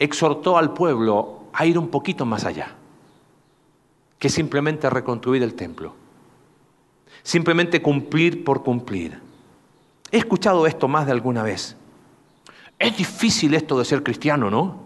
exhortó 0.00 0.58
al 0.58 0.72
pueblo 0.74 1.44
a 1.52 1.66
ir 1.66 1.78
un 1.78 1.86
poquito 1.86 2.26
más 2.26 2.44
allá 2.44 2.74
que 4.18 4.28
simplemente 4.28 4.90
reconstruir 4.90 5.44
el 5.44 5.54
templo. 5.54 5.94
Simplemente 7.22 7.80
cumplir 7.80 8.42
por 8.42 8.64
cumplir. 8.64 9.20
He 10.10 10.18
escuchado 10.18 10.66
esto 10.66 10.88
más 10.88 11.06
de 11.06 11.12
alguna 11.12 11.44
vez. 11.44 11.76
Es 12.80 12.96
difícil 12.96 13.54
esto 13.54 13.78
de 13.78 13.84
ser 13.84 14.02
cristiano, 14.02 14.50
¿no? 14.50 14.82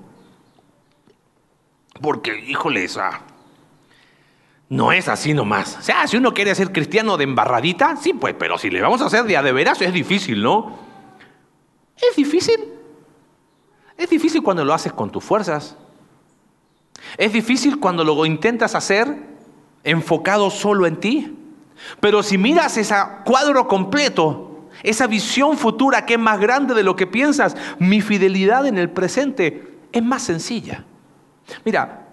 Porque, 2.03 2.39
híjole, 2.39 2.85
esa, 2.85 3.23
no 4.69 4.93
es 4.93 5.09
así 5.09 5.33
nomás. 5.33 5.77
O 5.79 5.83
sea, 5.83 6.07
si 6.07 6.17
uno 6.17 6.35
quiere 6.35 6.55
ser 6.55 6.73
cristiano 6.73 7.17
de 7.17 7.25
embarradita, 7.25 7.97
sí, 7.97 8.13
pues, 8.13 8.35
pero 8.39 8.59
si 8.59 8.71
le 8.71 8.83
vamos 8.83 9.01
a 9.01 9.07
hacer 9.07 9.25
de 9.25 9.41
de 9.41 9.53
veras, 9.53 9.81
es 9.81 9.93
difícil, 9.93 10.43
¿no? 10.43 10.79
Es 11.97 12.17
difícil. 12.17 12.73
Es 13.97 14.11
difícil 14.11 14.43
cuando 14.43 14.65
lo 14.65 14.75
haces 14.75 14.93
con 14.93 15.11
tus 15.11 15.25
fuerzas. 15.25 15.77
Es 17.17 17.33
difícil 17.33 17.81
cuando 17.81 18.05
lo 18.05 18.27
intentas 18.27 18.75
hacer 18.75 19.17
enfocado 19.85 20.51
solo 20.51 20.87
en 20.87 20.97
ti. 20.97 21.35
Pero 22.01 22.23
si 22.23 22.37
miras 22.37 22.77
ese 22.77 22.95
cuadro 23.25 23.67
completo, 23.69 24.69
esa 24.83 25.07
visión 25.07 25.57
futura 25.57 26.05
que 26.05 26.15
es 26.15 26.21
más 26.21 26.39
grande 26.39 26.75
de 26.75 26.83
lo 26.83 26.95
que 26.95 27.07
piensas, 27.07 27.57
mi 27.79 28.01
fidelidad 28.01 28.67
en 28.67 28.79
el 28.79 28.91
presente 28.91 29.79
es 29.93 30.03
más 30.03 30.23
sencilla. 30.23 30.85
Mira, 31.65 32.07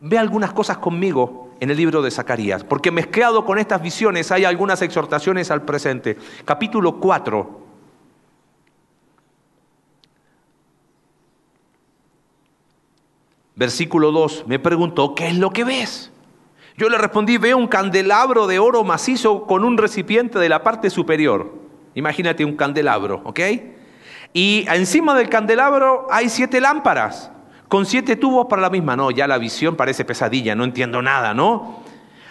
ve 0.00 0.18
algunas 0.18 0.52
cosas 0.52 0.78
conmigo 0.78 1.41
en 1.62 1.70
el 1.70 1.76
libro 1.76 2.02
de 2.02 2.10
Zacarías, 2.10 2.64
porque 2.64 2.90
mezclado 2.90 3.44
con 3.44 3.56
estas 3.56 3.80
visiones 3.80 4.32
hay 4.32 4.44
algunas 4.44 4.82
exhortaciones 4.82 5.48
al 5.52 5.62
presente. 5.62 6.18
Capítulo 6.44 6.98
4, 6.98 7.60
Versículo 13.54 14.10
2, 14.10 14.46
me 14.48 14.58
preguntó, 14.58 15.14
¿qué 15.14 15.28
es 15.28 15.38
lo 15.38 15.50
que 15.50 15.62
ves? 15.62 16.10
Yo 16.76 16.88
le 16.88 16.98
respondí, 16.98 17.38
veo 17.38 17.56
un 17.56 17.68
candelabro 17.68 18.48
de 18.48 18.58
oro 18.58 18.82
macizo 18.82 19.46
con 19.46 19.62
un 19.62 19.78
recipiente 19.78 20.40
de 20.40 20.48
la 20.48 20.64
parte 20.64 20.90
superior. 20.90 21.52
Imagínate 21.94 22.44
un 22.44 22.56
candelabro, 22.56 23.22
¿ok? 23.24 23.38
Y 24.32 24.66
encima 24.68 25.14
del 25.14 25.28
candelabro 25.28 26.08
hay 26.10 26.28
siete 26.28 26.60
lámparas 26.60 27.31
con 27.72 27.86
siete 27.86 28.16
tubos 28.16 28.48
para 28.50 28.60
la 28.60 28.68
misma. 28.68 28.96
No, 28.96 29.10
ya 29.10 29.26
la 29.26 29.38
visión 29.38 29.76
parece 29.76 30.04
pesadilla, 30.04 30.54
no 30.54 30.64
entiendo 30.64 31.00
nada, 31.00 31.32
¿no? 31.32 31.80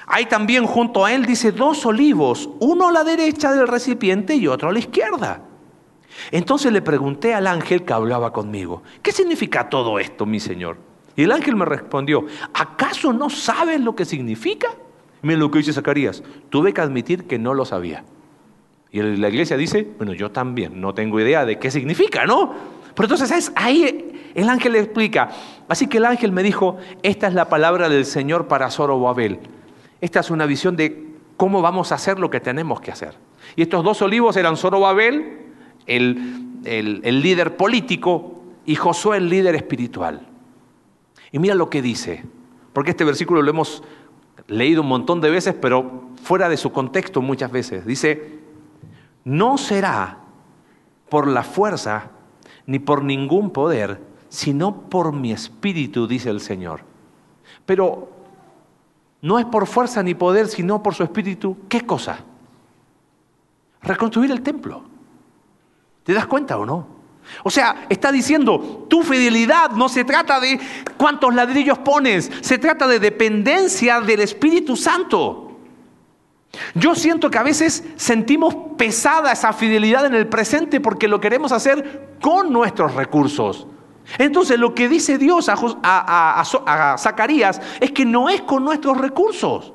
Hay 0.06 0.28
también 0.28 0.68
junto 0.68 1.04
a 1.04 1.14
él, 1.14 1.26
dice, 1.26 1.52
dos 1.52 1.84
olivos, 1.84 2.48
uno 2.60 2.90
a 2.90 2.92
la 2.92 3.04
derecha 3.04 3.52
del 3.52 3.68
recipiente 3.68 4.36
y 4.36 4.46
otro 4.46 4.70
a 4.70 4.72
la 4.72 4.78
izquierda. 4.78 5.42
Entonces 6.30 6.72
le 6.72 6.84
pregunté 6.84 7.34
al 7.34 7.48
ángel 7.48 7.86
que 7.86 7.92
hablaba 7.92 8.32
conmigo, 8.32 8.84
¿qué 9.02 9.12
significa 9.12 9.68
todo 9.68 9.98
esto, 9.98 10.28
mi 10.28 10.40
señor? 10.40 10.78
Y 11.16 11.24
el 11.24 11.32
ángel 11.32 11.56
me 11.56 11.66
respondió, 11.66 12.24
¿acaso 12.54 13.12
no 13.12 13.32
sabes 13.32 13.82
lo 13.82 13.96
que 13.96 14.06
significa? 14.06 14.68
Miren 15.24 15.40
lo 15.40 15.50
que 15.50 15.58
dice 15.58 15.74
Zacarías, 15.74 16.22
tuve 16.52 16.72
que 16.72 16.82
admitir 16.82 17.26
que 17.26 17.40
no 17.40 17.56
lo 17.56 17.66
sabía. 17.66 18.04
Y 18.92 19.02
la 19.02 19.30
iglesia 19.30 19.58
dice, 19.58 19.90
bueno, 19.98 20.14
yo 20.14 20.30
también 20.30 20.80
no 20.80 20.94
tengo 20.94 21.20
idea 21.20 21.46
de 21.46 21.58
qué 21.58 21.72
significa, 21.72 22.28
¿no? 22.28 22.54
Pero 22.94 23.06
entonces 23.06 23.52
ahí 23.56 24.11
el 24.36 24.50
ángel 24.50 24.74
le 24.74 24.80
explica. 24.80 25.30
Así 25.68 25.88
que 25.88 25.98
el 25.98 26.06
ángel 26.06 26.32
me 26.32 26.44
dijo, 26.44 26.78
esta 27.04 27.28
es 27.28 27.34
la 27.34 27.50
palabra 27.50 27.90
del 27.90 28.06
Señor 28.06 28.48
para 28.48 28.70
Zorobabel. 28.70 29.40
Esta 30.00 30.20
es 30.20 30.32
una 30.32 30.46
visión 30.46 30.76
de 30.76 31.08
cómo 31.38 31.62
vamos 31.62 31.92
a 31.92 31.96
hacer 31.96 32.20
lo 32.20 32.30
que 32.30 32.40
tenemos 32.40 32.82
que 32.82 32.92
hacer. 32.92 33.16
Y 33.56 33.62
estos 33.64 33.84
dos 33.84 34.02
olivos 34.02 34.38
eran 34.38 34.58
Zorobabel, 34.58 35.40
el, 35.86 36.60
el, 36.66 37.02
el 37.04 37.22
líder 37.22 37.58
político, 37.58 38.42
y 38.66 38.76
Josué, 38.76 39.18
el 39.18 39.30
líder 39.30 39.56
espiritual. 39.56 40.28
Y 41.32 41.40
mira 41.40 41.56
lo 41.56 41.70
que 41.70 41.82
dice, 41.82 42.24
porque 42.74 42.92
este 42.92 43.04
versículo 43.04 43.42
lo 43.42 43.50
hemos 43.50 43.84
leído 44.48 44.82
un 44.82 44.88
montón 44.88 45.22
de 45.22 45.30
veces, 45.30 45.56
pero 45.60 46.10
fuera 46.22 46.50
de 46.50 46.58
su 46.58 46.72
contexto 46.72 47.22
muchas 47.22 47.52
veces. 47.52 47.86
Dice, 47.86 48.40
no 49.24 49.58
será 49.58 50.20
por 51.10 51.28
la 51.28 51.44
fuerza 51.44 52.12
ni 52.66 52.80
por 52.80 53.04
ningún 53.04 53.52
poder, 53.52 54.00
sino 54.32 54.74
por 54.90 55.12
mi 55.12 55.34
espíritu, 55.34 56.08
dice 56.08 56.30
el 56.30 56.40
Señor. 56.40 56.86
Pero 57.66 58.10
no 59.22 59.38
es 59.38 59.46
por 59.46 59.68
fuerza 59.68 60.02
ni 60.02 60.16
poder, 60.16 60.48
sino 60.48 60.82
por 60.82 60.96
su 60.96 61.04
espíritu. 61.04 61.58
¿Qué 61.68 61.82
cosa? 61.82 62.20
Reconstruir 63.82 64.32
el 64.32 64.42
templo. 64.42 64.84
¿Te 66.06 66.14
das 66.14 66.28
cuenta 66.28 66.58
o 66.58 66.66
no? 66.66 66.88
O 67.44 67.52
sea, 67.52 67.88
está 67.90 68.10
diciendo, 68.10 68.88
tu 68.90 69.04
fidelidad 69.04 69.72
no 69.72 69.90
se 69.90 70.06
trata 70.06 70.40
de 70.40 70.58
cuántos 70.96 71.36
ladrillos 71.36 71.80
pones, 71.80 72.32
se 72.40 72.58
trata 72.58 72.88
de 72.88 73.00
dependencia 73.02 74.00
del 74.00 74.22
Espíritu 74.22 74.78
Santo. 74.78 75.60
Yo 76.74 76.96
siento 76.96 77.30
que 77.30 77.38
a 77.38 77.44
veces 77.44 77.84
sentimos 77.98 78.56
pesada 78.78 79.34
esa 79.34 79.52
fidelidad 79.52 80.06
en 80.06 80.16
el 80.16 80.28
presente 80.28 80.80
porque 80.80 81.10
lo 81.10 81.20
queremos 81.20 81.52
hacer 81.52 82.16
con 82.22 82.54
nuestros 82.54 82.96
recursos. 82.96 83.68
Entonces 84.18 84.60
lo 84.60 84.74
que 84.74 84.90
dice 84.90 85.18
Dios 85.18 85.50
a, 85.50 86.96
Zacarías 86.98 87.62
es 87.80 87.92
que 87.92 88.06
no 88.06 88.30
es 88.30 88.42
con 88.42 88.64
nuestros 88.64 88.98
recursos. 88.98 89.74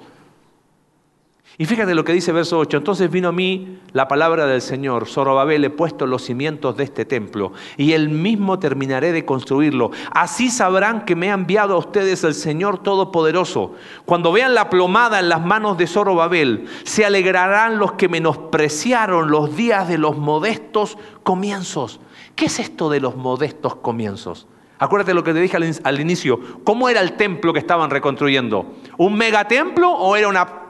Y 1.58 1.64
fíjate 1.64 1.94
lo 1.94 2.04
que 2.04 2.12
dice 2.12 2.32
verso 2.32 2.58
8. 2.58 2.76
Entonces 2.76 3.10
vino 3.10 3.28
a 3.28 3.32
mí 3.32 3.78
la 3.92 4.08
palabra 4.08 4.46
del 4.46 4.60
Señor. 4.60 5.06
Zorobabel 5.06 5.64
he 5.64 5.70
puesto 5.70 6.06
los 6.06 6.22
cimientos 6.22 6.76
de 6.76 6.84
este 6.84 7.06
templo 7.06 7.52
y 7.78 7.92
él 7.92 8.10
mismo 8.10 8.58
terminaré 8.58 9.12
de 9.12 9.24
construirlo. 9.24 9.90
Así 10.10 10.50
sabrán 10.50 11.06
que 11.06 11.16
me 11.16 11.30
ha 11.30 11.34
enviado 11.34 11.74
a 11.74 11.78
ustedes 11.78 12.24
el 12.24 12.34
Señor 12.34 12.82
Todopoderoso. 12.82 13.74
Cuando 14.04 14.32
vean 14.32 14.54
la 14.54 14.68
plomada 14.68 15.18
en 15.18 15.30
las 15.30 15.42
manos 15.42 15.78
de 15.78 15.86
Zorobabel, 15.86 16.66
se 16.84 17.06
alegrarán 17.06 17.78
los 17.78 17.92
que 17.92 18.10
menospreciaron 18.10 19.30
los 19.30 19.56
días 19.56 19.88
de 19.88 19.96
los 19.96 20.18
modestos 20.18 20.98
comienzos. 21.22 22.00
¿Qué 22.36 22.46
es 22.46 22.60
esto 22.60 22.88
de 22.88 23.00
los 23.00 23.16
modestos 23.16 23.74
comienzos? 23.76 24.46
Acuérdate 24.78 25.14
lo 25.14 25.24
que 25.24 25.32
te 25.32 25.40
dije 25.40 25.56
al, 25.56 26.00
inicio. 26.00 26.62
¿Cómo 26.62 26.88
era 26.88 27.00
el 27.00 27.14
templo 27.14 27.52
que 27.52 27.58
estaban 27.58 27.90
reconstruyendo? 27.90 28.76
¿Un 28.98 29.16
megatemplo 29.16 29.90
o 29.90 30.14
era 30.14 30.28
una 30.28 30.66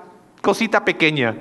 cosita 0.47 0.85
pequeña. 0.85 1.37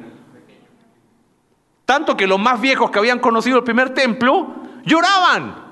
Tanto 1.85 2.17
que 2.17 2.25
los 2.25 2.39
más 2.39 2.59
viejos 2.59 2.89
que 2.89 2.97
habían 2.97 3.19
conocido 3.19 3.59
el 3.59 3.63
primer 3.63 3.93
templo 3.93 4.55
lloraban. 4.83 5.63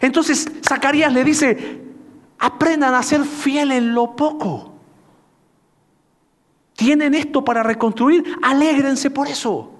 Entonces 0.00 0.50
Zacarías 0.66 1.12
le 1.12 1.22
dice, 1.22 1.84
Aprendan 2.40 2.94
a 2.94 3.02
ser 3.04 3.24
fieles 3.24 3.78
en 3.78 3.94
lo 3.94 4.16
poco. 4.16 4.74
Tienen 6.74 7.14
esto 7.14 7.44
para 7.44 7.62
reconstruir, 7.62 8.36
alégrense 8.42 9.10
por 9.10 9.28
eso. 9.28 9.77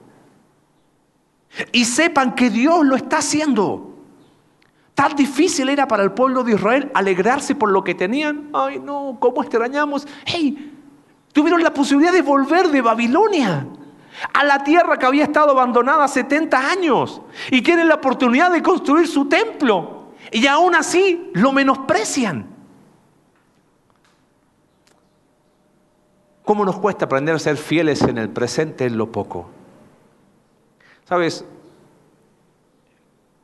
Y 1.73 1.85
sepan 1.85 2.35
que 2.35 2.51
Dios 2.51 2.85
lo 2.85 2.97
está 2.97 3.19
haciendo. 3.19 3.95
Tan 4.95 5.15
difícil 5.15 5.69
era 5.69 5.87
para 5.87 6.03
el 6.03 6.13
pueblo 6.13 6.43
de 6.43 6.55
Israel 6.55 6.91
alegrarse 6.95 7.55
por 7.55 7.71
lo 7.71 7.85
que 7.85 7.95
tenían. 7.95 8.51
Ay, 8.53 8.81
no, 8.81 9.17
¿cómo 9.21 9.43
extrañamos? 9.43 10.07
Hey, 10.25 10.75
tuvieron 11.33 11.63
la 11.63 11.73
posibilidad 11.73 12.13
de 12.13 12.23
volver 12.23 12.69
de 12.69 12.83
Babilonia 12.83 13.67
a 14.33 14.45
la 14.45 14.65
tierra 14.65 14.99
que 14.99 15.07
había 15.07 15.25
estado 15.25 15.53
abandonada 15.53 16.09
70 16.09 16.71
años 16.71 17.23
y 17.51 17.63
tienen 17.63 17.89
la 17.89 17.95
oportunidad 17.95 18.51
de 18.51 18.63
construir 18.63 19.07
su 19.07 19.27
templo. 19.27 20.09
Y 20.33 20.47
aún 20.47 20.75
así 20.75 21.31
lo 21.35 21.53
menosprecian. 21.53 22.47
¿Cómo 26.45 26.65
nos 26.65 26.79
cuesta 26.79 27.05
aprender 27.05 27.35
a 27.35 27.39
ser 27.39 27.57
fieles 27.57 28.03
en 28.03 28.19
el 28.19 28.31
presente 28.31 28.87
en 28.87 28.97
lo 28.97 29.13
poco? 29.13 29.51
Sabes, 31.09 31.42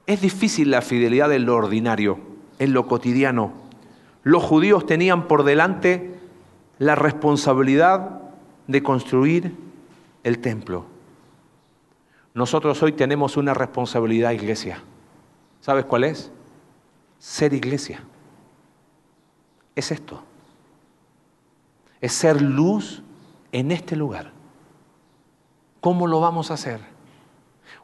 es 0.04 0.20
difícil 0.20 0.70
la 0.70 0.82
fidelidad 0.82 1.32
en 1.32 1.46
lo 1.46 1.56
ordinario, 1.56 2.18
en 2.58 2.74
lo 2.74 2.86
cotidiano. 2.86 3.52
Los 4.22 4.42
judíos 4.42 4.84
tenían 4.84 5.26
por 5.28 5.44
delante 5.44 6.20
la 6.78 6.94
responsabilidad 6.94 8.20
de 8.66 8.82
construir 8.82 9.56
el 10.24 10.40
templo. 10.40 10.84
Nosotros 12.34 12.82
hoy 12.82 12.92
tenemos 12.92 13.38
una 13.38 13.54
responsabilidad, 13.54 14.32
iglesia. 14.32 14.82
¿Sabes 15.62 15.86
cuál 15.86 16.04
es? 16.04 16.30
Ser 17.18 17.54
iglesia. 17.54 18.04
Es 19.74 19.90
esto. 19.90 20.22
Es 22.02 22.12
ser 22.12 22.42
luz 22.42 23.02
en 23.52 23.70
este 23.70 23.96
lugar. 23.96 24.32
¿Cómo 25.80 26.06
lo 26.06 26.20
vamos 26.20 26.50
a 26.50 26.54
hacer? 26.54 26.93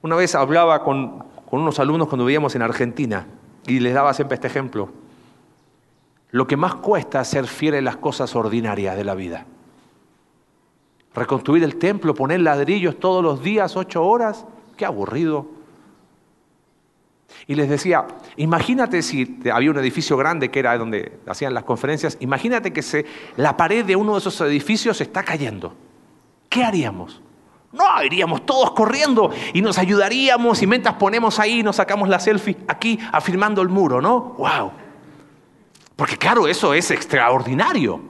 Una 0.02 0.16
vez 0.16 0.34
hablaba 0.34 0.82
con, 0.82 1.24
unos 1.50 1.78
alumnos 1.78 2.08
cuando 2.08 2.24
vivíamos 2.24 2.54
en 2.54 2.62
Argentina 2.62 3.26
y 3.66 3.80
les 3.80 3.92
daba 3.92 4.14
siempre 4.14 4.36
este 4.36 4.46
ejemplo. 4.46 4.90
Lo 6.30 6.46
que 6.46 6.56
más 6.56 6.76
cuesta 6.76 7.20
es 7.20 7.28
ser 7.28 7.46
fiel 7.46 7.74
en 7.74 7.84
las 7.84 7.96
cosas 7.96 8.34
ordinarias 8.34 8.96
de 8.96 9.04
la 9.04 9.14
vida. 9.14 9.46
Reconstruir 11.12 11.64
el 11.64 11.76
templo, 11.76 12.14
poner 12.14 12.40
ladrillos 12.40 12.98
todos 12.98 13.22
los 13.22 13.42
días, 13.42 13.76
ocho 13.76 14.04
horas, 14.04 14.46
qué 14.76 14.84
aburrido. 14.84 15.48
Y 17.46 17.56
les 17.56 17.68
decía, 17.68 18.06
imagínate 18.36 19.02
si 19.02 19.40
había 19.52 19.70
un 19.70 19.78
edificio 19.78 20.16
grande 20.16 20.50
que 20.50 20.60
era 20.60 20.78
donde 20.78 21.18
hacían 21.26 21.52
las 21.52 21.64
conferencias, 21.64 22.16
imagínate 22.20 22.72
que 22.72 23.06
la 23.36 23.56
pared 23.56 23.84
de 23.84 23.96
uno 23.96 24.12
de 24.12 24.18
esos 24.20 24.40
edificios 24.40 25.00
está 25.00 25.24
cayendo. 25.24 25.74
¿Qué 26.48 26.64
haríamos? 26.64 27.20
No, 27.72 28.02
iríamos 28.02 28.44
todos 28.44 28.72
corriendo 28.72 29.30
y 29.54 29.62
nos 29.62 29.78
ayudaríamos 29.78 30.60
y 30.62 30.66
mientras 30.66 30.96
ponemos 30.96 31.38
ahí 31.38 31.62
nos 31.62 31.76
sacamos 31.76 32.08
la 32.08 32.18
selfie 32.18 32.56
aquí 32.66 32.98
afirmando 33.12 33.62
el 33.62 33.68
muro, 33.68 34.00
¿no? 34.00 34.34
¡Wow! 34.38 34.72
Porque 35.94 36.16
claro, 36.16 36.48
eso 36.48 36.74
es 36.74 36.90
extraordinario. 36.90 38.00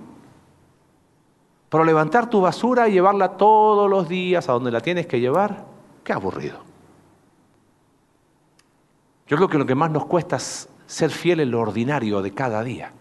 Pero 1.68 1.84
levantar 1.84 2.30
tu 2.30 2.40
basura 2.40 2.88
y 2.88 2.92
llevarla 2.92 3.36
todos 3.36 3.88
los 3.90 4.08
días 4.08 4.48
a 4.48 4.52
donde 4.52 4.70
la 4.70 4.80
tienes 4.80 5.06
que 5.06 5.20
llevar, 5.20 5.66
qué 6.02 6.12
aburrido. 6.12 6.58
Yo 9.26 9.36
creo 9.36 9.48
que 9.48 9.58
lo 9.58 9.66
que 9.66 9.74
más 9.74 9.90
nos 9.90 10.06
cuesta 10.06 10.36
es 10.36 10.68
ser 10.86 11.10
fiel 11.10 11.40
en 11.40 11.50
lo 11.50 11.60
ordinario 11.60 12.22
de 12.22 12.32
cada 12.32 12.64
día. 12.64 12.92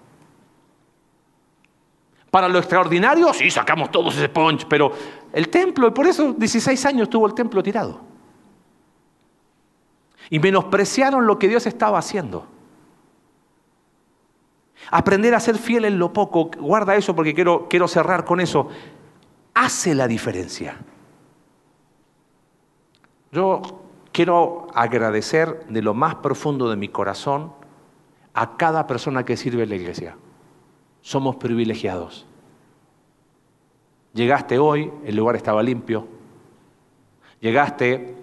Para 2.32 2.48
lo 2.48 2.60
extraordinario, 2.60 3.34
sí, 3.34 3.50
sacamos 3.50 3.92
todos 3.92 4.15
ese 4.15 4.30
punch, 4.30 4.65
pero 4.68 4.92
el 5.34 5.50
templo, 5.50 5.88
y 5.88 5.92
por 5.92 6.06
eso 6.06 6.34
16 6.34 6.86
años 6.86 7.10
tuvo 7.10 7.26
el 7.26 7.34
templo 7.34 7.63
tirado. 7.63 8.02
Y 10.30 10.39
menospreciaron 10.39 11.26
lo 11.26 11.39
que 11.39 11.48
Dios 11.48 11.65
estaba 11.65 11.98
haciendo. 11.98 12.46
Aprender 14.92 15.34
a 15.34 15.39
ser 15.39 15.58
fiel 15.58 15.86
en 15.86 15.98
lo 15.98 16.13
poco, 16.13 16.52
guarda 16.60 16.96
eso 16.96 17.15
porque 17.15 17.34
quiero, 17.34 17.68
quiero 17.68 17.88
cerrar 17.88 18.26
con 18.26 18.39
eso, 18.39 18.70
hace 19.56 19.96
la 19.96 20.08
diferencia. 20.08 20.78
Yo 23.32 23.62
quiero 24.12 24.68
agradecer 24.76 25.65
de 25.68 25.82
lo 25.82 25.96
más 25.96 26.15
profundo 26.15 26.70
de 26.70 26.76
mi 26.76 26.89
corazón 26.89 27.54
a 28.36 28.56
cada 28.56 28.86
persona 28.86 29.26
que 29.26 29.36
sirve 29.36 29.63
en 29.63 29.70
la 29.70 29.76
iglesia 29.76 30.15
somos 31.01 31.35
privilegiados. 31.38 32.25
Llegaste 34.13 34.59
hoy, 34.59 34.91
el 35.05 35.15
lugar 35.15 35.35
estaba 35.35 35.63
limpio. 35.63 36.07
Llegaste, 37.39 38.15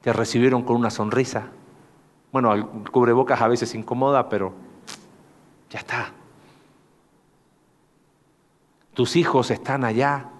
te 0.00 0.12
recibieron 0.12 0.62
con 0.62 0.76
una 0.76 0.90
sonrisa. 0.90 1.48
Bueno, 2.32 2.54
el 2.54 2.64
cubrebocas 2.90 3.40
a 3.40 3.48
veces 3.48 3.74
incomoda, 3.74 4.28
pero 4.28 4.52
ya 5.68 5.80
está. 5.80 6.12
Tus 8.94 9.16
hijos 9.16 9.50
están 9.50 9.84
allá 9.84 10.30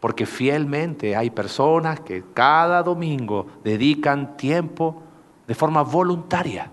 porque 0.00 0.26
fielmente 0.26 1.16
hay 1.16 1.30
personas 1.30 2.00
que 2.00 2.24
cada 2.34 2.82
domingo 2.82 3.46
dedican 3.64 4.36
tiempo 4.36 5.02
de 5.46 5.54
forma 5.54 5.82
voluntaria. 5.82 6.70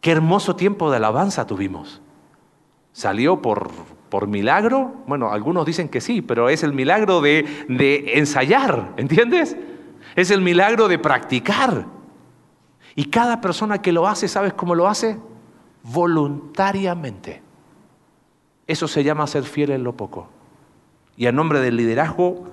Qué 0.00 0.12
hermoso 0.12 0.54
tiempo 0.54 0.90
de 0.90 0.98
alabanza 0.98 1.46
tuvimos. 1.46 2.00
¿Salió 2.96 3.42
por, 3.42 3.68
por 4.08 4.26
milagro? 4.26 4.94
Bueno, 5.06 5.30
algunos 5.30 5.66
dicen 5.66 5.90
que 5.90 6.00
sí, 6.00 6.22
pero 6.22 6.48
es 6.48 6.62
el 6.62 6.72
milagro 6.72 7.20
de, 7.20 7.66
de 7.68 8.12
ensayar, 8.14 8.94
¿entiendes? 8.96 9.54
Es 10.14 10.30
el 10.30 10.40
milagro 10.40 10.88
de 10.88 10.98
practicar. 10.98 11.84
Y 12.94 13.10
cada 13.10 13.42
persona 13.42 13.82
que 13.82 13.92
lo 13.92 14.08
hace, 14.08 14.28
¿sabes 14.28 14.54
cómo 14.54 14.74
lo 14.74 14.88
hace? 14.88 15.18
Voluntariamente. 15.82 17.42
Eso 18.66 18.88
se 18.88 19.04
llama 19.04 19.26
ser 19.26 19.44
fiel 19.44 19.72
en 19.72 19.84
lo 19.84 19.94
poco. 19.94 20.30
Y 21.18 21.26
a 21.26 21.32
nombre 21.32 21.60
del 21.60 21.76
liderazgo 21.76 22.46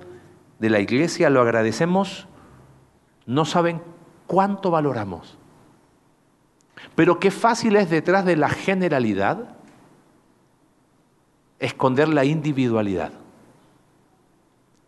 de 0.58 0.68
la 0.68 0.80
iglesia 0.80 1.30
lo 1.30 1.40
agradecemos. 1.40 2.28
No 3.24 3.46
saben 3.46 3.80
cuánto 4.26 4.70
valoramos. 4.70 5.38
Pero 6.94 7.18
qué 7.18 7.30
fácil 7.30 7.76
es 7.76 7.88
detrás 7.88 8.26
de 8.26 8.36
la 8.36 8.50
generalidad 8.50 9.53
esconder 11.64 12.08
la 12.08 12.24
individualidad. 12.24 13.12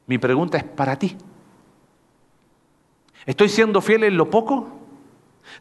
Mi 0.06 0.18
pregunta 0.18 0.58
es 0.58 0.64
para 0.64 0.98
ti. 0.98 1.16
¿Estoy 3.24 3.48
siendo 3.48 3.80
fiel 3.80 4.04
en 4.04 4.16
lo 4.16 4.30
poco? 4.30 4.68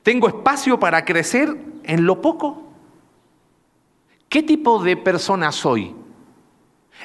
¿Tengo 0.03 0.27
espacio 0.27 0.79
para 0.79 1.03
crecer 1.03 1.57
en 1.83 2.05
lo 2.05 2.21
poco? 2.21 2.63
¿Qué 4.29 4.43
tipo 4.43 4.83
de 4.83 4.97
persona 4.97 5.51
soy 5.51 5.95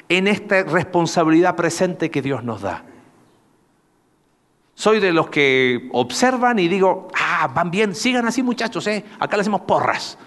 en 0.07 0.27
esta 0.27 0.63
responsabilidad 0.63 1.55
presente 1.55 2.11
que 2.11 2.21
Dios 2.21 2.43
nos 2.43 2.61
da? 2.61 2.83
Soy 4.75 4.99
de 4.99 5.11
los 5.11 5.29
que 5.29 5.89
observan 5.93 6.59
y 6.59 6.67
digo, 6.67 7.07
ah, 7.15 7.51
van 7.53 7.71
bien, 7.71 7.95
sigan 7.95 8.27
así 8.27 8.43
muchachos, 8.43 8.85
¿eh? 8.87 9.05
acá 9.19 9.37
le 9.37 9.41
hacemos 9.41 9.61
porras. 9.61 10.17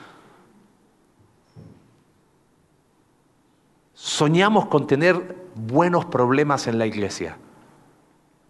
Soñamos 4.04 4.66
con 4.66 4.86
tener 4.86 5.46
buenos 5.54 6.04
problemas 6.04 6.66
en 6.66 6.78
la 6.78 6.84
iglesia, 6.84 7.38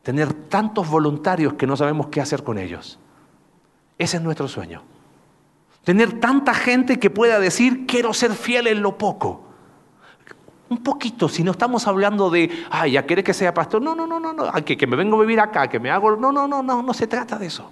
tener 0.03 0.33
tantos 0.33 0.91
voluntarios 0.91 1.55
que 1.55 1.65
no 1.65 1.77
sabemos 1.77 2.09
qué 2.09 2.21
hacer 2.21 2.43
con 2.43 2.59
ellos. 2.59 2.99
Ese 3.97 4.17
es 4.17 4.23
nuestro 4.25 4.49
sueño. 4.49 4.83
Tener 5.85 6.19
tanta 6.19 6.55
gente 6.55 6.99
que 6.99 7.09
pueda 7.09 7.39
decir, 7.39 7.87
quiero 7.87 8.13
ser 8.13 8.33
fiel 8.33 8.67
en 8.67 8.83
lo 8.83 8.99
poco. 8.99 9.45
Un 10.71 10.83
poquito, 10.83 11.29
si 11.29 11.45
no 11.45 11.53
estamos 11.53 11.87
hablando 11.87 12.31
de, 12.31 12.51
ay, 12.69 12.91
ya 12.91 13.07
quieres 13.07 13.25
que 13.25 13.33
sea 13.33 13.55
pastor. 13.55 13.81
No, 13.81 13.95
no, 13.95 14.09
no, 14.09 14.19
no, 14.19 14.33
no, 14.33 14.51
que, 14.65 14.77
que 14.77 14.89
me 14.89 14.97
vengo 14.97 15.19
a 15.19 15.21
vivir 15.21 15.39
acá, 15.39 15.69
que 15.69 15.79
me 15.79 15.89
hago. 15.89 16.17
No, 16.17 16.33
no, 16.33 16.49
no, 16.49 16.65
no, 16.65 16.83
no 16.83 16.95
se 16.95 17.07
trata 17.07 17.39
de 17.39 17.47
eso. 17.47 17.71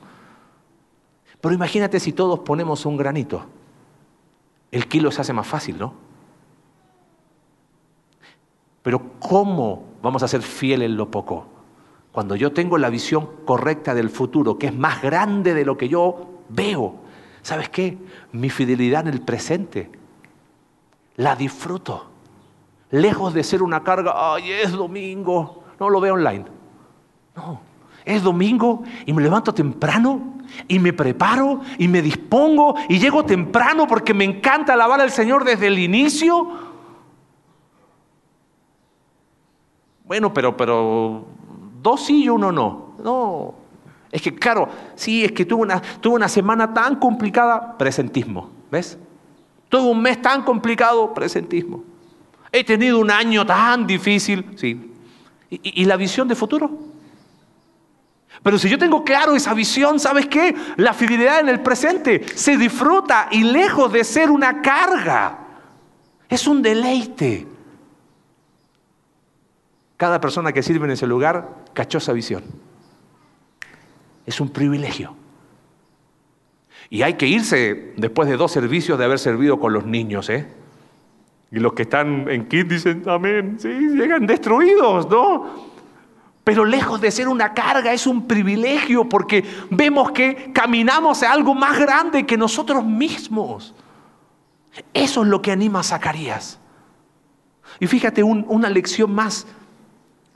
Pero 1.40 1.52
imagínate 1.52 1.98
si 1.98 2.12
todos 2.12 2.38
ponemos 2.38 2.86
un 2.86 2.96
granito. 2.96 3.44
El 4.70 4.86
kilo 4.86 5.10
se 5.10 5.22
hace 5.22 5.32
más 5.32 5.48
fácil, 5.48 5.78
¿no? 5.80 6.02
Pero 8.83 9.02
¿cómo 9.20 9.85
vamos 10.02 10.22
a 10.22 10.28
ser 10.28 10.42
fieles 10.42 10.87
en 10.87 10.96
lo 10.96 11.10
poco? 11.10 11.46
Cuando 12.10 12.37
yo 12.37 12.52
tengo 12.52 12.76
la 12.76 12.90
visión 12.90 13.28
correcta 13.44 13.94
del 13.94 14.10
futuro, 14.10 14.58
que 14.58 14.66
es 14.66 14.74
más 14.74 15.00
grande 15.02 15.54
de 15.54 15.64
lo 15.64 15.78
que 15.78 15.88
yo 15.88 16.42
veo. 16.48 16.96
¿Sabes 17.42 17.68
qué? 17.68 17.98
Mi 18.33 18.50
fidelidad 18.50 19.06
en 19.06 19.14
el 19.14 19.22
presente 19.22 19.90
la 21.16 21.37
disfruto. 21.37 22.06
Lejos 22.90 23.33
de 23.33 23.42
ser 23.42 23.62
una 23.62 23.83
carga, 23.83 24.35
ay, 24.35 24.50
es 24.50 24.72
domingo, 24.72 25.64
no 25.80 25.88
lo 25.88 26.00
veo 26.00 26.14
online. 26.14 26.44
No, 27.35 27.60
Es 28.04 28.22
domingo 28.22 28.83
y 29.06 29.12
me 29.12 29.22
levanto 29.22 29.54
temprano 29.54 30.35
y 30.68 30.78
me 30.78 30.92
preparo 30.92 31.62
y 31.78 31.88
me 31.88 32.02
dispongo 32.02 32.74
y 32.88 32.98
llego 32.98 33.24
temprano 33.24 33.87
porque 33.87 34.12
me 34.12 34.24
encanta 34.24 34.74
alabar 34.74 35.00
al 35.00 35.10
Señor 35.10 35.44
desde 35.44 35.68
el 35.68 35.78
inicio. 35.78 36.71
Bueno, 40.13 40.35
pero, 40.35 40.54
pero 40.54 41.25
dos 41.81 42.04
sí 42.04 42.25
y 42.25 42.29
uno 42.29 42.52
no. 42.52 42.96
No. 43.02 43.54
Es 44.10 44.21
que, 44.21 44.35
claro, 44.35 44.69
sí, 44.94 45.25
es 45.25 45.33
que 45.33 45.46
tuve 45.46 45.63
una, 45.63 45.81
una 46.04 46.29
semana 46.29 46.75
tan 46.75 46.96
complicada, 46.96 47.79
presentismo. 47.79 48.50
¿Ves? 48.71 48.98
Tuve 49.71 49.90
un 49.90 50.02
mes 50.02 50.21
tan 50.21 50.42
complicado, 50.42 51.15
presentismo. 51.15 51.83
He 52.52 52.63
tenido 52.63 52.98
un 52.98 53.10
año 53.10 53.46
tan 53.46 53.87
difícil, 53.87 54.44
sí. 54.56 54.92
y 55.48 55.83
la 55.87 55.96
visión 55.96 56.29
de 56.29 56.35
futuro? 56.35 56.71
Pero 58.42 58.58
si 58.58 58.69
yo 58.69 58.77
tengo 58.77 59.04
claro 59.04 59.35
esa 59.35 59.54
visión, 59.54 59.98
¿sabes 59.98 60.27
qué? 60.27 60.54
La 60.77 60.92
fidelidad 60.92 61.40
en 61.40 61.48
el 61.48 61.60
presente 61.60 62.23
se 62.35 62.58
disfruta 62.58 63.29
y 63.31 63.44
lejos 63.44 63.90
de 63.90 64.04
ser 64.04 64.31
una 64.31 64.60
carga, 64.60 65.38
es 66.29 66.46
un 66.46 66.60
deleite. 66.60 67.52
Cada 70.03 70.21
persona 70.21 70.50
que 70.50 70.65
sirve 70.65 70.87
en 70.87 70.90
ese 70.90 71.07
lugar 71.07 71.63
cachó 71.75 71.98
esa 71.98 72.13
visión. 72.13 72.42
Es 74.27 74.40
un 74.40 74.48
privilegio. 74.48 75.15
Y 76.90 77.03
hay 77.03 77.15
que 77.15 77.29
irse 77.29 77.94
después 77.96 78.29
de 78.29 78.37
dos 78.37 78.50
servicios 78.50 78.98
de 78.98 79.05
haber 79.05 79.21
servido 79.21 79.61
con 79.61 79.73
los 79.73 79.87
niños, 79.87 80.29
¿eh? 80.29 80.48
Y 81.53 81.61
los 81.61 81.75
que 81.75 81.83
están 81.83 82.29
en 82.29 82.48
kit 82.48 82.67
dicen, 82.67 83.05
amén, 83.07 83.59
sí, 83.61 83.69
llegan 83.69 84.27
destruidos, 84.27 85.09
¿no? 85.09 85.71
Pero 86.42 86.65
lejos 86.65 87.00
de 87.00 87.13
ser 87.13 87.29
una 87.29 87.55
carga, 87.55 87.92
es 87.92 88.05
un 88.09 88.27
privilegio 88.27 89.09
porque 89.09 89.44
vemos 89.71 90.11
que 90.11 90.50
caminamos 90.53 91.23
a 91.23 91.31
algo 91.31 91.55
más 91.55 91.79
grande 91.79 92.27
que 92.27 92.37
nosotros 92.37 92.85
mismos. 92.85 93.73
Eso 94.92 95.23
es 95.23 95.29
lo 95.29 95.40
que 95.40 95.53
anima 95.53 95.79
a 95.79 95.85
Zacarías. 95.85 96.59
Y 97.79 97.87
fíjate 97.87 98.25
una 98.25 98.69
lección 98.69 99.15
más 99.15 99.46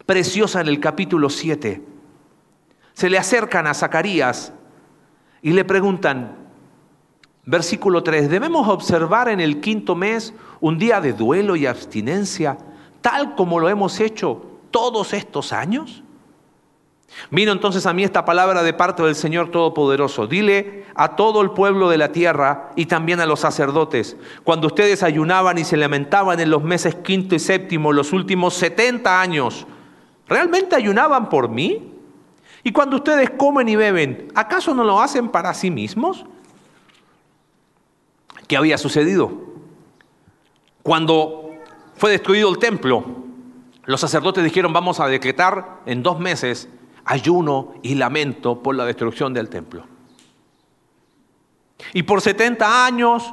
preciosa 0.06 0.60
en 0.60 0.68
el 0.68 0.80
capítulo 0.80 1.28
7. 1.28 1.82
Se 2.94 3.10
le 3.10 3.18
acercan 3.18 3.66
a 3.66 3.74
Zacarías 3.74 4.52
y 5.42 5.50
le 5.50 5.64
preguntan, 5.64 6.36
versículo 7.44 8.02
3, 8.02 8.30
¿debemos 8.30 8.68
observar 8.68 9.28
en 9.28 9.40
el 9.40 9.60
quinto 9.60 9.94
mes 9.94 10.32
un 10.60 10.78
día 10.78 11.00
de 11.00 11.12
duelo 11.12 11.56
y 11.56 11.66
abstinencia, 11.66 12.56
tal 13.00 13.34
como 13.34 13.60
lo 13.60 13.68
hemos 13.68 14.00
hecho 14.00 14.46
todos 14.70 15.12
estos 15.12 15.52
años? 15.52 16.02
Vino 17.30 17.52
entonces 17.52 17.86
a 17.86 17.92
mí 17.92 18.04
esta 18.04 18.24
palabra 18.24 18.62
de 18.62 18.72
parte 18.72 19.02
del 19.02 19.14
Señor 19.14 19.50
Todopoderoso. 19.50 20.26
Dile 20.26 20.84
a 20.94 21.16
todo 21.16 21.40
el 21.40 21.50
pueblo 21.50 21.88
de 21.88 21.98
la 21.98 22.12
tierra 22.12 22.70
y 22.76 22.86
también 22.86 23.20
a 23.20 23.26
los 23.26 23.40
sacerdotes, 23.40 24.16
cuando 24.44 24.66
ustedes 24.66 25.02
ayunaban 25.02 25.58
y 25.58 25.64
se 25.64 25.76
lamentaban 25.76 26.40
en 26.40 26.50
los 26.50 26.62
meses 26.62 26.94
quinto 26.96 27.34
y 27.34 27.38
séptimo, 27.38 27.92
los 27.92 28.12
últimos 28.12 28.54
70 28.54 29.20
años, 29.20 29.66
¿realmente 30.28 30.76
ayunaban 30.76 31.28
por 31.28 31.48
mí? 31.48 31.92
Y 32.62 32.72
cuando 32.72 32.96
ustedes 32.96 33.30
comen 33.30 33.68
y 33.68 33.76
beben, 33.76 34.28
¿acaso 34.34 34.74
no 34.74 34.84
lo 34.84 35.00
hacen 35.00 35.28
para 35.28 35.54
sí 35.54 35.70
mismos? 35.70 36.24
¿Qué 38.48 38.56
había 38.56 38.78
sucedido? 38.78 39.32
Cuando 40.82 41.50
fue 41.96 42.10
destruido 42.10 42.48
el 42.50 42.58
templo, 42.58 43.04
los 43.84 44.00
sacerdotes 44.00 44.42
dijeron, 44.42 44.72
vamos 44.72 45.00
a 45.00 45.06
decretar 45.06 45.80
en 45.86 46.02
dos 46.02 46.18
meses 46.18 46.68
ayuno 47.04 47.74
y 47.82 47.94
lamento 47.94 48.62
por 48.62 48.74
la 48.74 48.84
destrucción 48.84 49.32
del 49.32 49.48
templo. 49.48 49.84
Y 51.92 52.02
por 52.02 52.20
70 52.20 52.86
años, 52.86 53.32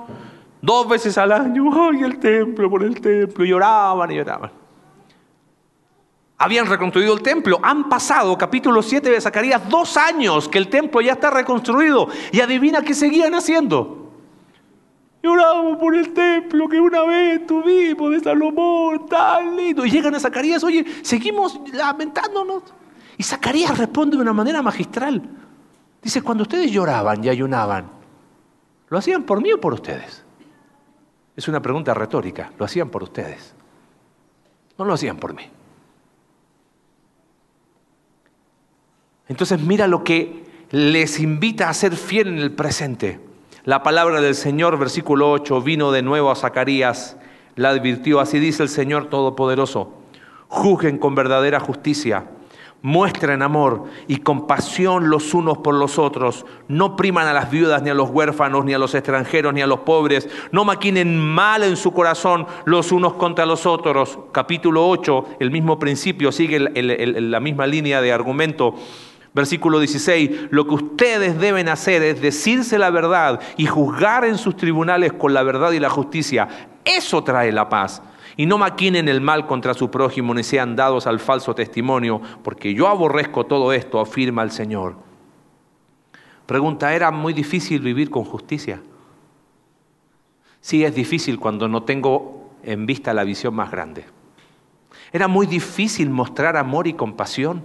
dos 0.61 0.87
veces 0.87 1.17
al 1.17 1.31
año, 1.31 1.69
ay, 1.73 2.03
el 2.03 2.19
templo, 2.19 2.69
por 2.69 2.83
el 2.83 3.01
templo, 3.01 3.43
lloraban 3.43 4.11
y 4.11 4.15
lloraban. 4.15 4.62
Habían 6.43 6.65
reconstruido 6.65 7.13
el 7.13 7.21
templo. 7.21 7.57
Han 7.63 7.87
pasado, 7.87 8.37
capítulo 8.37 8.81
7 8.81 9.09
de 9.09 9.21
Zacarías, 9.21 9.69
dos 9.69 9.95
años 9.95 10.49
que 10.49 10.57
el 10.57 10.67
templo 10.67 10.99
ya 10.99 11.13
está 11.13 11.29
reconstruido. 11.29 12.09
Y 12.33 12.41
adivina 12.41 12.81
qué 12.81 12.93
seguían 12.93 13.33
haciendo. 13.33 14.11
Lloramos 15.23 15.77
por 15.77 15.95
el 15.95 16.11
templo 16.11 16.67
que 16.67 16.81
una 16.81 17.03
vez 17.03 17.47
tuvimos 17.47 18.11
de 18.11 18.19
Salomón, 18.19 19.05
tan 19.05 19.55
lindo. 19.55 19.85
Y 19.85 19.91
llegan 19.91 20.15
a 20.15 20.19
Zacarías, 20.19 20.65
oye, 20.65 20.85
seguimos 21.01 21.61
lamentándonos. 21.71 22.63
Y 23.17 23.23
Zacarías 23.23 23.77
responde 23.77 24.17
de 24.17 24.23
una 24.23 24.33
manera 24.33 24.61
magistral. 24.61 25.21
Dice, 26.01 26.21
cuando 26.21 26.41
ustedes 26.41 26.69
lloraban 26.69 27.23
y 27.23 27.29
ayunaban, 27.29 27.89
¿lo 28.89 28.97
hacían 28.97 29.23
por 29.23 29.41
mí 29.41 29.53
o 29.53 29.61
por 29.61 29.75
ustedes? 29.75 30.25
Es 31.37 31.47
una 31.47 31.61
pregunta 31.61 31.93
retórica. 31.93 32.51
¿Lo 32.59 32.65
hacían 32.65 32.89
por 32.89 33.01
ustedes? 33.01 33.55
No 34.77 34.83
lo 34.83 34.93
hacían 34.93 35.15
por 35.15 35.33
mí. 35.33 35.43
Entonces 39.27 39.61
mira 39.61 39.87
lo 39.87 40.03
que 40.03 40.43
les 40.69 41.19
invita 41.19 41.69
a 41.69 41.73
ser 41.73 41.95
fiel 41.95 42.27
en 42.27 42.39
el 42.39 42.51
presente. 42.51 43.19
La 43.63 43.83
palabra 43.83 44.19
del 44.19 44.35
Señor, 44.35 44.77
versículo 44.77 45.31
8, 45.31 45.61
vino 45.61 45.91
de 45.91 46.01
nuevo 46.01 46.29
a 46.29 46.35
Zacarías, 46.35 47.15
la 47.55 47.69
advirtió, 47.69 48.19
así 48.19 48.39
dice 48.39 48.63
el 48.63 48.69
Señor 48.69 49.09
Todopoderoso, 49.09 49.93
juzguen 50.49 50.97
con 50.97 51.15
verdadera 51.15 51.61
justicia, 51.61 52.25
muestren 52.81 53.41
amor 53.41 53.85
y 54.09 54.17
compasión 54.17 55.09
los 55.09 55.33
unos 55.33 55.59
por 55.59 55.75
los 55.75 55.97
otros, 55.97 56.45
no 56.67 56.97
priman 56.97 57.27
a 57.27 57.33
las 57.33 57.49
viudas, 57.49 57.81
ni 57.81 57.89
a 57.89 57.93
los 57.93 58.09
huérfanos, 58.09 58.65
ni 58.65 58.73
a 58.73 58.79
los 58.79 58.93
extranjeros, 58.93 59.53
ni 59.53 59.61
a 59.61 59.67
los 59.67 59.79
pobres, 59.79 60.27
no 60.51 60.65
maquinen 60.65 61.17
mal 61.17 61.63
en 61.63 61.77
su 61.77 61.93
corazón 61.93 62.45
los 62.65 62.91
unos 62.91 63.13
contra 63.13 63.45
los 63.45 63.65
otros. 63.65 64.19
Capítulo 64.33 64.89
8, 64.89 65.37
el 65.39 65.51
mismo 65.51 65.79
principio, 65.79 66.33
sigue 66.33 66.59
la 66.59 67.39
misma 67.39 67.65
línea 67.67 68.01
de 68.01 68.11
argumento 68.11 68.75
Versículo 69.33 69.79
16, 69.79 70.49
lo 70.51 70.67
que 70.67 70.75
ustedes 70.75 71.39
deben 71.39 71.67
hacer 71.67 72.03
es 72.03 72.21
decirse 72.21 72.77
la 72.77 72.91
verdad 72.91 73.39
y 73.57 73.65
juzgar 73.65 74.25
en 74.25 74.37
sus 74.37 74.55
tribunales 74.55 75.13
con 75.13 75.33
la 75.33 75.41
verdad 75.41 75.71
y 75.71 75.79
la 75.79 75.89
justicia. 75.89 76.47
Eso 76.85 77.23
trae 77.23 77.51
la 77.51 77.67
paz. 77.67 78.03
Y 78.37 78.45
no 78.45 78.57
maquinen 78.57 79.07
el 79.07 79.21
mal 79.21 79.47
contra 79.47 79.73
su 79.73 79.89
prójimo 79.89 80.33
ni 80.33 80.43
sean 80.43 80.75
dados 80.75 81.07
al 81.07 81.19
falso 81.19 81.55
testimonio, 81.55 82.21
porque 82.43 82.73
yo 82.73 82.87
aborrezco 82.87 83.45
todo 83.45 83.73
esto, 83.73 83.99
afirma 83.99 84.43
el 84.43 84.51
Señor. 84.51 84.95
Pregunta, 86.45 86.93
¿era 86.93 87.09
muy 87.11 87.33
difícil 87.33 87.81
vivir 87.81 88.09
con 88.09 88.25
justicia? 88.25 88.81
Sí, 90.61 90.83
es 90.83 90.93
difícil 90.93 91.39
cuando 91.39 91.67
no 91.67 91.83
tengo 91.83 92.51
en 92.63 92.85
vista 92.85 93.13
la 93.13 93.23
visión 93.23 93.53
más 93.55 93.71
grande. 93.71 94.05
Era 95.11 95.27
muy 95.27 95.45
difícil 95.45 96.09
mostrar 96.09 96.57
amor 96.57 96.87
y 96.87 96.93
compasión. 96.93 97.63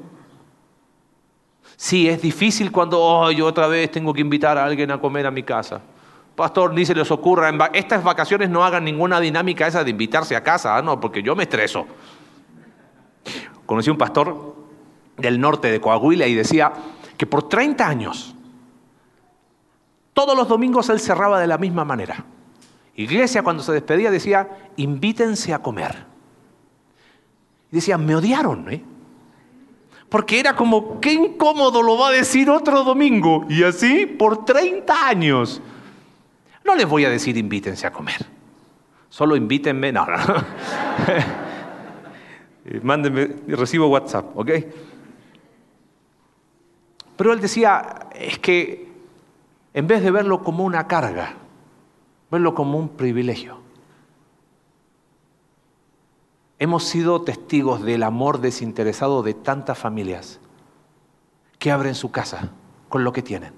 Sí, 1.80 2.08
es 2.08 2.20
difícil 2.20 2.72
cuando 2.72 3.00
oh, 3.00 3.30
yo 3.30 3.46
otra 3.46 3.68
vez 3.68 3.88
tengo 3.92 4.12
que 4.12 4.20
invitar 4.20 4.58
a 4.58 4.64
alguien 4.64 4.90
a 4.90 5.00
comer 5.00 5.26
a 5.26 5.30
mi 5.30 5.44
casa. 5.44 5.80
Pastor, 6.34 6.74
ni 6.74 6.84
se 6.84 6.92
les 6.92 7.08
ocurra, 7.08 7.48
en 7.48 7.58
estas 7.72 8.02
vacaciones 8.02 8.50
no 8.50 8.64
hagan 8.64 8.82
ninguna 8.82 9.20
dinámica 9.20 9.64
esa 9.64 9.84
de 9.84 9.90
invitarse 9.92 10.34
a 10.34 10.42
casa, 10.42 10.76
¿ah? 10.76 10.82
no, 10.82 10.98
porque 10.98 11.22
yo 11.22 11.36
me 11.36 11.44
estreso. 11.44 11.86
Conocí 13.64 13.90
un 13.90 13.96
pastor 13.96 14.56
del 15.18 15.40
norte 15.40 15.70
de 15.70 15.80
Coahuila 15.80 16.26
y 16.26 16.34
decía 16.34 16.72
que 17.16 17.26
por 17.26 17.48
30 17.48 17.86
años, 17.86 18.34
todos 20.12 20.36
los 20.36 20.48
domingos 20.48 20.88
él 20.88 20.98
cerraba 20.98 21.38
de 21.38 21.46
la 21.46 21.58
misma 21.58 21.84
manera. 21.84 22.24
Iglesia 22.96 23.44
cuando 23.44 23.62
se 23.62 23.70
despedía 23.70 24.10
decía, 24.10 24.48
invítense 24.76 25.54
a 25.54 25.60
comer. 25.60 26.06
Y 27.70 27.76
decía, 27.76 27.96
me 27.98 28.16
odiaron, 28.16 28.68
¿eh? 28.72 28.82
Porque 30.08 30.40
era 30.40 30.56
como, 30.56 31.00
qué 31.00 31.12
incómodo 31.12 31.82
lo 31.82 31.98
va 31.98 32.08
a 32.08 32.12
decir 32.12 32.48
otro 32.48 32.82
domingo. 32.82 33.44
Y 33.48 33.62
así 33.62 34.06
por 34.06 34.44
30 34.44 35.08
años. 35.08 35.60
No 36.64 36.74
les 36.74 36.86
voy 36.86 37.04
a 37.04 37.10
decir 37.10 37.36
invítense 37.36 37.86
a 37.86 37.92
comer. 37.92 38.26
Solo 39.08 39.36
invítenme. 39.36 39.92
No, 39.92 40.06
no. 40.06 40.16
Mándenme, 42.82 43.28
recibo 43.48 43.88
WhatsApp, 43.88 44.36
¿ok? 44.36 44.50
Pero 47.16 47.32
él 47.32 47.40
decía, 47.40 48.08
es 48.14 48.38
que 48.38 48.88
en 49.74 49.86
vez 49.86 50.02
de 50.02 50.10
verlo 50.10 50.42
como 50.42 50.64
una 50.64 50.86
carga, 50.86 51.34
verlo 52.30 52.54
como 52.54 52.78
un 52.78 52.90
privilegio. 52.90 53.58
Hemos 56.58 56.84
sido 56.84 57.22
testigos 57.22 57.82
del 57.82 58.02
amor 58.02 58.40
desinteresado 58.40 59.22
de 59.22 59.34
tantas 59.34 59.78
familias 59.78 60.40
que 61.58 61.70
abren 61.70 61.94
su 61.94 62.10
casa 62.10 62.50
con 62.88 63.04
lo 63.04 63.12
que 63.12 63.22
tienen. 63.22 63.52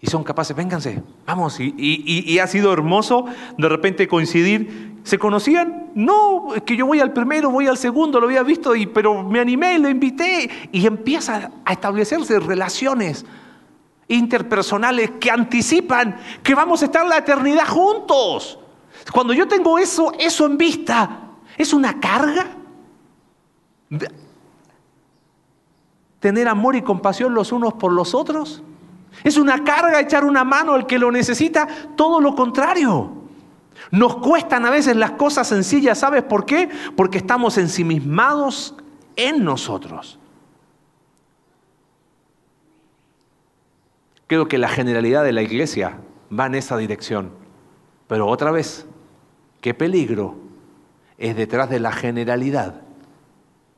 Y 0.00 0.06
son 0.06 0.22
capaces, 0.22 0.56
vénganse, 0.56 1.02
vamos. 1.26 1.58
Y, 1.58 2.38
ha 2.38 2.46
sido 2.46 2.72
hermoso 2.72 3.24
de 3.56 3.68
repente 3.68 4.06
coincidir. 4.06 4.98
¿Se 5.02 5.18
conocían? 5.18 5.90
No, 5.94 6.54
es 6.54 6.62
que 6.62 6.76
yo 6.76 6.86
voy 6.86 7.00
al 7.00 7.12
primero, 7.12 7.50
voy 7.50 7.66
al 7.66 7.78
segundo, 7.78 8.20
lo 8.20 8.26
había 8.26 8.42
visto, 8.44 8.76
y, 8.76 8.86
pero 8.86 9.24
me 9.24 9.40
animé, 9.40 9.78
lo 9.78 9.88
invité. 9.88 10.48
Y 10.70 10.86
empieza 10.86 11.50
a 11.64 11.72
establecerse 11.72 12.38
relaciones 12.38 13.26
interpersonales 14.06 15.12
que 15.18 15.30
anticipan 15.32 16.16
que 16.42 16.54
vamos 16.54 16.82
a 16.82 16.84
estar 16.84 17.04
la 17.04 17.18
eternidad 17.18 17.66
juntos. 17.66 18.60
Cuando 19.12 19.32
yo 19.32 19.48
tengo 19.48 19.78
eso, 19.78 20.12
eso 20.18 20.46
en 20.46 20.58
vista, 20.58 21.20
¿es 21.56 21.72
una 21.72 21.98
carga? 21.98 22.46
¿Tener 26.20 26.48
amor 26.48 26.76
y 26.76 26.82
compasión 26.82 27.34
los 27.34 27.52
unos 27.52 27.74
por 27.74 27.92
los 27.92 28.14
otros? 28.14 28.62
¿Es 29.24 29.36
una 29.36 29.64
carga 29.64 30.00
echar 30.00 30.24
una 30.24 30.44
mano 30.44 30.72
al 30.72 30.86
que 30.86 30.98
lo 30.98 31.10
necesita? 31.10 31.66
Todo 31.96 32.20
lo 32.20 32.34
contrario. 32.34 33.12
Nos 33.90 34.16
cuestan 34.16 34.66
a 34.66 34.70
veces 34.70 34.96
las 34.96 35.12
cosas 35.12 35.48
sencillas, 35.48 35.98
¿sabes 35.98 36.22
por 36.22 36.44
qué? 36.44 36.68
Porque 36.96 37.18
estamos 37.18 37.56
ensimismados 37.58 38.74
en 39.16 39.44
nosotros. 39.44 40.18
Creo 44.26 44.48
que 44.48 44.58
la 44.58 44.68
generalidad 44.68 45.24
de 45.24 45.32
la 45.32 45.42
iglesia 45.42 46.00
va 46.36 46.46
en 46.46 46.56
esa 46.56 46.76
dirección. 46.76 47.30
Pero 48.08 48.26
otra 48.26 48.50
vez, 48.50 48.86
qué 49.60 49.74
peligro 49.74 50.36
es 51.18 51.36
detrás 51.36 51.68
de 51.70 51.80
la 51.80 51.92
generalidad 51.92 52.82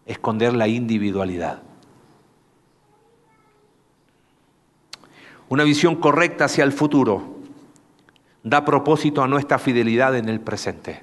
esconder 0.07 0.55
la 0.55 0.69
individualidad. 0.69 1.63
Una 5.49 5.65
visión 5.65 5.97
correcta 5.97 6.45
hacia 6.45 6.65
el 6.65 6.73
futuro 6.73 7.39
da 8.43 8.65
propósito 8.65 9.23
a 9.23 9.29
nuestra 9.29 9.59
fidelidad 9.59 10.17
en 10.17 10.29
el 10.29 10.41
presente. 10.41 11.03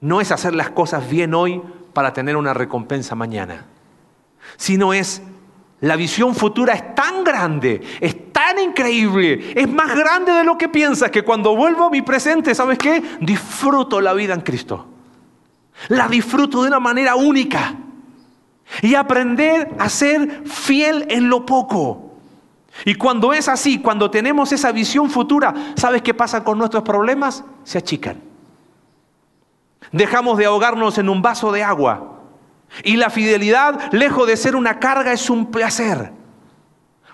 No 0.00 0.20
es 0.20 0.32
hacer 0.32 0.54
las 0.54 0.70
cosas 0.70 1.08
bien 1.08 1.34
hoy 1.34 1.62
para 1.92 2.12
tener 2.12 2.36
una 2.36 2.54
recompensa 2.54 3.14
mañana, 3.14 3.66
sino 4.56 4.92
es 4.92 5.22
la 5.80 5.96
visión 5.96 6.34
futura 6.34 6.74
es 6.74 6.94
tan 6.94 7.24
grande, 7.24 7.80
es 8.00 8.29
tan 8.40 8.58
increíble, 8.58 9.52
es 9.54 9.68
más 9.68 9.94
grande 9.94 10.32
de 10.32 10.44
lo 10.44 10.56
que 10.56 10.68
piensas 10.68 11.10
que 11.10 11.22
cuando 11.22 11.54
vuelvo 11.54 11.84
a 11.84 11.90
mi 11.90 12.00
presente, 12.00 12.54
¿sabes 12.54 12.78
qué? 12.78 13.02
Disfruto 13.20 14.00
la 14.00 14.14
vida 14.14 14.32
en 14.32 14.40
Cristo. 14.40 14.86
La 15.88 16.08
disfruto 16.08 16.62
de 16.62 16.68
una 16.68 16.80
manera 16.80 17.16
única. 17.16 17.74
Y 18.80 18.94
aprender 18.94 19.70
a 19.78 19.90
ser 19.90 20.44
fiel 20.46 21.06
en 21.10 21.28
lo 21.28 21.44
poco. 21.44 22.14
Y 22.86 22.94
cuando 22.94 23.34
es 23.34 23.46
así, 23.46 23.78
cuando 23.80 24.10
tenemos 24.10 24.52
esa 24.52 24.72
visión 24.72 25.10
futura, 25.10 25.74
¿sabes 25.76 26.00
qué 26.00 26.14
pasa 26.14 26.42
con 26.42 26.56
nuestros 26.56 26.82
problemas? 26.82 27.44
Se 27.64 27.76
achican. 27.76 28.22
Dejamos 29.92 30.38
de 30.38 30.46
ahogarnos 30.46 30.96
en 30.96 31.10
un 31.10 31.20
vaso 31.20 31.52
de 31.52 31.62
agua 31.62 32.20
y 32.84 32.96
la 32.96 33.10
fidelidad, 33.10 33.92
lejos 33.92 34.26
de 34.26 34.36
ser 34.38 34.56
una 34.56 34.78
carga, 34.78 35.12
es 35.12 35.28
un 35.28 35.50
placer. 35.50 36.19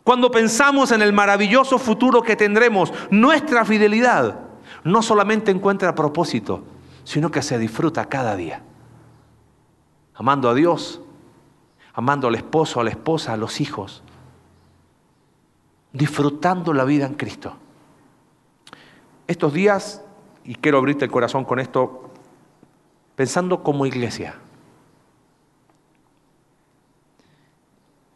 Cuando 0.06 0.30
pensamos 0.30 0.92
en 0.92 1.02
el 1.02 1.12
maravilloso 1.12 1.80
futuro 1.80 2.22
que 2.22 2.36
tendremos, 2.36 2.92
nuestra 3.10 3.64
fidelidad 3.64 4.38
no 4.84 5.02
solamente 5.02 5.50
encuentra 5.50 5.96
propósito, 5.96 6.62
sino 7.02 7.32
que 7.32 7.42
se 7.42 7.58
disfruta 7.58 8.04
cada 8.04 8.36
día. 8.36 8.62
Amando 10.14 10.48
a 10.48 10.54
Dios, 10.54 11.00
amando 11.92 12.28
al 12.28 12.36
esposo, 12.36 12.78
a 12.78 12.84
la 12.84 12.90
esposa, 12.90 13.32
a 13.32 13.36
los 13.36 13.60
hijos, 13.60 14.04
disfrutando 15.92 16.72
la 16.72 16.84
vida 16.84 17.04
en 17.04 17.14
Cristo. 17.14 17.56
Estos 19.26 19.52
días, 19.54 20.04
y 20.44 20.54
quiero 20.54 20.78
abrirte 20.78 21.06
el 21.06 21.10
corazón 21.10 21.44
con 21.44 21.58
esto, 21.58 22.12
pensando 23.16 23.64
como 23.64 23.86
iglesia, 23.86 24.36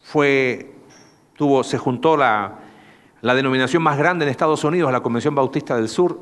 fue, 0.01 0.77
tuvo, 1.41 1.65
se 1.65 1.79
juntó 1.79 2.19
la, 2.19 2.59
denominación 3.23 3.83
más 3.83 3.97
grande 3.97 4.27
en 4.27 4.31
Estados 4.31 4.63
Unidos, 4.63 4.93
la 4.93 5.01
Convención 5.01 5.35
Bautista 5.35 5.75
del 5.75 5.89
Sur, 5.89 6.21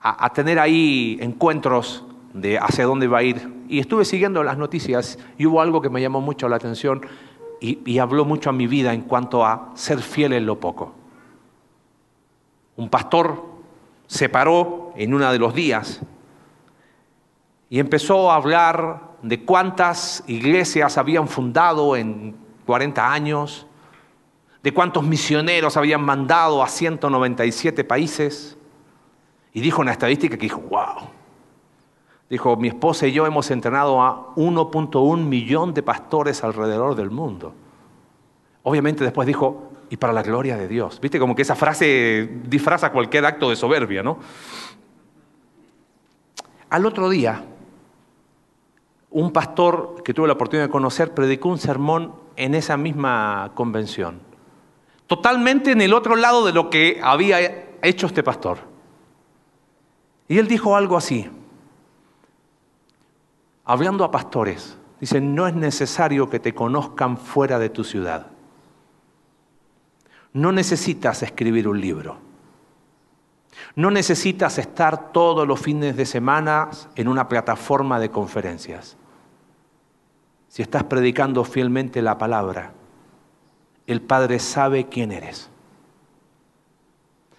a, 0.00 0.32
tener 0.32 0.58
ahí 0.58 1.18
encuentros 1.20 2.02
de 2.32 2.58
hacia 2.58 2.86
dónde 2.86 3.06
va 3.06 3.18
a 3.18 3.22
ir. 3.22 3.52
Y 3.68 3.80
estuve 3.80 4.06
siguiendo 4.06 4.42
las 4.42 4.56
noticias 4.56 5.18
y 5.36 5.44
hubo 5.44 5.60
algo 5.60 5.82
que 5.82 5.90
me 5.90 6.00
llamó 6.00 6.22
mucho 6.22 6.48
la 6.48 6.56
atención 6.56 7.02
y, 7.60 7.80
y 7.84 7.98
habló 7.98 8.24
mucho 8.24 8.48
a 8.48 8.54
mi 8.54 8.66
vida 8.66 8.94
en 8.94 9.02
cuanto 9.02 9.44
a 9.44 9.72
ser 9.74 10.00
fiel 10.00 10.32
en 10.32 10.46
lo 10.46 10.58
poco. 10.58 10.94
Un 12.76 12.88
pastor 12.88 13.44
se 14.06 14.30
paró 14.30 14.94
en 14.96 15.12
uno 15.12 15.30
de 15.30 15.38
los 15.38 15.54
días 15.54 16.00
y 17.68 17.78
empezó 17.78 18.32
a 18.32 18.36
hablar 18.36 19.02
de 19.20 19.44
cuántas 19.44 20.24
iglesias 20.28 20.96
habían 20.96 21.28
fundado 21.28 21.94
en 21.94 22.34
40 22.64 23.12
años, 23.12 23.66
de 24.62 24.72
cuántos 24.72 25.04
misioneros 25.04 25.76
habían 25.76 26.02
mandado 26.02 26.62
a 26.62 26.68
197 26.68 27.84
países. 27.84 28.56
Y 29.52 29.60
dijo 29.60 29.82
una 29.82 29.92
estadística 29.92 30.36
que 30.36 30.42
dijo, 30.42 30.60
wow. 30.60 31.08
Dijo, 32.30 32.56
mi 32.56 32.68
esposa 32.68 33.06
y 33.06 33.12
yo 33.12 33.26
hemos 33.26 33.50
entrenado 33.50 34.00
a 34.00 34.34
1.1 34.36 35.18
millón 35.18 35.74
de 35.74 35.82
pastores 35.82 36.42
alrededor 36.44 36.94
del 36.94 37.10
mundo. 37.10 37.54
Obviamente 38.62 39.04
después 39.04 39.26
dijo, 39.26 39.72
y 39.90 39.98
para 39.98 40.14
la 40.14 40.22
gloria 40.22 40.56
de 40.56 40.68
Dios. 40.68 40.98
Viste 41.02 41.18
como 41.18 41.34
que 41.34 41.42
esa 41.42 41.54
frase 41.54 42.40
disfraza 42.44 42.90
cualquier 42.92 43.26
acto 43.26 43.50
de 43.50 43.56
soberbia, 43.56 44.02
¿no? 44.02 44.18
Al 46.70 46.86
otro 46.86 47.10
día, 47.10 47.44
un 49.10 49.30
pastor 49.30 50.02
que 50.02 50.14
tuve 50.14 50.26
la 50.26 50.32
oportunidad 50.32 50.68
de 50.68 50.70
conocer 50.70 51.12
predicó 51.12 51.50
un 51.50 51.58
sermón 51.58 52.14
en 52.36 52.54
esa 52.54 52.78
misma 52.78 53.50
convención. 53.54 54.31
Totalmente 55.12 55.72
en 55.72 55.82
el 55.82 55.92
otro 55.92 56.16
lado 56.16 56.42
de 56.46 56.54
lo 56.54 56.70
que 56.70 56.98
había 57.02 57.76
hecho 57.82 58.06
este 58.06 58.22
pastor. 58.22 58.60
Y 60.26 60.38
él 60.38 60.48
dijo 60.48 60.74
algo 60.74 60.96
así, 60.96 61.28
hablando 63.66 64.04
a 64.04 64.10
pastores, 64.10 64.78
dice, 65.00 65.20
no 65.20 65.46
es 65.46 65.54
necesario 65.54 66.30
que 66.30 66.40
te 66.40 66.54
conozcan 66.54 67.18
fuera 67.18 67.58
de 67.58 67.68
tu 67.68 67.84
ciudad. 67.84 68.28
No 70.32 70.50
necesitas 70.50 71.22
escribir 71.22 71.68
un 71.68 71.78
libro. 71.78 72.16
No 73.76 73.90
necesitas 73.90 74.56
estar 74.56 75.12
todos 75.12 75.46
los 75.46 75.60
fines 75.60 75.94
de 75.94 76.06
semana 76.06 76.70
en 76.94 77.06
una 77.06 77.28
plataforma 77.28 78.00
de 78.00 78.10
conferencias 78.10 78.96
si 80.48 80.62
estás 80.62 80.84
predicando 80.84 81.44
fielmente 81.44 82.00
la 82.00 82.16
palabra, 82.16 82.72
el 83.86 84.00
Padre 84.00 84.38
sabe 84.38 84.88
quién 84.88 85.12
eres. 85.12 85.50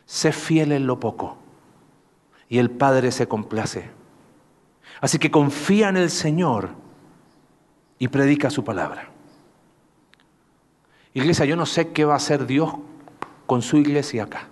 Sé 0.06 0.32
fiel 0.32 0.72
en 0.72 0.86
lo 0.86 1.00
poco 1.00 1.38
y 2.50 2.60
el 2.60 2.70
Padre 2.70 3.12
se 3.12 3.28
complace. 3.28 3.90
Así 5.02 5.20
que 5.20 5.32
confía 5.32 5.90
en 5.90 5.98
el 5.98 6.10
Señor 6.10 6.70
y 7.98 8.08
predica 8.08 8.50
su 8.50 8.64
palabra. 8.64 9.10
Iglesia, 11.14 11.46
yo 11.46 11.56
no 11.56 11.66
sé 11.66 11.92
qué 11.92 12.06
va 12.06 12.14
a 12.14 12.18
hacer 12.18 12.46
Dios 12.46 12.74
con 13.46 13.62
su 13.62 13.78
iglesia 13.78 14.24
acá. 14.24 14.48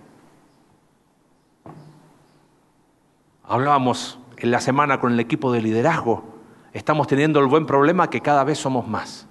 Hablábamos 3.44 4.18
en 4.36 4.50
la 4.50 4.60
semana 4.60 5.00
con 5.00 5.12
el 5.12 5.20
equipo 5.20 5.52
de 5.52 5.60
liderazgo 5.60 6.32
estamos 6.72 7.06
teniendo 7.06 7.40
el 7.40 7.46
buen 7.46 7.66
problema 7.66 8.10
que 8.10 8.20
cada 8.20 8.44
vez 8.44 8.58
somos 8.58 8.86
más. 8.86 9.26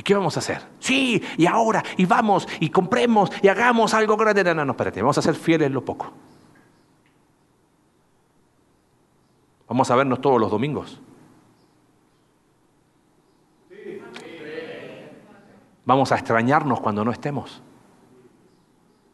¿Y 0.00 0.02
qué 0.02 0.14
vamos 0.14 0.34
a 0.38 0.40
hacer? 0.40 0.62
Sí, 0.78 1.22
y 1.36 1.44
ahora, 1.44 1.84
y 1.98 2.06
vamos, 2.06 2.48
y 2.58 2.70
compremos, 2.70 3.30
y 3.42 3.48
hagamos 3.48 3.92
algo 3.92 4.16
grande. 4.16 4.42
No, 4.42 4.54
no, 4.54 4.64
no, 4.64 4.72
espérate, 4.72 5.02
vamos 5.02 5.18
a 5.18 5.20
ser 5.20 5.34
fieles 5.34 5.66
en 5.66 5.74
lo 5.74 5.84
poco. 5.84 6.10
Vamos 9.68 9.90
a 9.90 9.96
vernos 9.96 10.22
todos 10.22 10.40
los 10.40 10.50
domingos. 10.50 11.02
Vamos 15.84 16.12
a 16.12 16.14
extrañarnos 16.14 16.80
cuando 16.80 17.04
no 17.04 17.12
estemos. 17.12 17.60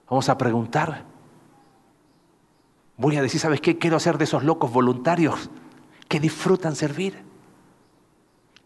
Vamos 0.09 0.28
a 0.28 0.39
preguntar. 0.39 1.03
Voy 2.97 3.16
a 3.16 3.22
decir, 3.22 3.41
¿sabes 3.41 3.61
qué? 3.61 3.76
Quiero 3.76 3.97
hacer 3.97 4.18
de 4.18 4.24
esos 4.24 4.45
locos 4.45 4.72
voluntarios 4.72 5.51
que 6.07 6.20
disfrutan 6.20 6.76
servir. 6.76 7.26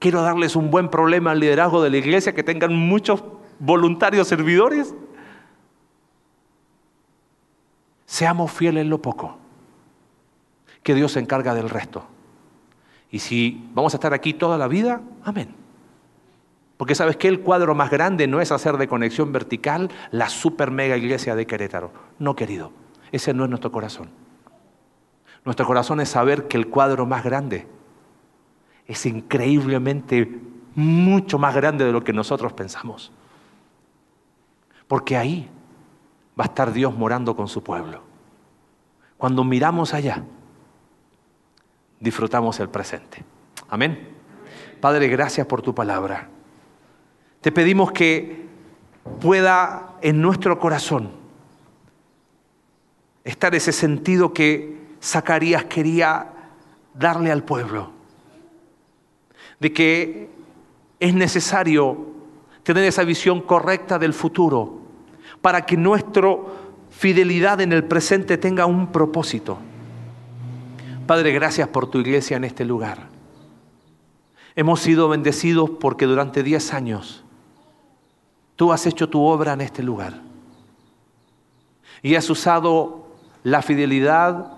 Quiero 0.01 0.23
darles 0.23 0.57
un 0.57 0.71
buen 0.71 0.89
problema 0.89 1.31
al 1.31 1.41
liderazgo 1.41 1.83
de 1.83 1.91
la 1.91 1.99
iglesia, 1.99 2.35
que 2.35 2.43
tengan 2.43 2.75
muchos 2.75 3.23
voluntarios 3.59 4.27
servidores. 4.27 4.95
Seamos 8.07 8.51
fieles 8.51 8.81
en 8.81 8.89
lo 8.89 9.03
poco, 9.03 9.37
que 10.83 10.95
Dios 10.95 11.13
se 11.13 11.21
encarga 11.21 11.55
del 11.55 11.69
resto. 11.69 12.07
Y 13.11 13.19
si 13.19 13.69
vamos 13.75 13.93
a 13.93 13.99
estar 13.99 14.15
aquí 14.15 14.33
toda 14.33 14.57
la 14.57 14.69
vida, 14.69 15.03
amén. 15.23 15.55
Porque 16.79 16.95
sabes 16.95 17.19
que 17.19 17.29
el 17.29 17.41
cuadro 17.41 17.75
más 17.75 17.91
grande 17.91 18.27
no 18.27 18.41
es 18.41 18.53
hacer 18.53 18.79
de 18.79 18.89
conexión 18.89 19.33
vertical 19.33 19.91
la 20.13 20.31
super 20.31 20.71
mega 20.71 20.97
iglesia 20.97 21.35
de 21.35 21.47
Querétaro. 21.47 21.93
No, 22.19 22.35
querido, 22.35 22.73
ese 23.13 23.35
no 23.35 23.45
es 23.45 23.51
nuestro 23.51 23.71
corazón. 23.71 24.09
Nuestro 25.45 25.67
corazón 25.67 26.01
es 26.01 26.09
saber 26.09 26.49
que 26.49 26.57
el 26.57 26.69
cuadro 26.69 27.05
más 27.05 27.23
grande 27.23 27.67
es 28.91 29.07
increíblemente 29.07 30.41
mucho 30.75 31.39
más 31.39 31.55
grande 31.55 31.85
de 31.85 31.93
lo 31.93 32.03
que 32.03 32.13
nosotros 32.13 32.53
pensamos. 32.53 33.13
Porque 34.89 35.17
ahí 35.17 35.49
va 36.39 36.45
a 36.45 36.49
estar 36.49 36.73
Dios 36.73 36.93
morando 36.97 37.37
con 37.37 37.47
su 37.47 37.63
pueblo. 37.63 38.03
Cuando 39.17 39.45
miramos 39.45 39.95
allá, 39.95 40.25
disfrutamos 42.01 42.59
el 42.59 42.69
presente. 42.69 43.25
Amén. 43.69 44.09
Padre, 44.81 45.07
gracias 45.07 45.47
por 45.47 45.63
tu 45.63 45.73
palabra. 45.73 46.29
Te 47.41 47.53
pedimos 47.53 47.93
que 47.93 48.49
pueda 49.21 49.99
en 50.03 50.21
nuestro 50.21 50.59
corazón 50.59 51.13
estar 53.23 53.55
ese 53.55 53.71
sentido 53.71 54.33
que 54.33 54.81
Zacarías 55.01 55.67
quería 55.67 56.33
darle 56.95 57.31
al 57.31 57.45
pueblo, 57.45 58.00
de 59.61 59.73
que 59.73 60.29
es 60.99 61.15
necesario 61.15 62.09
tener 62.63 62.85
esa 62.85 63.05
visión 63.05 63.41
correcta 63.41 63.99
del 63.99 64.13
futuro 64.13 64.81
para 65.41 65.65
que 65.65 65.77
nuestra 65.77 66.37
fidelidad 66.91 67.61
en 67.61 67.73
el 67.73 67.85
presente 67.85 68.37
tenga 68.37 68.67
un 68.67 68.91
propósito. 68.91 69.59
Padre, 71.07 71.33
gracias 71.33 71.69
por 71.69 71.89
tu 71.89 71.99
iglesia 71.99 72.37
en 72.37 72.45
este 72.45 72.65
lugar. 72.65 73.09
Hemos 74.57 74.81
sido 74.81 75.09
bendecidos 75.09 75.71
porque 75.71 76.07
durante 76.07 76.43
10 76.43 76.75
años 76.75 77.25
Tú 78.61 78.75
has 78.75 78.85
hecho 78.85 79.09
tu 79.09 79.23
obra 79.23 79.55
en 79.55 79.63
este 79.63 79.83
lugar. 79.83 80.21
Y 82.03 82.15
has 82.15 82.29
usado 82.29 83.07
la 83.43 83.63
fidelidad 83.63 84.53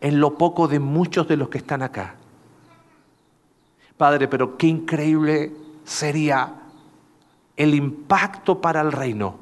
en 0.00 0.20
lo 0.20 0.38
poco 0.38 0.68
de 0.68 0.78
muchos 0.78 1.26
de 1.26 1.36
los 1.36 1.48
que 1.48 1.58
están 1.58 1.82
acá. 1.82 2.14
Padre, 4.00 4.28
pero 4.28 4.56
qué 4.56 4.66
increíble 4.66 5.52
sería 5.84 6.54
el 7.54 7.74
impacto 7.74 8.58
para 8.62 8.80
el 8.80 8.92
reino 8.92 9.36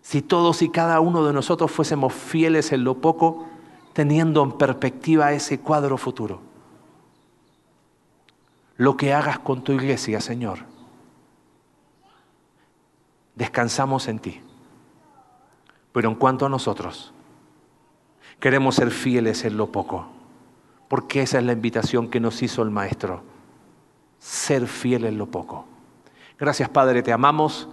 si 0.00 0.22
todos 0.22 0.62
y 0.62 0.70
cada 0.70 1.00
uno 1.00 1.26
de 1.26 1.34
nosotros 1.34 1.70
fuésemos 1.70 2.14
fieles 2.14 2.72
en 2.72 2.84
lo 2.84 3.00
poco, 3.02 3.46
teniendo 3.92 4.42
en 4.42 4.52
perspectiva 4.52 5.32
ese 5.32 5.60
cuadro 5.60 5.96
futuro. 5.98 6.40
Lo 8.76 8.96
que 8.96 9.12
hagas 9.12 9.38
con 9.38 9.62
tu 9.62 9.72
iglesia, 9.72 10.20
Señor 10.20 10.74
descansamos 13.34 14.08
en 14.08 14.18
ti. 14.18 14.40
Pero 15.92 16.08
en 16.08 16.14
cuanto 16.14 16.46
a 16.46 16.48
nosotros, 16.48 17.12
queremos 18.40 18.76
ser 18.76 18.90
fieles 18.90 19.44
en 19.44 19.56
lo 19.56 19.70
poco, 19.70 20.08
porque 20.88 21.22
esa 21.22 21.38
es 21.38 21.44
la 21.44 21.52
invitación 21.52 22.08
que 22.08 22.20
nos 22.20 22.42
hizo 22.42 22.62
el 22.62 22.70
Maestro, 22.70 23.22
ser 24.18 24.66
fiel 24.66 25.04
en 25.04 25.18
lo 25.18 25.26
poco. 25.26 25.66
Gracias 26.38 26.68
Padre, 26.68 27.02
te 27.02 27.12
amamos 27.12 27.68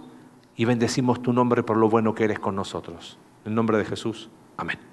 y 0.56 0.64
bendecimos 0.64 1.22
tu 1.22 1.32
nombre 1.32 1.62
por 1.62 1.76
lo 1.76 1.88
bueno 1.88 2.14
que 2.14 2.24
eres 2.24 2.38
con 2.38 2.54
nosotros. 2.54 3.18
En 3.44 3.54
nombre 3.54 3.78
de 3.78 3.84
Jesús, 3.84 4.30
amén. 4.56 4.91